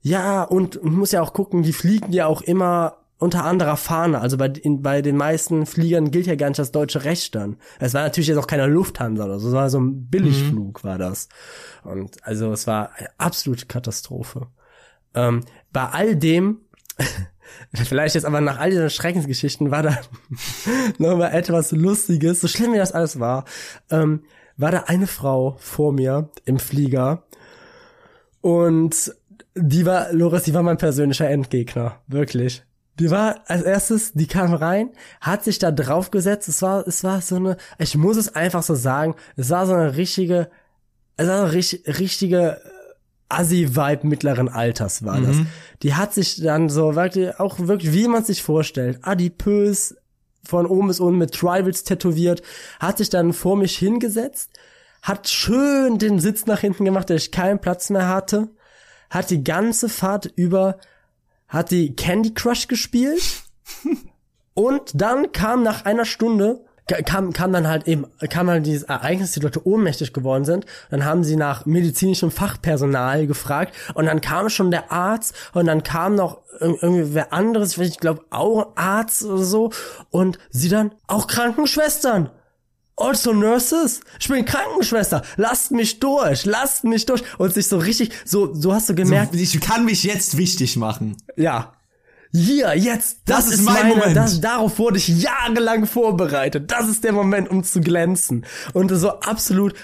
Ja, 0.00 0.44
und 0.44 0.80
man 0.84 0.94
muss 0.94 1.10
ja 1.10 1.22
auch 1.22 1.32
gucken, 1.32 1.64
die 1.64 1.72
fliegen 1.72 2.12
ja 2.12 2.26
auch 2.26 2.40
immer 2.40 2.98
unter 3.18 3.44
anderer 3.44 3.76
Fahne. 3.76 4.20
Also 4.20 4.36
bei, 4.36 4.48
in, 4.48 4.82
bei 4.82 5.02
den 5.02 5.16
meisten 5.16 5.66
Fliegern 5.66 6.10
gilt 6.10 6.26
ja 6.26 6.34
gar 6.34 6.48
nicht 6.48 6.58
das 6.58 6.72
deutsche 6.72 7.04
Recht 7.04 7.34
dann. 7.34 7.56
Es 7.78 7.94
war 7.94 8.02
natürlich 8.02 8.28
jetzt 8.28 8.38
auch 8.38 8.46
keine 8.46 8.66
Lufthansa 8.66 9.24
oder 9.24 9.38
so, 9.38 9.48
es 9.48 9.54
war 9.54 9.70
so 9.70 9.80
ein 9.80 10.06
Billigflug 10.06 10.82
mhm. 10.82 10.88
war 10.88 10.98
das. 10.98 11.28
Und 11.82 12.24
also 12.26 12.52
es 12.52 12.66
war 12.66 12.90
eine 12.96 13.08
absolute 13.18 13.66
Katastrophe. 13.66 14.48
Ähm, 15.14 15.44
bei 15.72 15.86
all 15.86 16.16
dem, 16.16 16.60
vielleicht 17.74 18.14
jetzt 18.14 18.24
aber 18.24 18.40
nach 18.40 18.58
all 18.58 18.70
diesen 18.70 18.90
Schreckensgeschichten 18.90 19.70
war 19.70 19.82
da 19.82 19.98
nochmal 20.98 21.32
etwas 21.32 21.72
Lustiges, 21.72 22.40
so 22.40 22.48
schlimm 22.48 22.72
wie 22.72 22.78
das 22.78 22.92
alles 22.92 23.20
war, 23.20 23.44
ähm, 23.90 24.24
war 24.56 24.70
da 24.70 24.84
eine 24.86 25.06
Frau 25.06 25.56
vor 25.58 25.92
mir 25.92 26.30
im 26.44 26.58
Flieger 26.58 27.24
und 28.40 29.14
die 29.56 29.86
war, 29.86 30.12
Loris, 30.12 30.42
die 30.44 30.54
war 30.54 30.62
mein 30.62 30.78
persönlicher 30.78 31.30
Endgegner. 31.30 32.00
Wirklich. 32.06 32.64
Die 32.98 33.10
war 33.10 33.40
als 33.46 33.62
erstes, 33.62 34.12
die 34.12 34.26
kam 34.26 34.54
rein, 34.54 34.90
hat 35.20 35.42
sich 35.42 35.58
da 35.58 35.72
draufgesetzt. 35.72 36.48
Es 36.48 36.62
war, 36.62 36.86
es 36.86 37.02
war 37.02 37.20
so 37.20 37.36
eine, 37.36 37.56
ich 37.78 37.96
muss 37.96 38.16
es 38.16 38.34
einfach 38.34 38.62
so 38.62 38.74
sagen, 38.74 39.16
es 39.36 39.50
war 39.50 39.66
so 39.66 39.74
eine 39.74 39.96
richtige, 39.96 40.48
es 41.16 41.26
war 41.26 41.42
eine 41.42 41.52
richtig, 41.52 41.98
richtige 41.98 42.60
Assi-Vibe 43.28 44.06
mittleren 44.06 44.48
Alters 44.48 45.04
war 45.04 45.20
das. 45.20 45.36
Mhm. 45.36 45.46
Die 45.82 45.94
hat 45.94 46.14
sich 46.14 46.40
dann 46.40 46.68
so 46.68 46.94
wirklich, 46.94 47.38
auch 47.40 47.58
wirklich, 47.58 47.92
wie 47.92 48.06
man 48.06 48.24
sich 48.24 48.42
vorstellt, 48.42 48.98
adipös, 49.02 49.96
von 50.46 50.66
oben 50.66 50.88
bis 50.88 51.00
unten 51.00 51.18
mit 51.18 51.32
Tribals 51.32 51.84
tätowiert, 51.84 52.42
hat 52.78 52.98
sich 52.98 53.08
dann 53.08 53.32
vor 53.32 53.56
mich 53.56 53.76
hingesetzt, 53.78 54.50
hat 55.02 55.28
schön 55.28 55.98
den 55.98 56.18
Sitz 56.18 56.46
nach 56.46 56.60
hinten 56.60 56.84
gemacht, 56.84 57.08
der 57.08 57.16
ich 57.16 57.32
keinen 57.32 57.60
Platz 57.60 57.90
mehr 57.90 58.08
hatte, 58.08 58.48
hat 59.10 59.30
die 59.30 59.42
ganze 59.42 59.88
Fahrt 59.88 60.26
über 60.36 60.78
hat 61.54 61.70
die 61.70 61.96
Candy 61.96 62.34
Crush 62.34 62.68
gespielt. 62.68 63.22
Und 64.54 64.92
dann 64.94 65.32
kam 65.32 65.62
nach 65.62 65.84
einer 65.84 66.04
Stunde 66.04 66.64
kam, 66.86 67.32
kam 67.32 67.52
dann 67.52 67.66
halt 67.66 67.88
eben, 67.88 68.06
kam 68.28 68.48
halt 68.48 68.66
dieses 68.66 68.84
Ereignis, 68.84 69.32
die 69.32 69.40
Leute 69.40 69.66
ohnmächtig 69.66 70.12
geworden 70.12 70.44
sind. 70.44 70.66
Dann 70.90 71.04
haben 71.04 71.24
sie 71.24 71.36
nach 71.36 71.66
medizinischem 71.66 72.30
Fachpersonal 72.30 73.26
gefragt. 73.26 73.74
Und 73.94 74.06
dann 74.06 74.20
kam 74.20 74.50
schon 74.50 74.70
der 74.70 74.92
Arzt. 74.92 75.34
Und 75.54 75.66
dann 75.66 75.82
kam 75.82 76.14
noch 76.14 76.42
irgendwie 76.60 77.14
wer 77.14 77.32
anderes, 77.32 77.78
ich 77.78 77.98
glaube 77.98 78.24
auch 78.30 78.76
Arzt 78.76 79.24
oder 79.24 79.42
so. 79.42 79.70
Und 80.10 80.38
sie 80.50 80.68
dann 80.68 80.92
auch 81.06 81.26
Krankenschwestern. 81.26 82.30
Also 82.96 83.32
Nurses, 83.32 84.00
ich 84.20 84.28
bin 84.28 84.44
Krankenschwester, 84.44 85.22
lasst 85.36 85.72
mich 85.72 85.98
durch, 85.98 86.44
lasst 86.44 86.84
mich 86.84 87.06
durch. 87.06 87.22
Und 87.38 87.52
sich 87.52 87.66
so 87.66 87.78
richtig, 87.78 88.12
so, 88.24 88.54
so 88.54 88.72
hast 88.72 88.88
du 88.88 88.94
gemerkt. 88.94 89.32
So, 89.32 89.38
ich 89.38 89.60
kann 89.60 89.84
mich 89.84 90.04
jetzt 90.04 90.36
wichtig 90.36 90.76
machen. 90.76 91.16
Ja. 91.36 91.72
Hier, 92.32 92.76
jetzt, 92.76 93.22
das, 93.26 93.46
das 93.46 93.54
ist 93.54 93.62
mein 93.62 93.74
meine, 93.74 93.88
Moment. 93.94 94.16
Das, 94.16 94.40
darauf 94.40 94.78
wurde 94.78 94.98
ich 94.98 95.08
jahrelang 95.08 95.86
vorbereitet. 95.86 96.70
Das 96.70 96.88
ist 96.88 97.04
der 97.04 97.12
Moment, 97.12 97.48
um 97.48 97.64
zu 97.64 97.80
glänzen. 97.80 98.44
Und 98.72 98.90
so 98.90 99.20
absolut 99.20 99.74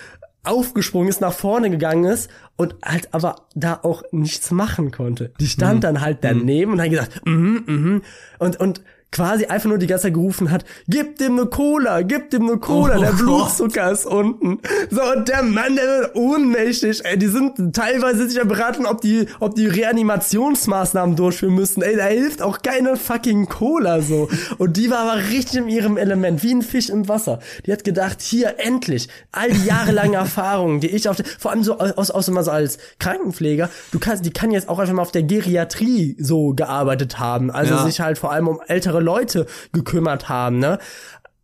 aufgesprungen 0.42 1.08
ist, 1.08 1.20
nach 1.20 1.32
vorne 1.32 1.70
gegangen 1.70 2.04
ist 2.04 2.30
und 2.56 2.74
halt 2.84 3.12
aber 3.12 3.46
da 3.54 3.80
auch 3.82 4.02
nichts 4.10 4.50
machen 4.50 4.90
konnte. 4.90 5.32
Die 5.38 5.48
stand 5.48 5.76
mhm. 5.76 5.80
dann 5.80 6.00
halt 6.00 6.18
daneben 6.22 6.72
mhm. 6.72 6.74
und 6.74 6.82
hat 6.82 6.90
gesagt, 6.90 7.26
mhm, 7.26 7.62
mhm. 7.66 8.02
Und, 8.38 8.58
und 8.58 8.82
quasi 9.12 9.46
einfach 9.46 9.68
nur 9.68 9.78
die 9.78 9.86
ganze 9.86 10.04
Zeit 10.04 10.14
gerufen 10.14 10.50
hat, 10.50 10.64
gib 10.86 11.18
dem 11.18 11.34
ne 11.34 11.46
Cola, 11.46 12.02
gib 12.02 12.30
dem 12.30 12.46
ne 12.46 12.58
Cola, 12.58 12.96
oh, 12.96 13.00
der 13.00 13.12
Blutzucker 13.12 13.86
Gott. 13.86 13.92
ist 13.92 14.06
unten. 14.06 14.60
So, 14.90 15.02
und 15.02 15.28
der 15.28 15.42
Mann, 15.42 15.76
der 15.76 15.84
wird 15.84 16.14
ohnmächtig, 16.14 17.04
ey, 17.04 17.18
die 17.18 17.26
sind 17.26 17.74
teilweise 17.74 18.28
sich 18.28 18.36
ja 18.36 18.44
beraten, 18.44 18.86
ob 18.86 19.00
die, 19.00 19.26
ob 19.40 19.54
die 19.54 19.66
Reanimationsmaßnahmen 19.66 21.16
durchführen 21.16 21.54
müssen, 21.54 21.82
ey, 21.82 21.96
da 21.96 22.04
hilft 22.04 22.40
auch 22.42 22.62
keine 22.62 22.96
fucking 22.96 23.48
Cola, 23.48 24.00
so. 24.00 24.28
Und 24.58 24.76
die 24.76 24.90
war 24.90 25.10
aber 25.10 25.28
richtig 25.30 25.60
in 25.60 25.68
ihrem 25.68 25.96
Element, 25.96 26.42
wie 26.42 26.54
ein 26.54 26.62
Fisch 26.62 26.88
im 26.88 27.08
Wasser. 27.08 27.40
Die 27.66 27.72
hat 27.72 27.82
gedacht, 27.82 28.20
hier, 28.20 28.54
endlich, 28.58 29.08
all 29.32 29.50
die 29.50 29.64
jahrelangen 29.64 30.14
Erfahrungen, 30.20 30.80
die 30.80 30.88
ich 30.88 31.08
auf, 31.08 31.16
der, 31.16 31.26
vor 31.26 31.50
allem 31.50 31.64
so, 31.64 31.78
aus, 31.78 32.10
aus 32.10 32.28
immer 32.28 32.44
so 32.44 32.52
als 32.52 32.78
Krankenpfleger, 33.00 33.70
du 33.90 33.98
kannst, 33.98 34.24
die 34.24 34.30
kann 34.30 34.52
jetzt 34.52 34.68
auch 34.68 34.78
einfach 34.78 34.94
mal 34.94 35.02
auf 35.02 35.12
der 35.12 35.24
Geriatrie 35.24 36.16
so 36.20 36.54
gearbeitet 36.54 37.18
haben, 37.18 37.50
also 37.50 37.74
ja. 37.74 37.84
sich 37.84 38.00
halt 38.00 38.18
vor 38.18 38.30
allem 38.30 38.46
um 38.46 38.60
ältere 38.66 38.99
Leute 39.00 39.46
gekümmert 39.72 40.28
haben, 40.28 40.58
ne? 40.58 40.78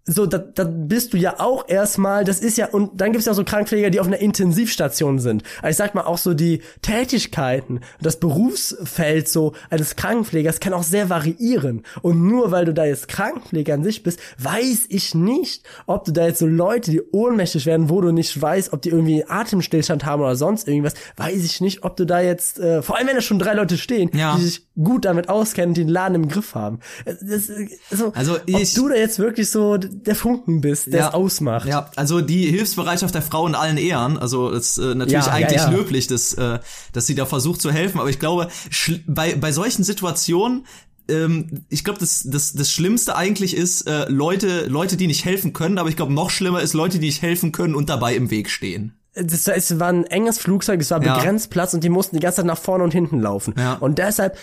So, 0.09 0.25
da, 0.27 0.39
da 0.39 0.63
bist 0.65 1.13
du 1.15 1.17
ja 1.17 1.41
auch 1.41 1.69
erstmal, 1.69 2.25
das 2.25 2.39
ist 2.41 2.57
ja, 2.57 2.67
und 2.69 3.01
dann 3.01 3.11
gibt's 3.13 3.27
ja 3.27 3.35
so 3.35 3.43
Krankenpfleger, 3.45 3.91
die 3.91 3.99
auf 3.99 4.07
einer 4.07 4.21
Intensivstation 4.21 5.19
sind. 5.19 5.43
Also 5.63 5.71
ich 5.71 5.77
sag 5.77 5.95
mal 5.97 6.03
auch 6.05 6.19
so 6.19 6.33
die 6.33 6.61
Tätigkeiten, 6.81 7.81
das 8.01 8.19
Berufsfeld 8.19 9.29
so 9.29 9.53
eines 9.71 9.97
Krankenpflegers 9.97 10.61
kann 10.61 10.73
auch 10.73 10.83
sehr 10.83 11.11
variieren. 11.11 11.83
Und 12.03 12.27
nur 12.27 12.51
weil 12.51 12.65
du 12.65 12.73
da 12.75 12.85
jetzt 12.85 13.09
Krankenpfleger 13.09 13.75
an 13.75 13.85
sich 13.85 14.03
bist, 14.03 14.21
weiß 14.39 14.87
ich 14.89 15.15
nicht, 15.15 15.65
ob 15.87 16.05
du 16.05 16.13
da 16.13 16.27
jetzt 16.27 16.39
so 16.39 16.47
Leute, 16.47 16.91
die 16.91 17.03
ohnmächtig 17.13 17.67
werden, 17.67 17.91
wo 17.91 18.01
du 18.01 18.13
nicht 18.13 18.41
weißt, 18.41 18.73
ob 18.73 18.83
die 18.83 18.91
irgendwie 18.91 19.25
Atemstillstand 19.29 20.05
haben 20.05 20.23
oder 20.23 20.37
sonst 20.37 20.69
irgendwas, 20.69 20.95
weiß 21.17 21.45
ich 21.45 21.61
nicht, 21.61 21.85
ob 21.85 21.97
du 21.97 22.05
da 22.07 22.21
jetzt, 22.21 22.59
äh, 22.61 22.83
vor 22.83 22.97
allem 22.97 23.09
wenn 23.09 23.17
da 23.17 23.23
schon 23.23 23.39
drei 23.39 23.55
Leute 23.55 23.77
stehen, 23.77 24.11
Ja. 24.15 24.37
die 24.37 24.43
sich 24.45 24.67
gut 24.81 25.05
damit 25.05 25.29
auskennen, 25.29 25.75
die 25.75 25.81
den 25.83 25.89
Laden 25.89 26.15
im 26.15 26.29
Griff 26.29 26.55
haben. 26.55 26.81
Das, 27.05 27.51
so, 27.91 28.13
Also 28.15 28.35
ob 28.37 28.43
ich- 28.47 28.75
du 28.75 28.89
da 28.89 28.95
jetzt 28.95 29.19
wirklich 29.19 29.51
so 29.51 29.77
der 30.03 30.15
Funken 30.15 30.61
bist, 30.61 30.93
der 30.93 31.09
es 31.09 31.15
ausmacht. 31.15 31.67
Ja, 31.69 31.91
also 31.97 32.21
die 32.21 32.47
Hilfsbereitschaft 32.51 33.15
der 33.15 33.23
Frau 33.23 33.47
in 33.47 33.55
allen 33.55 33.77
Ehren, 33.79 34.19
also 34.19 34.51
das 34.51 34.77
ist 34.77 34.79
äh, 34.79 34.95
natürlich 34.95 35.27
Ja, 35.27 35.27
ja, 35.27 35.33
eigentlich 35.47 35.63
ja. 35.63 35.71
löblich, 35.71 36.07
dass, 36.07 36.35
äh, 36.35 36.59
dass 36.93 37.07
sie 37.07 37.15
da 37.15 37.27
versucht 37.27 37.61
zu 37.61 37.71
helfen, 37.73 38.01
aber 38.01 38.11
ich 38.11 38.19
glaube, 38.19 38.49
bei, 39.07 39.35
bei 39.35 39.53
solchen 39.53 39.85
Situationen 39.85 40.67
ähm, 41.09 41.65
ich 41.69 41.85
glaube, 41.85 42.01
das, 42.01 42.25
das, 42.27 42.53
das 42.55 42.71
Schlimmste 42.73 43.15
eigentlich 43.17 43.57
ist 43.57 43.83
äh, 43.83 44.07
Leute, 44.09 44.67
Leute, 44.67 44.97
die 44.97 45.07
nicht 45.07 45.25
helfen 45.25 45.53
können, 45.53 45.79
aber 45.79 45.89
ich 45.89 45.95
glaube, 45.97 46.13
noch 46.13 46.31
schlimmer 46.31 46.61
ist 46.63 46.75
Leute, 46.75 46.99
die 46.99 47.07
nicht 47.07 47.23
helfen 47.23 47.53
können 47.53 47.77
und 47.77 47.89
dabei 47.89 48.17
im 48.17 48.31
Weg 48.31 48.51
stehen. 48.51 48.93
Das, 49.15 49.47
es 49.47 49.79
war 49.79 49.89
ein 49.89 50.05
enges 50.05 50.39
Flugzeug, 50.39 50.81
es 50.81 50.91
war 50.91 51.03
Ja. 51.05 51.17
begrenzt 51.17 51.51
Platz 51.51 51.75
und 51.75 51.85
die 51.85 51.91
mussten 51.91 52.17
die 52.17 52.21
ganze 52.21 52.39
Zeit 52.39 52.47
nach 52.47 52.59
vorne 52.59 52.83
und 52.83 52.93
hinten 52.93 53.21
laufen. 53.21 53.55
Ja. 53.57 53.75
Und 53.75 53.99
deshalb 53.99 54.37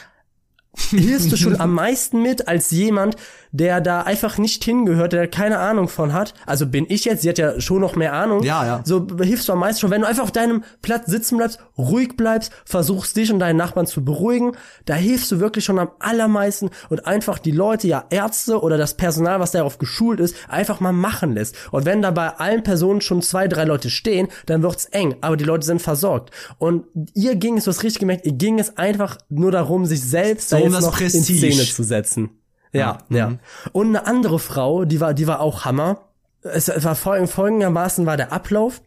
hilfst 0.90 1.32
du 1.32 1.38
schon 1.38 1.56
am 1.60 1.74
meisten 1.74 2.22
mit 2.22 2.48
als 2.48 2.72
jemand, 2.72 3.18
der 3.54 3.82
da 3.82 4.02
einfach 4.02 4.38
nicht 4.40 4.64
hingehört, 4.64 5.14
der 5.14 5.28
keine 5.28 5.60
Ahnung 5.60 5.88
von 5.88 6.12
hat. 6.12 6.34
Also 6.46 6.66
bin 6.66 6.86
ich 6.90 7.06
jetzt, 7.06 7.22
sie 7.22 7.30
hat 7.30 7.38
ja 7.38 7.62
schon 7.62 7.80
noch 7.80 7.96
mehr 7.96 8.14
Ahnung. 8.14 8.44
Ja, 8.44 8.66
ja. 8.66 8.82
So 8.84 9.08
hilfst 9.22 9.48
du 9.48 9.54
am 9.54 9.60
meisten 9.60 9.82
schon, 9.82 9.92
wenn 9.92 10.02
du 10.02 10.08
einfach 10.08 10.24
auf 10.24 10.32
deinem 10.32 10.64
Platz 10.82 11.06
sitzen 11.06 11.38
bleibst, 11.38 11.60
ruhig 11.78 12.18
bleibst, 12.18 12.52
versuchst 12.66 13.16
dich 13.16 13.32
und 13.32 13.40
deinen 13.40 13.58
Nachbarn 13.58 13.86
zu 13.86 14.04
beruhigen, 14.04 14.54
da 14.86 14.96
hilfst 14.96 15.32
du 15.32 15.40
wirklich 15.40 15.64
schon 15.64 15.78
am 15.78 15.92
allermeisten 16.00 16.72
und 16.90 17.06
einfach 17.06 17.38
die 17.38 17.52
Leute, 17.52 17.88
ja 17.88 18.06
Ärzte 18.10 18.60
oder 18.60 18.78
das 18.78 18.98
Personal, 18.98 19.40
was 19.40 19.52
darauf 19.52 19.78
geschult 19.78 20.20
ist, 20.20 20.36
einfach 20.50 20.80
mal 20.80 20.92
machen 20.92 21.34
lässt. 21.34 21.56
Und 21.72 21.86
wenn 21.86 22.02
da 22.02 22.10
bei 22.10 22.30
allen 22.30 22.64
Personen 22.64 23.02
schon 23.02 23.22
zwei, 23.22 23.48
drei 23.48 23.66
Leute 23.66 23.92
stehen, 23.92 24.30
dann 24.48 24.64
wird's 24.64 24.86
eng, 24.86 25.16
aber 25.22 25.38
die 25.38 25.44
Leute 25.44 25.66
sind 25.66 25.82
versorgt. 25.82 26.32
Und 26.58 26.86
ihr 27.14 27.36
ging 27.36 27.58
es, 27.58 27.66
du 27.66 27.70
hast 27.70 27.84
richtig 27.84 28.00
gemerkt, 28.00 28.26
ihr 28.26 28.34
ging 28.34 28.58
es 28.58 28.78
einfach 28.78 29.20
nur 29.30 29.52
darum, 29.52 29.86
sich 29.86 30.02
selbst 30.02 30.52
da 30.52 30.58
um 30.58 30.74
jetzt 30.74 30.82
noch 30.82 30.98
Prestige. 30.98 31.34
in 31.34 31.54
Szene 31.54 31.72
zu 31.72 31.84
setzen. 31.84 32.32
Ja, 32.74 32.98
ja. 33.10 33.34
Und 33.72 33.88
eine 33.88 34.06
andere 34.08 34.40
Frau, 34.40 34.84
die 34.86 35.00
war, 35.00 35.14
die 35.14 35.28
war 35.28 35.40
auch 35.40 35.64
Hammer. 35.66 36.02
Es 36.42 36.68
war 36.84 36.96
folg- 36.96 37.30
folgendermaßen 37.30 38.06
war 38.06 38.18
der 38.18 38.32
Ablauf. 38.34 38.82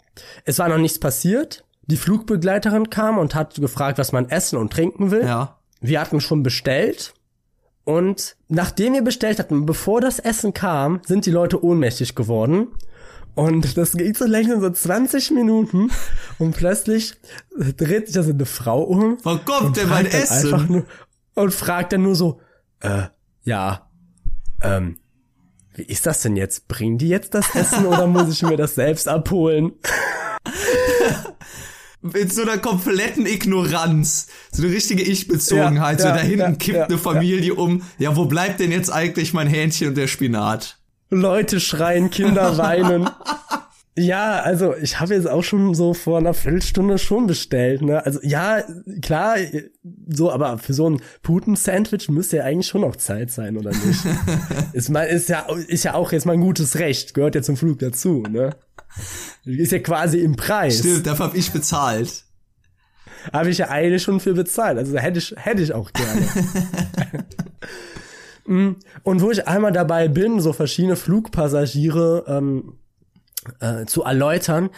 Es 0.45 0.59
war 0.59 0.69
noch 0.69 0.79
nichts 0.79 0.99
passiert. 0.99 1.65
Die 1.87 1.97
Flugbegleiterin 1.97 2.91
kam 2.91 3.17
und 3.19 3.35
hat 3.35 3.55
gefragt, 3.55 3.99
was 3.99 4.13
man 4.13 4.29
essen 4.29 4.57
und 4.59 4.73
trinken 4.73 5.11
will. 5.11 5.25
Ja. 5.25 5.57
Wir 5.81 6.01
hatten 6.01 6.21
schon 6.21 6.43
bestellt. 6.43 7.15
Und 7.85 8.37
nachdem 8.49 8.95
wir 8.95 9.03
bestellt 9.03 9.39
hatten, 9.39 9.65
bevor 9.67 10.01
das 10.01 10.19
Essen 10.19 10.53
kam, 10.53 11.01
sind 11.07 11.25
die 11.25 11.31
Leute 11.31 11.63
ohnmächtig 11.65 12.17
geworden. 12.17 12.69
Und 13.37 13.77
das 13.77 13.93
geht 13.93 14.17
so 14.17 14.25
langsam 14.27 14.61
so 14.61 14.71
20 14.71 15.31
Minuten 15.31 15.91
und 16.39 16.57
plötzlich 16.57 17.15
dreht 17.77 18.07
sich 18.07 18.15
da 18.17 18.23
so 18.23 18.31
eine 18.31 18.47
Frau 18.47 18.83
um 18.83 19.19
Wo 19.23 19.37
kommt 19.37 19.77
denn 19.77 19.89
mein 19.89 20.07
Essen? 20.07 20.67
nur, 20.69 20.85
und 21.35 21.53
fragt 21.55 21.93
dann 21.93 22.03
nur 22.03 22.17
so, 22.17 22.41
äh, 22.81 23.03
ja, 23.47 23.89
ähm, 24.63 24.99
wie 25.75 25.85
ist 25.85 26.07
das 26.07 26.23
denn 26.23 26.37
jetzt? 26.37 26.69
Bringen 26.69 26.99
die 26.99 27.09
jetzt 27.09 27.35
das 27.35 27.55
Essen 27.55 27.87
oder 27.87 28.07
muss 28.07 28.33
ich 28.33 28.43
mir 28.43 28.57
das 28.57 28.75
selbst 28.75 29.09
abholen? 29.09 29.73
Mit 32.01 32.33
so 32.33 32.43
einer 32.43 32.59
kompletten 32.59 33.27
Ignoranz. 33.27 34.29
So 34.53 34.63
eine 34.63 34.73
richtige 34.73 35.03
Ich-Bezogenheit. 35.03 35.99
Ja, 35.99 36.03
so 36.03 36.09
ja, 36.09 36.15
da 36.15 36.21
hinten 36.21 36.39
ja, 36.39 36.53
kippt 36.53 36.89
eine 36.91 36.99
Familie 36.99 37.55
um. 37.55 37.83
Ja, 37.99 38.17
wo 38.17 38.27
bleibt 38.27 38.61
denn 38.61 38.71
jetzt 38.71 38.91
eigentlich 38.91 39.33
mein 39.33 39.49
Hähnchen 39.49 39.89
und 39.89 39.97
der 39.97 40.07
Spinat? 40.07 40.79
Leute 41.11 41.61
schreien, 41.61 42.11
Kinder 42.11 42.59
weinen. 42.59 43.09
Ja, 43.99 44.41
also 44.41 44.75
ich 44.77 45.01
habe 45.01 45.15
jetzt 45.15 45.27
auch 45.27 45.43
schon 45.43 45.75
so 45.75 45.95
vor 45.95 46.19
einer 46.19 46.35
Viertelstunde 46.35 46.99
schon 46.99 47.27
bestellt, 47.27 47.81
ne? 47.81 48.05
Also 48.05 48.21
ja, 48.23 48.63
klar, 49.01 49.37
so, 50.07 50.31
aber 50.31 50.59
für 50.59 50.75
so 50.75 50.91
ein 50.91 51.01
Puten-Sandwich 51.23 52.11
müsste 52.11 52.39
ja 52.39 52.45
eigentlich 52.45 52.67
schon 52.67 52.83
noch 52.83 52.97
Zeit 52.97 53.31
sein, 53.31 53.57
oder 53.57 53.71
nicht? 53.71 54.05
ist, 54.75 54.91
mal, 54.91 55.05
ist, 55.05 55.31
ja, 55.31 55.47
ist 55.69 55.85
ja 55.85 55.95
auch 55.95 56.13
jetzt 56.13 56.27
mal 56.27 56.35
ein 56.35 56.43
gutes 56.43 56.79
Recht, 56.79 57.15
gehört 57.15 57.35
ja 57.37 57.43
zum 57.43 57.57
Flug 57.57 57.79
dazu, 57.79 58.23
ne? 58.23 58.51
Ist 59.47 59.73
ja 59.73 59.79
quasi 59.79 60.19
im 60.19 60.37
Preis. 60.37 60.81
Stimmt, 60.81 61.07
dafür 61.07 61.27
hab 61.27 61.35
ich 61.35 61.51
bezahlt. 61.51 62.25
Habe 63.33 63.49
ich 63.49 63.59
ja 63.59 63.69
eigentlich 63.71 64.03
schon 64.03 64.21
für 64.21 64.35
bezahlt. 64.35 64.77
Also 64.77 64.97
hätte 64.99 65.19
ich, 65.19 65.35
hätte 65.37 65.63
ich 65.63 65.73
auch 65.73 65.91
gerne. 65.93 66.29
Mm, 68.49 68.77
Und 69.03 69.23
wo 69.23 69.33
ich 69.33 69.49
einmal 69.49 69.73
dabei 69.73 70.07
bin, 70.07 70.39
so 70.39 70.53
verschiedene 70.53 70.95
Flugpassagiere 70.95 72.27
ähm, 72.29 72.75
äh, 73.61 73.87
zu 73.87 74.03
erläutern, 74.03 74.71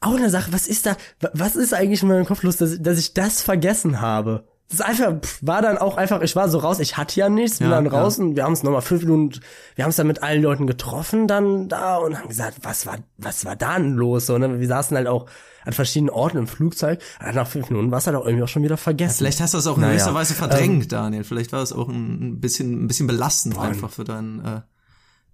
auch 0.00 0.14
eine 0.16 0.30
Sache, 0.30 0.52
was 0.52 0.66
ist 0.68 0.86
da, 0.86 0.96
wa- 1.20 1.30
was 1.32 1.56
ist 1.56 1.72
eigentlich 1.74 2.02
in 2.02 2.08
meinem 2.08 2.26
Kopf 2.26 2.42
los, 2.42 2.56
dass, 2.56 2.80
dass 2.80 2.98
ich 2.98 3.14
das 3.14 3.40
vergessen 3.42 4.00
habe? 4.00 4.44
Das 4.68 4.80
einfach, 4.80 5.14
war 5.42 5.62
dann 5.62 5.78
auch 5.78 5.96
einfach, 5.96 6.22
ich 6.22 6.34
war 6.34 6.48
so 6.48 6.58
raus, 6.58 6.80
ich 6.80 6.96
hatte 6.96 7.20
ja 7.20 7.28
nichts, 7.28 7.58
bin 7.58 7.70
Ja, 7.70 7.76
dann 7.76 7.84
ja. 7.86 7.92
raus 7.92 8.18
und 8.18 8.34
wir 8.34 8.42
haben 8.42 8.52
es 8.52 8.64
nochmal 8.64 8.82
fünf 8.82 9.04
Minuten, 9.04 9.40
wir 9.76 9.84
haben 9.84 9.90
es 9.90 9.96
dann 9.96 10.08
mit 10.08 10.24
allen 10.24 10.42
Leuten 10.42 10.66
getroffen 10.66 11.28
dann 11.28 11.68
da 11.68 11.96
und 11.98 12.18
haben 12.18 12.28
gesagt, 12.28 12.58
was 12.62 12.84
war, 12.84 12.96
was 13.16 13.44
war 13.44 13.54
da 13.54 13.78
denn 13.78 13.92
los? 13.94 14.26
So, 14.26 14.38
ne? 14.38 14.58
Wir 14.58 14.66
saßen 14.66 14.96
halt 14.96 15.06
auch 15.06 15.26
an 15.64 15.72
verschiedenen 15.72 16.10
Orten 16.10 16.38
im 16.38 16.46
Flugzeug, 16.48 17.00
nach 17.32 17.46
fünf 17.46 17.70
Minuten 17.70 17.90
war 17.92 17.98
es 17.98 18.06
halt 18.08 18.16
auch 18.16 18.24
irgendwie 18.26 18.42
auch 18.42 18.48
schon 18.48 18.62
wieder 18.64 18.76
vergessen. 18.76 19.18
Vielleicht 19.18 19.40
hast 19.40 19.54
du 19.54 19.58
das 19.58 19.66
auch 19.68 19.76
in 19.76 19.82
Naja. 19.82 19.94
gewisser 19.94 20.14
Weise 20.14 20.34
verdrängt, 20.34 20.90
Daniel. 20.92 21.22
Vielleicht 21.24 21.52
war 21.52 21.62
es 21.62 21.72
auch 21.72 21.88
ein 21.88 22.40
bisschen, 22.40 22.84
ein 22.84 22.88
bisschen 22.88 23.06
belastend 23.06 23.56
einfach 23.58 23.90
für 23.90 24.04
deinen, 24.04 24.44
äh, 24.44 24.60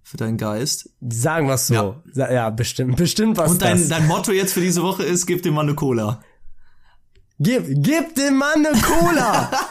für 0.03 0.17
deinen 0.17 0.37
Geist. 0.37 0.89
Sagen 1.01 1.47
wir 1.47 1.57
so. 1.57 1.73
Ja. 1.73 1.95
Ja. 2.13 2.31
ja, 2.31 2.49
bestimmt, 2.49 2.97
bestimmt 2.97 3.37
was 3.37 3.51
Und 3.51 3.61
dein, 3.61 3.77
das. 3.79 3.87
dein 3.89 4.05
Motto 4.07 4.31
jetzt 4.31 4.53
für 4.53 4.61
diese 4.61 4.83
Woche 4.83 5.03
ist, 5.03 5.25
gib 5.25 5.41
dem 5.43 5.53
Mann 5.55 5.67
eine 5.67 5.75
Cola. 5.75 6.21
Gib, 7.39 7.63
gib 7.67 8.13
dem 8.15 8.37
Mann 8.37 8.65
eine 8.65 8.79
Cola! 8.79 9.51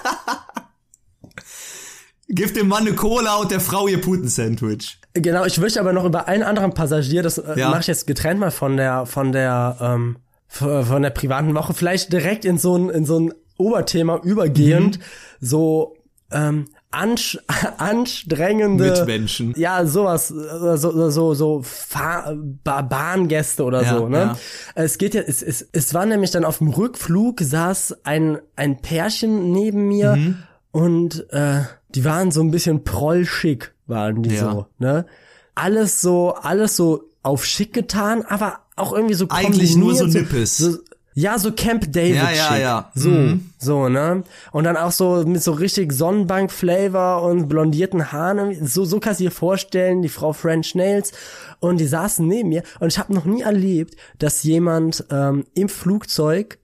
Gib 2.29 2.55
dem 2.55 2.69
Mann 2.69 2.87
eine 2.87 2.95
Cola 2.95 3.37
und 3.37 3.51
der 3.51 3.61
Frau 3.61 3.89
ihr 3.89 4.01
Puten-Sandwich. 4.01 4.99
genau, 5.13 5.45
ich 5.45 5.59
möchte 5.59 5.79
aber 5.81 5.93
noch 5.93 6.05
über 6.05 6.29
einen 6.29 6.43
anderen 6.43 6.73
Passagier, 6.73 7.23
das 7.23 7.37
äh, 7.39 7.59
Ja. 7.59 7.69
mache 7.69 7.81
ich 7.81 7.87
jetzt 7.89 8.07
getrennt 8.07 8.41
mal 8.41 8.51
von 8.51 8.77
der, 8.79 9.05
von 9.05 9.33
der, 9.33 9.77
ähm, 9.81 10.17
von 10.49 11.03
der 11.03 11.11
privaten 11.11 11.55
Woche, 11.55 11.75
vielleicht 11.75 12.11
direkt 12.13 12.45
in 12.47 12.57
so 12.57 12.77
ein, 12.77 12.89
in 12.89 13.05
so 13.05 13.19
ein 13.21 13.35
Oberthema 13.59 14.17
übergehend, 14.23 14.99
Mhm. 14.99 15.03
so, 15.41 15.97
ähm, 16.31 16.67
anstrengende 17.79 18.91
Mitmenschen. 18.91 19.55
ja 19.57 19.85
sowas 19.87 20.31
äh, 20.31 20.77
so 20.77 21.11
so 21.11 21.35
so 21.35 21.63
Fahr 21.63 22.35
ba 22.65 22.83
Bahngäste 22.83 23.65
oder 23.65 23.83
Ja, 23.83 23.97
so 23.99 24.09
ne 24.09 24.19
ja. 24.19 24.37
es 24.75 24.99
geht 24.99 25.15
ja 25.15 25.23
es, 25.23 25.43
es, 25.43 25.67
es 25.73 25.95
war 25.95 26.07
nämlich 26.07 26.31
dann 26.31 26.45
auf 26.45 26.59
dem 26.59 26.69
Rückflug 26.69 27.41
saß 27.41 27.97
ein 28.05 28.39
ein 28.57 28.81
Pärchen 28.83 29.53
neben 29.53 29.89
mir 29.89 30.17
Mhm. 30.17 30.37
und 30.73 31.27
äh, 31.33 31.61
die 31.95 32.05
waren 32.05 32.31
so 32.31 32.41
ein 32.43 32.51
bisschen 32.51 32.85
prollschick 32.85 33.73
waren 33.87 34.23
die 34.23 34.35
Ja. 34.35 34.51
so 34.53 34.67
ne 34.79 35.07
alles 35.55 36.01
so 36.01 36.35
alles 36.35 36.77
so 36.77 37.05
auf 37.23 37.45
schick 37.45 37.73
getan 37.73 38.25
aber 38.29 38.61
auch 38.77 38.93
irgendwie 38.93 39.15
so 39.15 39.27
Eigentlich 39.29 39.77
nur 39.77 39.95
so 39.95 40.07
Nippes. 40.07 40.57
so, 40.59 40.79
ja, 41.15 41.39
so 41.39 41.53
Camp 41.53 41.93
David 41.93 42.17
Ja, 42.17 42.31
ja, 42.31 42.57
ja. 42.57 42.91
So, 42.95 43.11
Mhm. 43.11 43.51
so, 43.59 43.89
ne? 43.89 44.23
Und 44.51 44.65
dann 44.65 44.77
auch 44.77 44.93
so 44.93 45.25
mit 45.27 45.43
so 45.43 45.53
richtig 45.53 45.93
Sonnenbank-Flavor 45.93 47.23
und 47.23 47.49
blondierten 47.49 48.13
Haaren. 48.13 48.67
So, 48.67 48.85
so 48.85 48.99
kannst 49.01 49.21
du 49.21 49.25
dir 49.25 49.31
vorstellen, 49.31 50.03
die 50.03 50.09
Frau 50.09 50.33
French 50.33 50.75
Nails. 50.75 51.13
Und 51.61 51.79
die 51.79 51.87
saßen 51.87 52.27
neben 52.27 52.49
mir. 52.49 52.63
Und 52.81 52.89
ich 52.89 52.99
habe 52.99 53.15
noch 53.15 53.25
nie 53.25 53.43
erlebt, 53.43 53.95
dass 54.19 54.43
jemand 54.43 55.05
ähm, 55.11 55.45
im 55.55 55.69
Flugzeug 55.69 56.59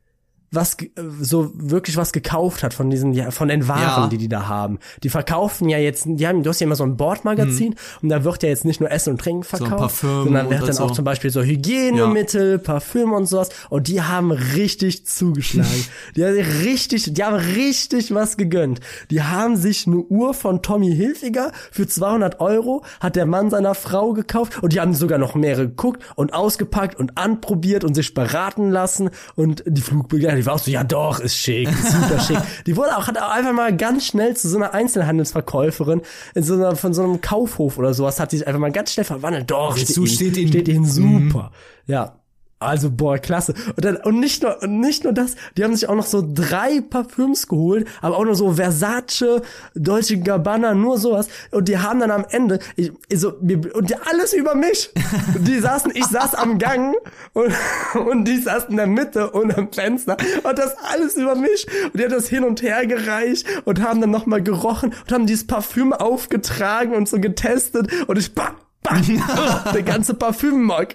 was 0.51 0.75
äh, 0.81 0.89
so 1.21 1.51
wirklich 1.55 1.97
was 1.97 2.13
gekauft 2.13 2.63
hat 2.63 2.75
von 2.75 2.91
diesen 2.91 3.13
ja, 3.13 3.31
von 3.31 3.49
den 3.49 3.69
Waren, 3.69 3.81
Ja. 3.83 4.09
die 4.09 4.19
die 4.19 4.29
da 4.29 4.49
haben. 4.49 4.79
Die 5.03 5.09
verkaufen 5.09 5.69
ja 5.69 5.79
jetzt, 5.79 6.05
die 6.07 6.27
haben 6.27 6.43
du 6.43 6.51
hast 6.51 6.61
ja 6.61 6.67
immer 6.67 6.77
so 6.77 6.85
ein 6.85 6.97
Bordmagazin 6.97 7.75
und 8.03 8.09
da 8.09 8.25
wird 8.25 8.43
ja 8.43 8.49
jetzt 8.49 8.65
nicht 8.65 8.81
nur 8.81 8.91
Essen 8.91 9.11
und 9.11 9.21
Trinken 9.21 9.45
verkauft, 9.45 9.77
Parfüm 9.77 10.25
sondern 10.25 10.51
wird 10.51 10.63
dann 10.63 10.73
so. 10.73 10.85
auch 10.85 10.91
zum 10.93 11.05
Beispiel 11.05 11.31
so 11.31 11.43
Hygienemittel, 11.43 12.59
Parfüm 12.59 13.13
und 13.13 13.27
sowas 13.27 13.51
und 13.71 13.89
die 13.89 14.03
haben 14.03 14.31
richtig 14.31 15.07
zugeschlagen. 15.07 15.85
die 16.17 16.25
haben 16.25 16.35
richtig, 16.35 17.13
die 17.13 17.25
haben 17.25 17.37
richtig 17.37 18.15
was 18.15 18.37
gegönnt. 18.37 18.81
Die 19.11 19.23
haben 19.23 19.57
sich 19.57 19.87
eine 19.87 19.97
Uhr 19.97 20.35
von 20.35 20.63
Tommy 20.63 20.95
Hilfiger 20.95 21.53
für 21.71 21.87
200 21.87 22.41
Euro 22.41 22.85
hat 23.01 23.17
der 23.17 23.27
Mann 23.27 23.51
seiner 23.51 23.75
Frau 23.75 24.13
gekauft 24.13 24.63
und 24.63 24.73
die 24.73 24.81
haben 24.81 24.95
sogar 24.95 25.19
noch 25.19 25.35
mehrere 25.35 25.69
geguckt 25.69 26.03
und 26.17 26.35
ausgepackt 26.35 26.99
und 26.99 27.19
anprobiert 27.19 27.85
und 27.85 27.95
sich 27.95 28.15
beraten 28.15 28.71
lassen 28.71 29.11
und 29.37 29.63
die 29.67 29.81
Flugbegleiter 29.81 30.38
Die 30.39 30.47
war 30.47 30.55
auch 30.55 30.59
so, 30.59 30.71
ja 30.71 30.85
doch, 30.85 31.21
ist 31.21 31.37
schick, 31.37 31.69
ist 31.69 31.93
super 31.93 32.21
schick. 32.21 32.39
Die 32.67 32.77
wurde 32.77 32.97
auch, 32.97 33.07
hat 33.07 33.19
auch 33.19 33.31
einfach 33.31 33.53
mal 33.53 33.77
ganz 33.77 34.07
schnell 34.07 34.37
zu 34.37 34.49
so 34.49 34.57
einer 34.57 34.73
Einzelhandelsverkäuferin 34.75 36.03
in 36.35 36.43
so 36.43 36.55
einer, 36.55 36.77
von 36.77 36.95
so 36.95 37.03
einem 37.03 37.21
Kaufhof 37.21 37.79
oder 37.79 37.93
sowas, 37.95 38.21
hat 38.21 38.31
sich 38.31 38.47
einfach 38.47 38.61
mal 38.61 38.73
ganz 38.73 38.93
schnell 38.93 39.05
verwandelt. 39.05 39.51
Doch, 39.51 39.77
steht, 39.77 40.09
steht, 40.09 40.37
ihnen, 40.37 40.49
steht 40.49 40.69
ihnen 40.69 40.85
super. 40.85 41.51
Mhm. 41.87 41.93
Ja, 41.93 42.19
also, 42.61 42.91
boah, 42.91 43.19
klasse. 43.19 43.55
Und, 43.77 43.85
dann, 43.85 43.97
und 43.97 44.19
nicht 44.19 44.43
nur, 44.43 44.61
und 44.63 44.81
nicht 44.81 45.05
nur 45.05 45.13
das, 45.13 45.37
die 45.57 45.63
haben 45.63 45.77
sich 45.77 45.89
auch 45.89 45.95
noch 45.95 46.07
so 46.07 46.25
drei 46.27 46.81
Parfüms 46.81 47.47
geholt, 47.47 47.87
aber 48.01 48.17
auch 48.17 48.25
nur 48.25 48.35
so 48.35 48.55
Versace, 48.55 49.43
Deutsche 49.75 50.19
Gabbana, 50.19 50.75
nur 50.75 50.99
sowas. 50.99 51.29
Und 51.53 51.69
die 51.69 51.79
haben 51.79 52.01
dann 52.01 52.11
am 52.11 52.25
Ende, 52.29 52.59
ich, 52.75 52.91
so, 53.15 53.35
und 53.35 53.91
die, 53.91 53.95
alles 54.11 54.33
über 54.33 54.55
mich. 54.55 54.91
Die 55.39 55.59
saßen, 55.59 55.93
ich 55.95 56.05
saß 56.07 56.35
am 56.35 56.59
Gang 56.59 56.97
und, 57.33 57.53
und 57.95 58.25
die 58.25 58.39
saßen 58.39 58.71
in 58.71 58.77
der 58.77 58.87
Mitte 58.87 59.31
und 59.31 59.57
am 59.57 59.73
Fenster 59.73 60.17
und 60.43 60.59
das 60.59 60.77
alles 60.93 61.17
über 61.17 61.35
mich. 61.35 61.67
Und 61.85 61.99
die 61.99 62.05
haben 62.05 62.11
das 62.11 62.29
hin 62.29 62.45
und 62.45 62.63
her 62.63 62.87
gereicht 62.87 63.47
und 63.65 63.83
haben 63.83 64.01
dann 64.01 64.11
nochmal 64.11 64.43
gerochen 64.43 64.91
und 64.91 65.13
haben 65.13 65.27
dieses 65.27 65.47
Parfüm 65.47 65.93
aufgetragen 65.93 66.95
und 66.95 67.09
so 67.09 67.21
getestet 67.21 67.89
und 68.09 68.19
ich, 68.19 68.35
bah, 68.35 68.55
der 69.75 69.83
ganze 69.83 70.15
Parfümmock. 70.15 70.89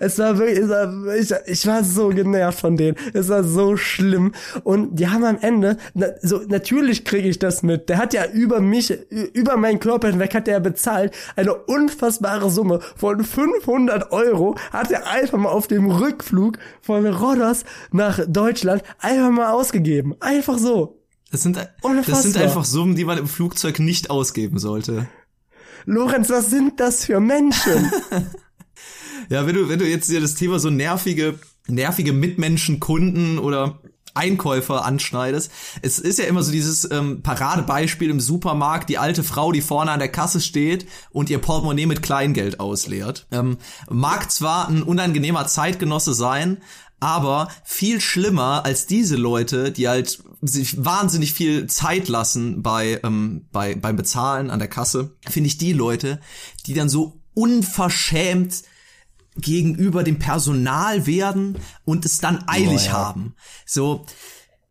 Es 0.00 0.18
war 0.18 0.38
wirklich, 0.38 0.58
es 0.58 0.68
war, 0.68 1.14
ich, 1.14 1.32
ich 1.46 1.66
war 1.66 1.84
so 1.84 2.08
genervt 2.08 2.60
von 2.60 2.76
denen. 2.76 2.96
Es 3.12 3.28
war 3.28 3.42
so 3.44 3.76
schlimm. 3.76 4.32
Und 4.64 4.98
die 4.98 5.08
haben 5.08 5.24
am 5.24 5.38
Ende, 5.40 5.76
na, 5.94 6.08
so, 6.22 6.40
natürlich 6.46 7.04
kriege 7.04 7.28
ich 7.28 7.38
das 7.38 7.62
mit. 7.62 7.88
Der 7.88 7.98
hat 7.98 8.14
ja 8.14 8.26
über 8.26 8.60
mich, 8.60 8.92
über 9.10 9.56
meinen 9.56 9.80
Körper 9.80 10.08
hinweg 10.08 10.34
hat 10.34 10.48
er 10.48 10.60
bezahlt. 10.60 11.14
Eine 11.36 11.54
unfassbare 11.54 12.50
Summe 12.50 12.80
von 12.96 13.24
500 13.24 14.12
Euro 14.12 14.56
hat 14.72 14.90
er 14.90 15.08
einfach 15.08 15.38
mal 15.38 15.50
auf 15.50 15.66
dem 15.66 15.90
Rückflug 15.90 16.58
von 16.80 17.06
Rodos 17.06 17.64
nach 17.90 18.20
Deutschland 18.26 18.82
einfach 18.98 19.30
mal 19.30 19.50
ausgegeben. 19.50 20.14
Einfach 20.20 20.58
so. 20.58 20.98
Das 21.30 21.42
sind, 21.42 21.56
das 21.56 22.22
sind 22.22 22.36
einfach 22.36 22.64
Summen, 22.64 22.94
die 22.94 23.06
man 23.06 23.16
im 23.16 23.26
Flugzeug 23.26 23.78
nicht 23.78 24.10
ausgeben 24.10 24.58
sollte. 24.58 25.08
Lorenz, 25.84 26.30
was 26.30 26.50
sind 26.50 26.80
das 26.80 27.04
für 27.04 27.20
Menschen? 27.20 27.92
ja, 29.28 29.46
wenn 29.46 29.54
du, 29.54 29.68
wenn 29.68 29.78
du 29.78 29.86
jetzt 29.86 30.10
dir 30.10 30.20
das 30.20 30.34
Thema 30.34 30.58
so 30.58 30.70
nervige, 30.70 31.38
nervige 31.68 32.12
Mitmenschen, 32.12 32.80
Kunden 32.80 33.38
oder 33.38 33.80
Einkäufer 34.14 34.84
anschneidest. 34.84 35.50
Es 35.80 35.98
ist 35.98 36.18
ja 36.18 36.26
immer 36.26 36.42
so 36.42 36.52
dieses 36.52 36.90
ähm, 36.90 37.22
Paradebeispiel 37.22 38.10
im 38.10 38.20
Supermarkt, 38.20 38.88
die 38.88 38.98
alte 38.98 39.22
Frau, 39.22 39.52
die 39.52 39.60
vorne 39.60 39.90
an 39.90 39.98
der 39.98 40.10
Kasse 40.10 40.40
steht 40.40 40.86
und 41.10 41.30
ihr 41.30 41.38
Portemonnaie 41.38 41.86
mit 41.86 42.02
Kleingeld 42.02 42.60
ausleert. 42.60 43.26
Ähm, 43.30 43.58
mag 43.88 44.30
zwar 44.30 44.68
ein 44.68 44.82
unangenehmer 44.82 45.46
Zeitgenosse 45.46 46.14
sein, 46.14 46.58
aber 47.00 47.48
viel 47.64 48.00
schlimmer 48.00 48.64
als 48.64 48.86
diese 48.86 49.16
Leute, 49.16 49.72
die 49.72 49.88
halt 49.88 50.22
sich 50.40 50.84
wahnsinnig 50.84 51.32
viel 51.32 51.66
Zeit 51.66 52.08
lassen 52.08 52.62
bei, 52.62 53.00
ähm, 53.02 53.46
bei, 53.50 53.74
beim 53.74 53.96
Bezahlen 53.96 54.50
an 54.50 54.60
der 54.60 54.68
Kasse, 54.68 55.16
finde 55.28 55.48
ich 55.48 55.58
die 55.58 55.72
Leute, 55.72 56.20
die 56.66 56.74
dann 56.74 56.88
so 56.88 57.20
unverschämt 57.34 58.62
gegenüber 59.36 60.02
dem 60.02 60.18
Personal 60.18 61.06
werden 61.06 61.58
und 61.84 62.04
es 62.04 62.18
dann 62.18 62.44
eilig 62.46 62.82
oh, 62.84 62.86
ja. 62.86 62.92
haben. 62.92 63.34
So, 63.66 64.04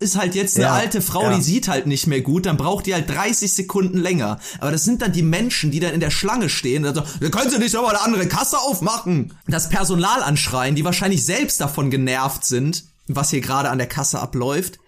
ist 0.02 0.18
halt 0.18 0.36
jetzt 0.36 0.58
eine 0.58 0.66
ja, 0.66 0.74
alte 0.74 1.02
Frau, 1.02 1.24
ja. 1.24 1.36
die 1.36 1.42
sieht 1.42 1.68
halt 1.68 1.86
nicht 1.86 2.08
mehr 2.08 2.22
gut, 2.22 2.48
dann 2.48 2.58
braucht 2.58 2.88
die 2.88 2.94
halt 2.94 3.10
30 3.10 3.54
Sekunden 3.54 4.00
länger. 4.00 4.40
Aber 4.60 4.72
das 4.72 4.84
sind 4.84 5.02
dann 5.02 5.12
die 5.12 5.22
Menschen, 5.22 5.72
die 5.72 5.80
dann 5.80 5.94
in 5.94 6.00
der 6.00 6.10
Schlange 6.10 6.50
stehen. 6.50 6.86
Also, 6.86 7.04
können 7.30 7.52
Sie 7.52 7.60
nicht 7.60 7.76
aber 7.76 7.90
eine 7.90 8.02
andere 8.02 8.28
Kasse 8.28 8.58
aufmachen? 8.58 9.34
Das 9.48 9.70
Personal 9.70 10.24
anschreien, 10.24 10.76
die 10.76 10.86
wahrscheinlich 10.86 11.24
selbst 11.24 11.62
davon 11.62 11.92
genervt 11.92 12.46
sind, 12.46 12.86
was 13.08 13.30
hier 13.30 13.42
gerade 13.42 13.70
an 13.70 13.78
der 13.78 13.88
Kasse 13.88 14.20
abläuft. 14.20 14.80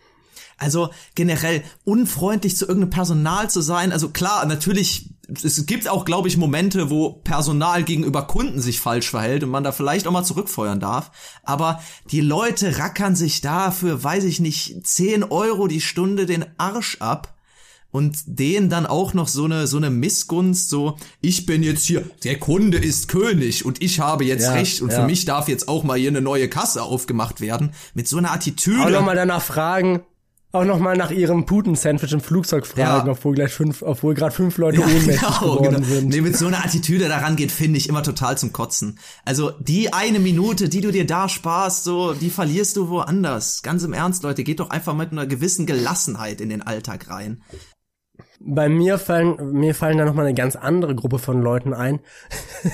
Also 0.57 0.89
generell 1.15 1.63
unfreundlich 1.83 2.55
zu 2.55 2.65
irgendeinem 2.65 2.91
Personal 2.91 3.49
zu 3.49 3.61
sein. 3.61 3.91
Also 3.91 4.09
klar, 4.09 4.45
natürlich, 4.45 5.09
es 5.27 5.65
gibt 5.65 5.87
auch, 5.87 6.03
glaube 6.03 6.27
ich, 6.27 6.37
Momente, 6.37 6.89
wo 6.89 7.13
Personal 7.13 7.83
gegenüber 7.83 8.23
Kunden 8.27 8.59
sich 8.59 8.79
falsch 8.79 9.09
verhält 9.09 9.43
und 9.43 9.49
man 9.49 9.63
da 9.63 9.71
vielleicht 9.71 10.05
auch 10.05 10.11
mal 10.11 10.25
zurückfeuern 10.25 10.79
darf. 10.79 11.11
Aber 11.43 11.81
die 12.11 12.21
Leute 12.21 12.77
rackern 12.77 13.15
sich 13.15 13.41
da 13.41 13.71
für, 13.71 14.03
weiß 14.03 14.25
ich 14.25 14.39
nicht, 14.39 14.85
10 14.85 15.23
Euro 15.23 15.67
die 15.67 15.81
Stunde 15.81 16.25
den 16.25 16.45
Arsch 16.57 16.97
ab 16.99 17.33
und 17.91 18.17
denen 18.25 18.69
dann 18.69 18.85
auch 18.85 19.13
noch 19.13 19.27
so 19.27 19.45
eine 19.45 19.67
so 19.67 19.77
eine 19.77 19.91
Missgunst 19.91 20.67
so 20.67 20.97
ich 21.21 21.45
bin 21.45 21.61
jetzt 21.61 21.85
hier 21.85 22.03
der 22.23 22.39
Kunde 22.39 22.79
ist 22.79 23.07
König 23.07 23.65
und 23.65 23.83
ich 23.83 23.99
habe 23.99 24.25
jetzt 24.25 24.45
ja, 24.45 24.53
recht 24.53 24.81
und 24.81 24.91
ja. 24.91 24.99
für 24.99 25.05
mich 25.05 25.25
darf 25.25 25.47
jetzt 25.47 25.67
auch 25.67 25.83
mal 25.83 25.99
hier 25.99 26.09
eine 26.09 26.21
neue 26.21 26.49
Kasse 26.49 26.81
aufgemacht 26.81 27.39
werden 27.39 27.71
mit 27.93 28.07
so 28.07 28.17
einer 28.17 28.31
Attitüde 28.31 28.83
auch 28.83 28.89
noch 28.89 29.05
mal 29.05 29.15
danach 29.15 29.43
fragen 29.43 30.01
auch 30.55 30.65
noch 30.65 30.77
mal 30.77 30.95
nach 30.95 31.09
ihrem 31.09 31.47
Puten-Sandwich 31.47 32.13
im 32.13 32.21
Flugzeug 32.21 32.67
fragen, 32.67 33.07
ja. 33.07 33.13
obwohl 33.13 33.33
gleich 33.33 33.51
fünf, 33.51 33.81
obwohl 33.81 34.13
gerade 34.13 34.35
fünf 34.35 34.57
Leute 34.59 34.81
ja, 34.81 34.85
ohnmächtig 34.85 35.19
genau, 35.19 35.55
geworden 35.55 35.75
genau. 35.77 35.87
sind. 35.87 36.09
Nee, 36.09 36.21
mit 36.21 36.37
so 36.37 36.45
einer 36.45 36.63
Attitüde 36.63 37.07
daran 37.07 37.35
geht, 37.35 37.51
finde 37.51 37.79
ich 37.79 37.89
immer 37.89 38.03
total 38.03 38.37
zum 38.37 38.53
Kotzen. 38.53 38.99
Also 39.25 39.49
die 39.59 39.93
eine 39.93 40.19
Minute, 40.19 40.69
die 40.69 40.81
du 40.81 40.91
dir 40.91 41.07
da 41.07 41.27
sparst, 41.27 41.85
so, 41.85 42.13
die 42.13 42.29
verlierst 42.29 42.77
du 42.77 42.89
woanders. 42.89 43.63
Ganz 43.63 43.83
im 43.83 43.93
Ernst, 43.93 44.21
Leute, 44.21 44.43
geht 44.43 44.59
doch 44.59 44.69
einfach 44.69 44.93
mit 44.93 45.11
einer 45.11 45.25
gewissen 45.25 45.65
Gelassenheit 45.65 46.39
in 46.39 46.49
den 46.49 46.61
Alltag 46.61 47.09
rein. 47.09 47.41
Bei 48.45 48.67
mir 48.67 48.97
fallen, 48.97 49.53
mir 49.53 49.73
fallen 49.73 49.97
da 49.97 50.03
noch 50.03 50.15
mal 50.15 50.25
eine 50.25 50.33
ganz 50.33 50.57
andere 50.57 50.95
Gruppe 50.95 51.17
von 51.17 51.41
Leuten 51.41 51.73
ein. 51.73 52.01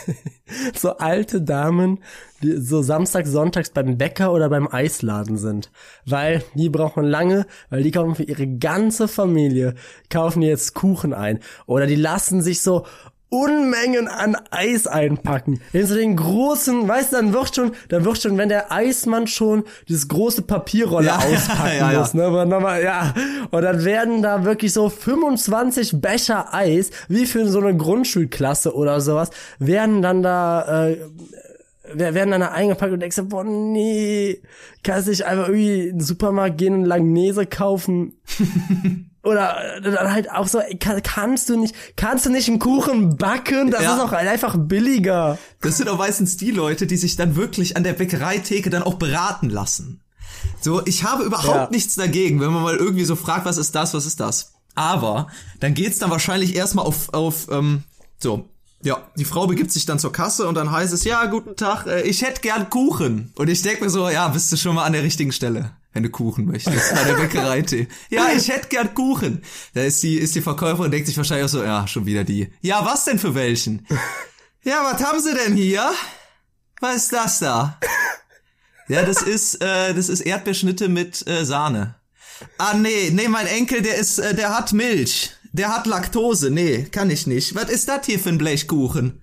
so 0.74 0.97
alte 0.97 1.41
Damen, 1.43 1.99
die 2.41 2.57
so 2.57 2.82
samstags, 2.82 3.30
sonntags 3.30 3.70
beim 3.70 3.95
Bäcker 3.95 4.34
oder 4.34 4.49
beim 4.49 4.67
Eisladen 4.67 5.38
sind. 5.38 5.72
Weil 6.05 6.43
die 6.55 6.70
brauchen 6.70 7.03
lange, 7.03 7.45
weil 7.70 7.84
die 7.84 7.91
kaufen 7.91 8.15
für 8.15 8.24
ihre 8.24 8.47
ganze 8.47 9.07
Familie, 9.07 9.76
kaufen 10.09 10.41
jetzt 10.41 10.74
Kuchen 10.74 11.13
ein. 11.13 11.39
Oder 11.67 11.86
die 11.86 11.95
lassen 11.95 12.41
sich 12.41 12.61
so 12.61 12.88
Unmengen 13.30 14.07
an 14.07 14.36
Eis 14.49 14.88
einpacken. 14.88 15.61
In 15.71 15.86
so 15.86 15.95
den 15.95 16.15
großen, 16.15 16.88
weißt 16.88 17.13
du, 17.13 17.17
dann 17.17 17.34
wird 17.34 17.55
schon, 17.55 17.71
dann 17.89 18.03
wird 18.03 18.21
schon, 18.21 18.38
wenn 18.39 18.49
der 18.49 18.71
Eismann 18.71 19.27
schon 19.27 19.65
dieses 19.88 20.07
große 20.07 20.41
Papierrolle 20.41 21.07
ja, 21.07 21.17
auspacken 21.17 21.77
ja, 21.77 21.91
ja, 21.91 21.99
muss, 21.99 22.13
ne, 22.15 22.23
aber 22.23 22.45
nochmal, 22.45 22.84
ja. 22.84 23.13
Und 23.51 23.61
dann 23.61 23.86
werden 23.86 24.23
da 24.23 24.45
wirklich 24.45 24.73
so 24.73 24.89
25 24.89 26.01
Becher 26.01 26.53
Eis, 26.53 26.89
wie 27.07 27.27
für 27.27 27.47
so 27.47 27.59
eine 27.59 27.77
Grundschulklasse 27.77 28.73
oder 28.73 28.99
sowas, 28.99 29.30
werden 29.59 30.01
dann 30.01 30.23
da, 30.23 30.88
äh, 30.88 30.97
werden 31.93 32.32
dann 32.32 32.41
da 32.41 32.51
eingepackt 32.51 32.93
und 32.93 32.99
denkst 32.99 33.15
so, 33.15 33.25
boah, 33.25 33.43
nee, 33.43 34.41
kannst 34.84 35.07
nicht 35.07 35.25
einfach 35.25 35.49
irgendwie 35.49 35.89
in 35.89 35.97
den 35.97 36.01
Supermarkt 36.01 36.57
gehen 36.57 36.73
und 36.73 36.86
Langnese 36.86 37.45
kaufen. 37.45 38.13
oder 39.30 39.80
dann 39.82 40.11
halt 40.11 40.32
auch 40.32 40.47
so, 40.47 40.59
kann, 40.80 41.01
kannst 41.03 41.49
du 41.49 41.59
nicht, 41.59 41.75
kannst 41.95 42.25
du 42.25 42.30
nicht 42.30 42.49
einen 42.49 42.59
Kuchen 42.59 43.17
backen? 43.17 43.71
Das 43.71 43.84
ja. 43.84 43.95
ist 43.95 44.01
auch 44.01 44.11
einfach 44.11 44.55
billiger. 44.57 45.38
Das 45.61 45.77
sind 45.77 45.89
auch 45.89 45.97
meistens 45.97 46.38
die 46.38 46.51
Leute, 46.51 46.88
die 46.88 46.97
sich 46.97 47.15
dann 47.15 47.36
wirklich 47.36 47.77
an 47.77 47.84
der 47.84 47.93
Bäckereitheke 47.93 48.69
dann 48.69 48.84
auch 48.84 48.95
beraten 48.95 49.49
lassen. 49.49 50.01
So, 50.61 50.86
ich 50.86 51.03
habe 51.03 51.23
überhaupt 51.23 51.55
ja. 51.55 51.69
nichts 51.71 51.95
dagegen, 51.95 52.39
wenn 52.39 52.51
man 52.51 52.63
mal 52.63 52.75
irgendwie 52.75 53.05
so 53.05 53.15
fragt, 53.15 53.45
was 53.45 53.57
ist 53.57 53.75
das, 53.75 53.93
was 53.93 54.05
ist 54.05 54.19
das. 54.19 54.53
Aber 54.75 55.27
dann 55.59 55.73
geht's 55.73 55.99
dann 55.99 56.09
wahrscheinlich 56.09 56.55
erstmal 56.55 56.86
auf, 56.86 57.13
auf 57.13 57.47
ähm, 57.51 57.84
so, 58.17 58.49
ja, 58.82 58.97
die 59.17 59.25
Frau 59.25 59.47
begibt 59.47 59.71
sich 59.71 59.86
dann 59.86 59.99
zur 59.99 60.11
Kasse 60.11 60.47
und 60.47 60.55
dann 60.55 60.71
heißt 60.71 60.93
es, 60.93 61.03
ja, 61.03 61.25
guten 61.25 61.55
Tag, 61.55 61.86
äh, 61.86 62.01
ich 62.01 62.21
hätte 62.21 62.41
gern 62.41 62.69
Kuchen. 62.69 63.34
Und 63.36 63.49
ich 63.49 63.61
denk 63.61 63.82
mir 63.82 63.89
so, 63.89 64.09
ja, 64.09 64.27
bist 64.30 64.51
du 64.51 64.57
schon 64.57 64.75
mal 64.75 64.86
an 64.86 64.93
der 64.93 65.03
richtigen 65.03 65.32
Stelle 65.32 65.71
wenn 65.94 66.04
du 66.04 66.10
Kuchen 66.10 66.46
möchtest, 66.46 66.94
bei 66.94 67.04
der 67.04 67.14
Bäckerei-Tee. 67.14 67.88
ja, 68.10 68.30
ich 68.36 68.48
hätte 68.50 68.68
gern 68.68 68.94
Kuchen. 68.94 69.42
Da 69.74 69.84
ist 69.84 70.02
die, 70.04 70.18
ist 70.18 70.36
die 70.36 70.42
Verkäuferin 70.42 70.92
denkt 70.92 71.08
sich 71.08 71.18
wahrscheinlich 71.18 71.46
auch 71.46 71.50
so, 71.50 71.64
ja, 71.64 71.88
schon 71.88 72.06
wieder 72.06 72.24
die. 72.24 72.52
Ja, 72.62 72.86
was 72.86 73.06
denn 73.06 73.20
für 73.20 73.36
welchen? 73.36 73.88
ja, 74.64 74.84
was 74.84 75.04
haben 75.04 75.20
sie 75.20 75.34
denn 75.34 75.56
hier? 75.56 75.92
Was 76.80 76.96
ist 76.96 77.14
das 77.14 77.40
da? 77.40 77.80
ja, 78.88 79.04
das 79.04 79.22
ist, 79.22 79.62
äh, 79.62 79.94
das 79.94 80.10
ist 80.10 80.22
Erdbeerschnitte 80.22 80.90
mit 80.90 81.28
äh, 81.28 81.44
Sahne. 81.44 81.96
Ah, 82.58 82.74
nee, 82.76 83.10
nee, 83.12 83.28
mein 83.28 83.48
Enkel, 83.48 83.82
der 83.82 83.96
ist, 83.96 84.20
äh, 84.20 84.34
der 84.34 84.56
hat 84.56 84.74
Milch. 84.74 85.32
Der 85.52 85.76
hat 85.76 85.88
Laktose. 85.88 86.52
Nee, 86.52 86.84
kann 86.92 87.10
ich 87.10 87.26
nicht. 87.26 87.56
Was 87.56 87.70
ist 87.70 87.90
das 87.90 88.06
hier 88.06 88.20
für 88.20 88.30
ein 88.30 88.38
Blechkuchen? 88.38 89.22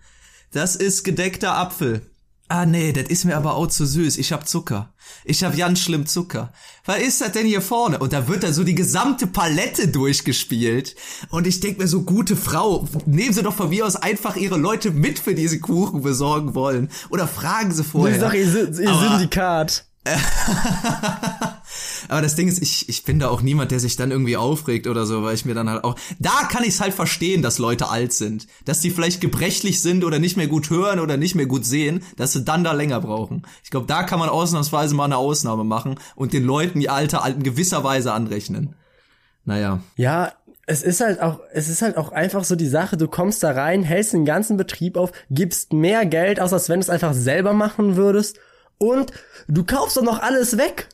Das 0.52 0.74
ist 0.76 1.04
gedeckter 1.04 1.56
Apfel. 1.56 2.02
Ah 2.48 2.64
nee, 2.64 2.92
das 2.92 3.08
ist 3.08 3.24
mir 3.24 3.36
aber 3.36 3.56
auch 3.56 3.66
zu 3.66 3.84
süß. 3.84 4.18
Ich 4.18 4.32
hab 4.32 4.46
Zucker. 4.48 4.92
Ich 5.24 5.42
hab 5.42 5.56
ganz 5.56 5.80
schlimm 5.80 6.06
Zucker. 6.06 6.52
Was 6.84 6.98
ist 6.98 7.20
das 7.20 7.32
denn 7.32 7.46
hier 7.46 7.60
vorne? 7.60 7.98
Und 7.98 8.12
da 8.12 8.28
wird 8.28 8.44
dann 8.44 8.52
so 8.52 8.62
die 8.62 8.76
gesamte 8.76 9.26
Palette 9.26 9.88
durchgespielt. 9.88 10.94
Und 11.30 11.46
ich 11.46 11.58
denk 11.58 11.78
mir 11.78 11.88
so, 11.88 12.02
gute 12.02 12.36
Frau, 12.36 12.86
nehmen 13.04 13.32
Sie 13.32 13.42
doch 13.42 13.54
von 13.54 13.70
mir 13.70 13.84
aus 13.84 13.96
einfach 13.96 14.36
Ihre 14.36 14.58
Leute 14.58 14.92
mit, 14.92 15.18
für 15.18 15.34
diese 15.34 15.58
Kuchen 15.58 16.02
besorgen 16.02 16.54
wollen. 16.54 16.90
Oder 17.10 17.26
fragen 17.26 17.72
Sie 17.72 17.82
vorher. 17.82 18.14
Ich 18.14 18.20
sag, 18.20 18.34
ihr, 18.34 18.78
ihr 18.78 18.94
Syndikat. 18.94 19.85
Aber 22.08 22.22
das 22.22 22.36
Ding 22.36 22.48
ist, 22.48 22.62
ich, 22.62 22.88
ich 22.88 23.04
bin 23.04 23.18
da 23.18 23.28
auch 23.28 23.42
niemand, 23.42 23.70
der 23.70 23.80
sich 23.80 23.96
dann 23.96 24.10
irgendwie 24.10 24.36
aufregt 24.36 24.86
oder 24.86 25.06
so, 25.06 25.22
weil 25.22 25.34
ich 25.34 25.44
mir 25.44 25.54
dann 25.54 25.68
halt 25.68 25.84
auch, 25.84 25.96
da 26.18 26.48
kann 26.50 26.62
ich 26.62 26.70
es 26.70 26.80
halt 26.80 26.94
verstehen, 26.94 27.42
dass 27.42 27.58
Leute 27.58 27.88
alt 27.88 28.12
sind. 28.12 28.46
Dass 28.64 28.80
die 28.80 28.90
vielleicht 28.90 29.20
gebrechlich 29.20 29.82
sind 29.82 30.04
oder 30.04 30.18
nicht 30.18 30.36
mehr 30.36 30.46
gut 30.46 30.70
hören 30.70 31.00
oder 31.00 31.16
nicht 31.16 31.34
mehr 31.34 31.46
gut 31.46 31.64
sehen, 31.64 32.02
dass 32.16 32.32
sie 32.32 32.44
dann 32.44 32.64
da 32.64 32.72
länger 32.72 33.00
brauchen. 33.00 33.42
Ich 33.64 33.70
glaube, 33.70 33.86
da 33.86 34.04
kann 34.04 34.18
man 34.18 34.28
ausnahmsweise 34.28 34.94
mal 34.94 35.04
eine 35.04 35.16
Ausnahme 35.16 35.64
machen 35.64 35.96
und 36.14 36.32
den 36.32 36.44
Leuten 36.44 36.80
ihr 36.80 36.92
Alter 36.92 37.24
in 37.26 37.42
gewisser 37.42 37.84
Weise 37.84 38.12
anrechnen. 38.12 38.74
Naja. 39.44 39.80
Ja, 39.96 40.32
es 40.66 40.82
ist 40.82 41.00
halt 41.00 41.20
auch, 41.20 41.40
es 41.52 41.68
ist 41.68 41.82
halt 41.82 41.96
auch 41.96 42.10
einfach 42.10 42.44
so 42.44 42.56
die 42.56 42.66
Sache, 42.66 42.96
du 42.96 43.06
kommst 43.06 43.42
da 43.42 43.52
rein, 43.52 43.84
hältst 43.84 44.12
den 44.12 44.24
ganzen 44.24 44.56
Betrieb 44.56 44.96
auf, 44.96 45.12
gibst 45.30 45.72
mehr 45.72 46.04
Geld 46.06 46.40
aus, 46.40 46.52
als 46.52 46.68
wenn 46.68 46.80
du 46.80 46.84
es 46.84 46.90
einfach 46.90 47.14
selber 47.14 47.52
machen 47.52 47.96
würdest 47.96 48.38
und 48.78 49.12
du 49.48 49.64
kaufst 49.64 49.96
doch 49.96 50.02
noch 50.02 50.20
alles 50.20 50.58
weg. 50.58 50.88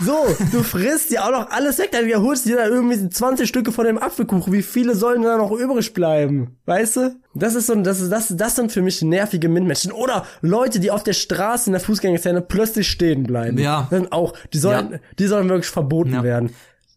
So, 0.00 0.26
du 0.50 0.62
frisst 0.62 1.10
ja 1.10 1.24
auch 1.24 1.30
noch 1.30 1.50
alles 1.50 1.78
weg, 1.78 1.90
dann 1.92 2.04
holst 2.22 2.44
du 2.44 2.50
dir 2.50 2.56
da 2.56 2.66
irgendwie 2.66 3.08
20 3.08 3.48
Stücke 3.48 3.70
von 3.70 3.84
dem 3.84 3.98
Apfelkuchen. 3.98 4.52
Wie 4.52 4.62
viele 4.62 4.96
sollen 4.96 5.22
da 5.22 5.36
noch 5.36 5.52
übrig 5.52 5.94
bleiben? 5.94 6.56
Weißt 6.66 6.96
du? 6.96 7.16
Das 7.34 7.54
ist 7.54 7.66
so, 7.66 7.74
das 7.76 8.00
ist, 8.00 8.10
das, 8.10 8.36
das 8.36 8.56
sind 8.56 8.72
für 8.72 8.82
mich 8.82 9.02
nervige 9.02 9.48
Mitmenschen. 9.48 9.92
Oder 9.92 10.26
Leute, 10.40 10.80
die 10.80 10.90
auf 10.90 11.04
der 11.04 11.12
Straße 11.12 11.68
in 11.68 11.72
der 11.72 11.80
Fußgängerzone 11.80 12.40
plötzlich 12.42 12.88
stehen 12.88 13.24
bleiben. 13.24 13.58
Ja. 13.58 13.86
Sind 13.90 14.10
auch, 14.12 14.34
die 14.52 14.58
sollen, 14.58 14.92
ja. 14.92 14.98
die 15.18 15.26
sollen 15.26 15.48
wirklich 15.48 15.70
verboten 15.70 16.14
ja. 16.14 16.22
werden. 16.24 16.50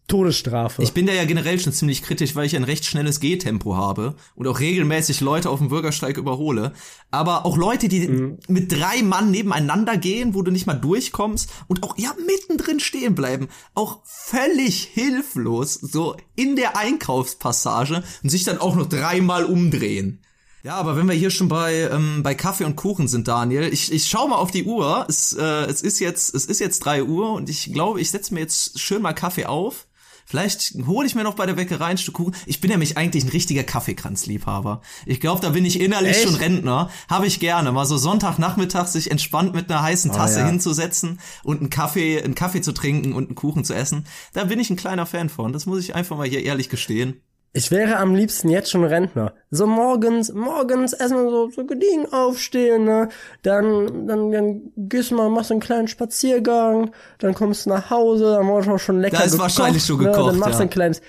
Todesstrafe. 0.08 0.84
Ich 0.84 0.94
bin 0.94 1.06
da 1.06 1.12
ja 1.12 1.26
generell 1.26 1.60
schon 1.60 1.74
ziemlich 1.74 2.02
kritisch, 2.02 2.34
weil 2.34 2.46
ich 2.46 2.56
ein 2.56 2.64
recht 2.64 2.86
schnelles 2.86 3.20
Gehtempo 3.20 3.76
habe 3.76 4.16
und 4.36 4.48
auch 4.48 4.62
regelmäßig 4.62 5.20
Leute 5.20 5.50
auf 5.50 5.60
dem 5.60 5.68
Bürgersteig 5.68 6.18
überhole. 6.18 6.72
Aber 7.12 7.46
auch 7.46 7.58
Leute, 7.58 7.90
die 7.90 8.08
mhm. 8.08 8.38
mit 8.48 8.72
drei 8.72 9.04
Mann 9.04 9.32
nebeneinander 9.32 9.98
gehen, 9.98 10.34
wo 10.34 10.44
du 10.44 10.52
nicht 10.52 10.66
mal 10.66 10.76
durchkommst 10.76 11.50
und 11.68 11.84
auch 11.84 11.98
ja 11.98 12.16
mittendrin 12.26 12.80
stehen 12.80 13.16
bleiben, 13.16 13.50
auch 13.74 14.00
völlig 14.06 14.86
hilflos 14.86 15.74
so 15.74 16.16
in 16.36 16.56
der 16.56 16.78
Einkaufspassage 16.78 18.02
und 18.24 18.30
sich 18.30 18.46
dann 18.46 18.60
auch 18.60 18.76
noch 18.76 18.88
dreimal 18.88 19.44
umdrehen. 19.44 20.22
Ja, 20.64 20.76
aber 20.76 20.96
wenn 20.96 21.08
wir 21.08 21.16
hier 21.16 21.32
schon 21.32 21.50
bei 21.50 21.90
ähm, 21.92 22.24
bei 22.24 22.34
Kaffee 22.34 22.66
und 22.66 22.76
Kuchen 22.76 23.08
sind, 23.08 23.28
Daniel, 23.28 23.72
ich, 23.72 23.92
ich 23.92 24.08
schau 24.08 24.28
mal 24.28 24.38
auf 24.38 24.52
die 24.52 24.64
Uhr. 24.64 25.06
Es, 25.08 25.34
äh, 25.34 25.66
es 25.66 25.82
ist 25.82 26.00
jetzt 26.00 26.34
es 26.34 26.46
ist 26.46 26.60
jetzt 26.60 26.80
drei 26.80 27.04
Uhr 27.04 27.32
und 27.34 27.50
ich 27.50 27.72
glaube, 27.74 28.02
ich 28.02 28.10
setze 28.10 28.34
mir 28.34 28.40
jetzt 28.40 28.80
schön 28.80 29.02
mal 29.02 29.14
Kaffee 29.14 29.46
auf 29.46 29.87
Vielleicht 30.30 30.76
hole 30.86 31.08
ich 31.08 31.16
mir 31.16 31.24
noch 31.24 31.36
bei 31.36 31.46
der 31.46 31.54
Bäckerei 31.54 31.86
ein 31.86 31.98
Stück 31.98 32.16
Kuchen. 32.16 32.36
Ich 32.46 32.60
bin 32.60 32.70
nämlich 32.70 32.98
eigentlich 32.98 33.24
ein 33.24 33.30
richtiger 33.30 33.64
Kaffeekranzliebhaber. 33.64 34.82
Ich 35.06 35.22
glaube, 35.22 35.40
da 35.40 35.52
bin 35.52 35.64
ich 35.64 35.80
innerlich 35.80 36.18
Echt? 36.18 36.24
schon 36.24 36.36
Rentner. 36.36 36.90
Habe 37.10 37.28
ich 37.28 37.40
gerne. 37.40 37.72
Mal 37.72 37.86
so 37.86 37.96
Sonntagnachmittag 37.96 38.88
sich 38.88 39.10
entspannt 39.10 39.56
mit 39.56 39.72
einer 39.72 39.82
heißen 39.82 40.12
oh, 40.12 40.14
Tasse 40.14 40.40
oh, 40.40 40.42
ja. 40.42 40.48
hinzusetzen 40.48 41.22
und 41.46 41.62
einen 41.62 41.70
Kaffee, 41.70 42.22
einen 42.22 42.36
Kaffee 42.36 42.60
zu 42.60 42.74
trinken 42.74 43.14
und 43.14 43.28
einen 43.28 43.36
Kuchen 43.36 43.64
zu 43.64 43.74
essen. 43.74 44.06
Da 44.34 44.44
bin 44.44 44.60
ich 44.60 44.70
ein 44.70 44.76
kleiner 44.76 45.06
Fan 45.06 45.30
von. 45.30 45.54
Das 45.54 45.66
muss 45.66 45.80
ich 45.80 45.96
einfach 45.96 46.18
mal 46.18 46.28
hier 46.28 46.44
ehrlich 46.44 46.68
gestehen. 46.68 47.22
Ich 47.54 47.72
wäre 47.72 47.98
am 47.98 48.14
liebsten 48.14 48.50
jetzt 48.50 48.70
schon 48.70 48.84
Rentner. 48.84 49.34
So 49.50 49.66
morgens, 49.66 50.32
morgens 50.32 50.94
erstmal 50.94 51.30
so, 51.30 51.50
so 51.50 51.66
gediegen 51.66 52.12
aufstehen, 52.12 52.84
ne? 52.84 53.10
Dann, 53.42 54.08
dann, 54.08 54.32
dann 54.32 54.62
gehst 54.76 55.12
du 55.12 55.16
mal, 55.16 55.30
machst 55.30 55.52
einen 55.52 55.60
kleinen 55.60 55.88
Spaziergang, 55.88 56.92
dann 57.20 57.34
kommst 57.34 57.66
du 57.66 57.70
nach 57.70 57.90
Hause, 57.90 58.36
dann 58.38 58.50
auch 58.50 58.80
schon 58.80 59.00
lecker 59.00 59.18
Da 59.18 59.24
ist 59.24 59.32
gekocht, 59.32 59.58
wahrscheinlich 59.58 59.84
schon 59.84 59.98
gekocht, 59.98 60.18
ne? 60.18 60.26
Dann 60.26 60.40
machst 60.40 60.56
du 60.56 60.60
ja. 60.60 60.68
ein 60.68 60.70
kleines, 60.70 61.02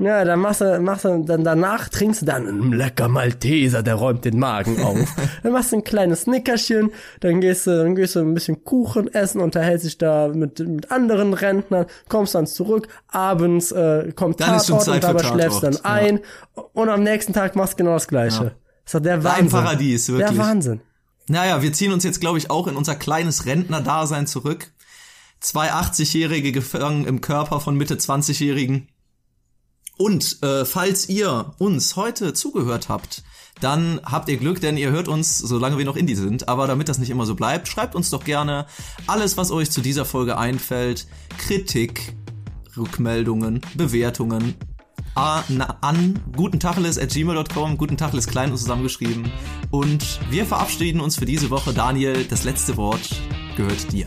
ja, 0.00 0.24
dann 0.24 0.40
machst 0.40 0.62
du, 0.62 0.80
machst 0.80 1.04
du, 1.04 1.22
dann 1.24 1.44
danach 1.44 1.90
trinkst 1.90 2.22
du 2.22 2.26
dann 2.26 2.48
einen 2.48 2.72
lecker 2.72 3.08
Malteser, 3.08 3.82
der 3.82 3.96
räumt 3.96 4.24
den 4.24 4.38
Magen 4.38 4.82
auf. 4.82 5.14
dann 5.42 5.52
machst 5.52 5.72
du 5.72 5.76
ein 5.76 5.84
kleines 5.84 6.26
Nickerchen, 6.26 6.90
dann 7.20 7.42
gehst 7.42 7.66
du, 7.66 7.76
dann 7.76 7.94
gehst 7.94 8.16
du 8.16 8.20
ein 8.20 8.32
bisschen 8.32 8.64
Kuchen 8.64 9.12
essen, 9.12 9.42
unterhältst 9.42 9.84
dich 9.84 9.98
da 9.98 10.28
mit, 10.28 10.58
mit 10.58 10.90
anderen 10.90 11.34
Rentnern, 11.34 11.84
kommst 12.08 12.34
dann 12.34 12.46
zurück, 12.46 12.88
abends 13.08 13.72
äh, 13.72 14.10
kommt 14.16 14.40
dann 14.40 14.58
Tatort 14.58 14.88
und 14.88 15.04
dabei 15.04 15.22
schläfst 15.22 15.62
dann 15.62 15.76
ein 15.84 16.20
ja. 16.56 16.62
und 16.72 16.88
am 16.88 17.02
nächsten 17.02 17.34
Tag 17.34 17.54
machst 17.54 17.74
du 17.74 17.84
genau 17.84 17.92
das 17.92 18.08
Gleiche. 18.08 18.44
Ja. 18.44 18.50
Das 18.84 18.94
ist 18.94 19.04
der 19.04 19.22
Wahnsinn. 19.22 19.44
Ein 19.44 19.50
Paradies, 19.50 20.08
wirklich. 20.08 20.30
Der 20.30 20.38
Wahnsinn. 20.38 20.80
Naja, 21.28 21.62
wir 21.62 21.72
ziehen 21.74 21.92
uns 21.92 22.04
jetzt, 22.04 22.20
glaube 22.20 22.38
ich, 22.38 22.50
auch 22.50 22.66
in 22.66 22.74
unser 22.74 22.96
kleines 22.96 23.44
Rentner-Dasein 23.44 24.26
zurück. 24.26 24.72
Zwei 25.40 25.70
80-Jährige 25.72 26.52
gefangen 26.52 27.04
im 27.04 27.20
Körper 27.20 27.60
von 27.60 27.76
Mitte 27.76 27.96
20-Jährigen 27.96 28.88
und 30.00 30.42
äh, 30.42 30.64
falls 30.64 31.10
ihr 31.10 31.52
uns 31.58 31.94
heute 31.94 32.32
zugehört 32.32 32.88
habt, 32.88 33.22
dann 33.60 34.00
habt 34.02 34.30
ihr 34.30 34.38
Glück, 34.38 34.58
denn 34.58 34.78
ihr 34.78 34.90
hört 34.90 35.08
uns, 35.08 35.36
solange 35.36 35.76
wir 35.76 35.84
noch 35.84 35.96
Indie 35.96 36.14
sind. 36.14 36.48
Aber 36.48 36.66
damit 36.66 36.88
das 36.88 36.98
nicht 36.98 37.10
immer 37.10 37.26
so 37.26 37.34
bleibt, 37.34 37.68
schreibt 37.68 37.94
uns 37.94 38.08
doch 38.08 38.24
gerne 38.24 38.64
alles, 39.06 39.36
was 39.36 39.50
euch 39.50 39.70
zu 39.70 39.82
dieser 39.82 40.06
Folge 40.06 40.38
einfällt. 40.38 41.06
Kritik, 41.36 42.14
Rückmeldungen, 42.78 43.60
Bewertungen 43.74 44.54
an, 45.14 46.18
gutentacheles.gmail.com. 46.34 47.76
Guten 47.76 47.98
Tacheles 47.98 48.26
klein 48.26 48.52
und 48.52 48.56
zusammengeschrieben. 48.56 49.30
Und 49.70 50.18
wir 50.30 50.46
verabschieden 50.46 51.02
uns 51.02 51.16
für 51.16 51.26
diese 51.26 51.50
Woche. 51.50 51.74
Daniel, 51.74 52.24
das 52.24 52.44
letzte 52.44 52.78
Wort 52.78 53.06
gehört 53.54 53.92
dir. 53.92 54.06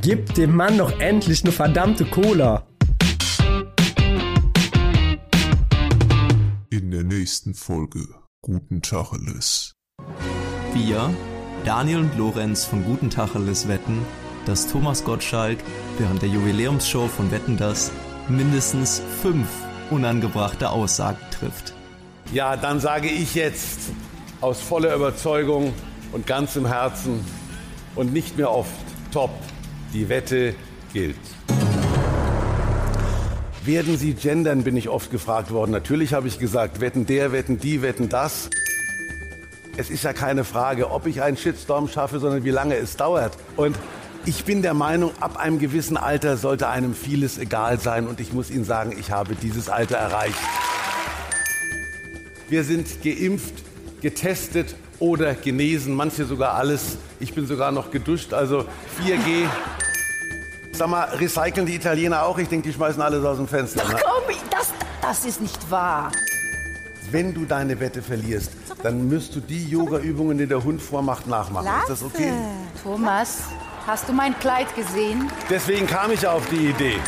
Gib 0.00 0.32
dem 0.32 0.56
Mann 0.56 0.78
doch 0.78 0.98
endlich 1.00 1.42
eine 1.44 1.52
verdammte 1.52 2.06
Cola. 2.06 2.66
Nächsten 7.24 7.54
Folge 7.54 8.06
Guten 8.42 8.82
Tacheles. 8.82 9.72
Wir, 10.74 11.08
Daniel 11.64 12.00
und 12.00 12.18
Lorenz 12.18 12.66
von 12.66 12.84
Guten 12.84 13.08
Tacheles 13.08 13.66
wetten, 13.66 14.04
dass 14.44 14.66
Thomas 14.66 15.04
Gottschalk 15.04 15.56
während 15.96 16.20
der 16.20 16.28
Jubiläumsshow 16.28 17.08
von 17.08 17.30
Wetten 17.30 17.56
das 17.56 17.90
mindestens 18.28 19.00
fünf 19.22 19.48
unangebrachte 19.90 20.68
Aussagen 20.68 21.16
trifft. 21.30 21.72
Ja, 22.30 22.58
dann 22.58 22.78
sage 22.78 23.08
ich 23.08 23.34
jetzt 23.34 23.78
aus 24.42 24.60
voller 24.60 24.94
Überzeugung 24.94 25.72
und 26.12 26.26
ganzem 26.26 26.66
Herzen 26.66 27.24
und 27.94 28.12
nicht 28.12 28.36
mehr 28.36 28.50
oft 28.50 28.84
top, 29.12 29.30
die 29.94 30.10
Wette 30.10 30.54
gilt. 30.92 31.16
Werden 33.64 33.96
Sie 33.96 34.12
gendern, 34.12 34.62
bin 34.62 34.76
ich 34.76 34.90
oft 34.90 35.10
gefragt 35.10 35.50
worden. 35.50 35.70
Natürlich 35.70 36.12
habe 36.12 36.28
ich 36.28 36.38
gesagt, 36.38 36.80
wetten 36.80 37.06
der, 37.06 37.32
wetten 37.32 37.58
die, 37.58 37.80
wetten 37.80 38.10
das. 38.10 38.50
Es 39.78 39.88
ist 39.88 40.04
ja 40.04 40.12
keine 40.12 40.44
Frage, 40.44 40.90
ob 40.90 41.06
ich 41.06 41.22
einen 41.22 41.38
Shitstorm 41.38 41.88
schaffe, 41.88 42.18
sondern 42.18 42.44
wie 42.44 42.50
lange 42.50 42.76
es 42.76 42.96
dauert. 42.96 43.38
Und 43.56 43.74
ich 44.26 44.44
bin 44.44 44.60
der 44.60 44.74
Meinung, 44.74 45.12
ab 45.18 45.38
einem 45.38 45.58
gewissen 45.58 45.96
Alter 45.96 46.36
sollte 46.36 46.68
einem 46.68 46.94
vieles 46.94 47.38
egal 47.38 47.80
sein. 47.80 48.06
Und 48.06 48.20
ich 48.20 48.34
muss 48.34 48.50
Ihnen 48.50 48.66
sagen, 48.66 48.94
ich 48.98 49.10
habe 49.10 49.34
dieses 49.34 49.70
Alter 49.70 49.96
erreicht. 49.96 50.38
Wir 52.50 52.64
sind 52.64 53.02
geimpft, 53.02 53.54
getestet 54.02 54.76
oder 54.98 55.32
genesen, 55.32 55.94
manche 55.94 56.26
sogar 56.26 56.52
alles. 56.52 56.98
Ich 57.18 57.32
bin 57.32 57.46
sogar 57.46 57.72
noch 57.72 57.90
geduscht, 57.90 58.34
also 58.34 58.66
4G. 59.00 59.46
Sag 60.74 60.88
mal, 60.88 61.04
recyceln 61.04 61.66
die 61.66 61.76
Italiener 61.76 62.24
auch? 62.24 62.36
Ich 62.36 62.48
denke, 62.48 62.68
die 62.68 62.74
schmeißen 62.74 63.00
alles 63.00 63.24
aus 63.24 63.36
dem 63.36 63.46
Fenster. 63.46 63.82
Doch 63.82 63.92
ne? 63.92 64.00
komm, 64.02 64.34
das, 64.50 64.72
das 65.00 65.24
ist 65.24 65.40
nicht 65.40 65.70
wahr. 65.70 66.10
Wenn 67.12 67.32
du 67.32 67.44
deine 67.44 67.78
Wette 67.78 68.02
verlierst, 68.02 68.50
dann 68.82 69.08
müsst 69.08 69.36
du 69.36 69.40
die 69.40 69.68
Yoga-Übungen, 69.68 70.36
die 70.36 70.46
der 70.48 70.64
Hund 70.64 70.82
vormacht, 70.82 71.28
nachmachen. 71.28 71.66
Lasse. 71.66 71.92
Ist 71.92 72.02
das 72.02 72.02
okay? 72.02 72.32
Thomas, 72.82 73.38
hast 73.86 74.08
du 74.08 74.12
mein 74.12 74.36
Kleid 74.40 74.74
gesehen? 74.74 75.30
Deswegen 75.48 75.86
kam 75.86 76.10
ich 76.10 76.26
auf 76.26 76.44
die 76.48 76.70
Idee. 76.70 76.98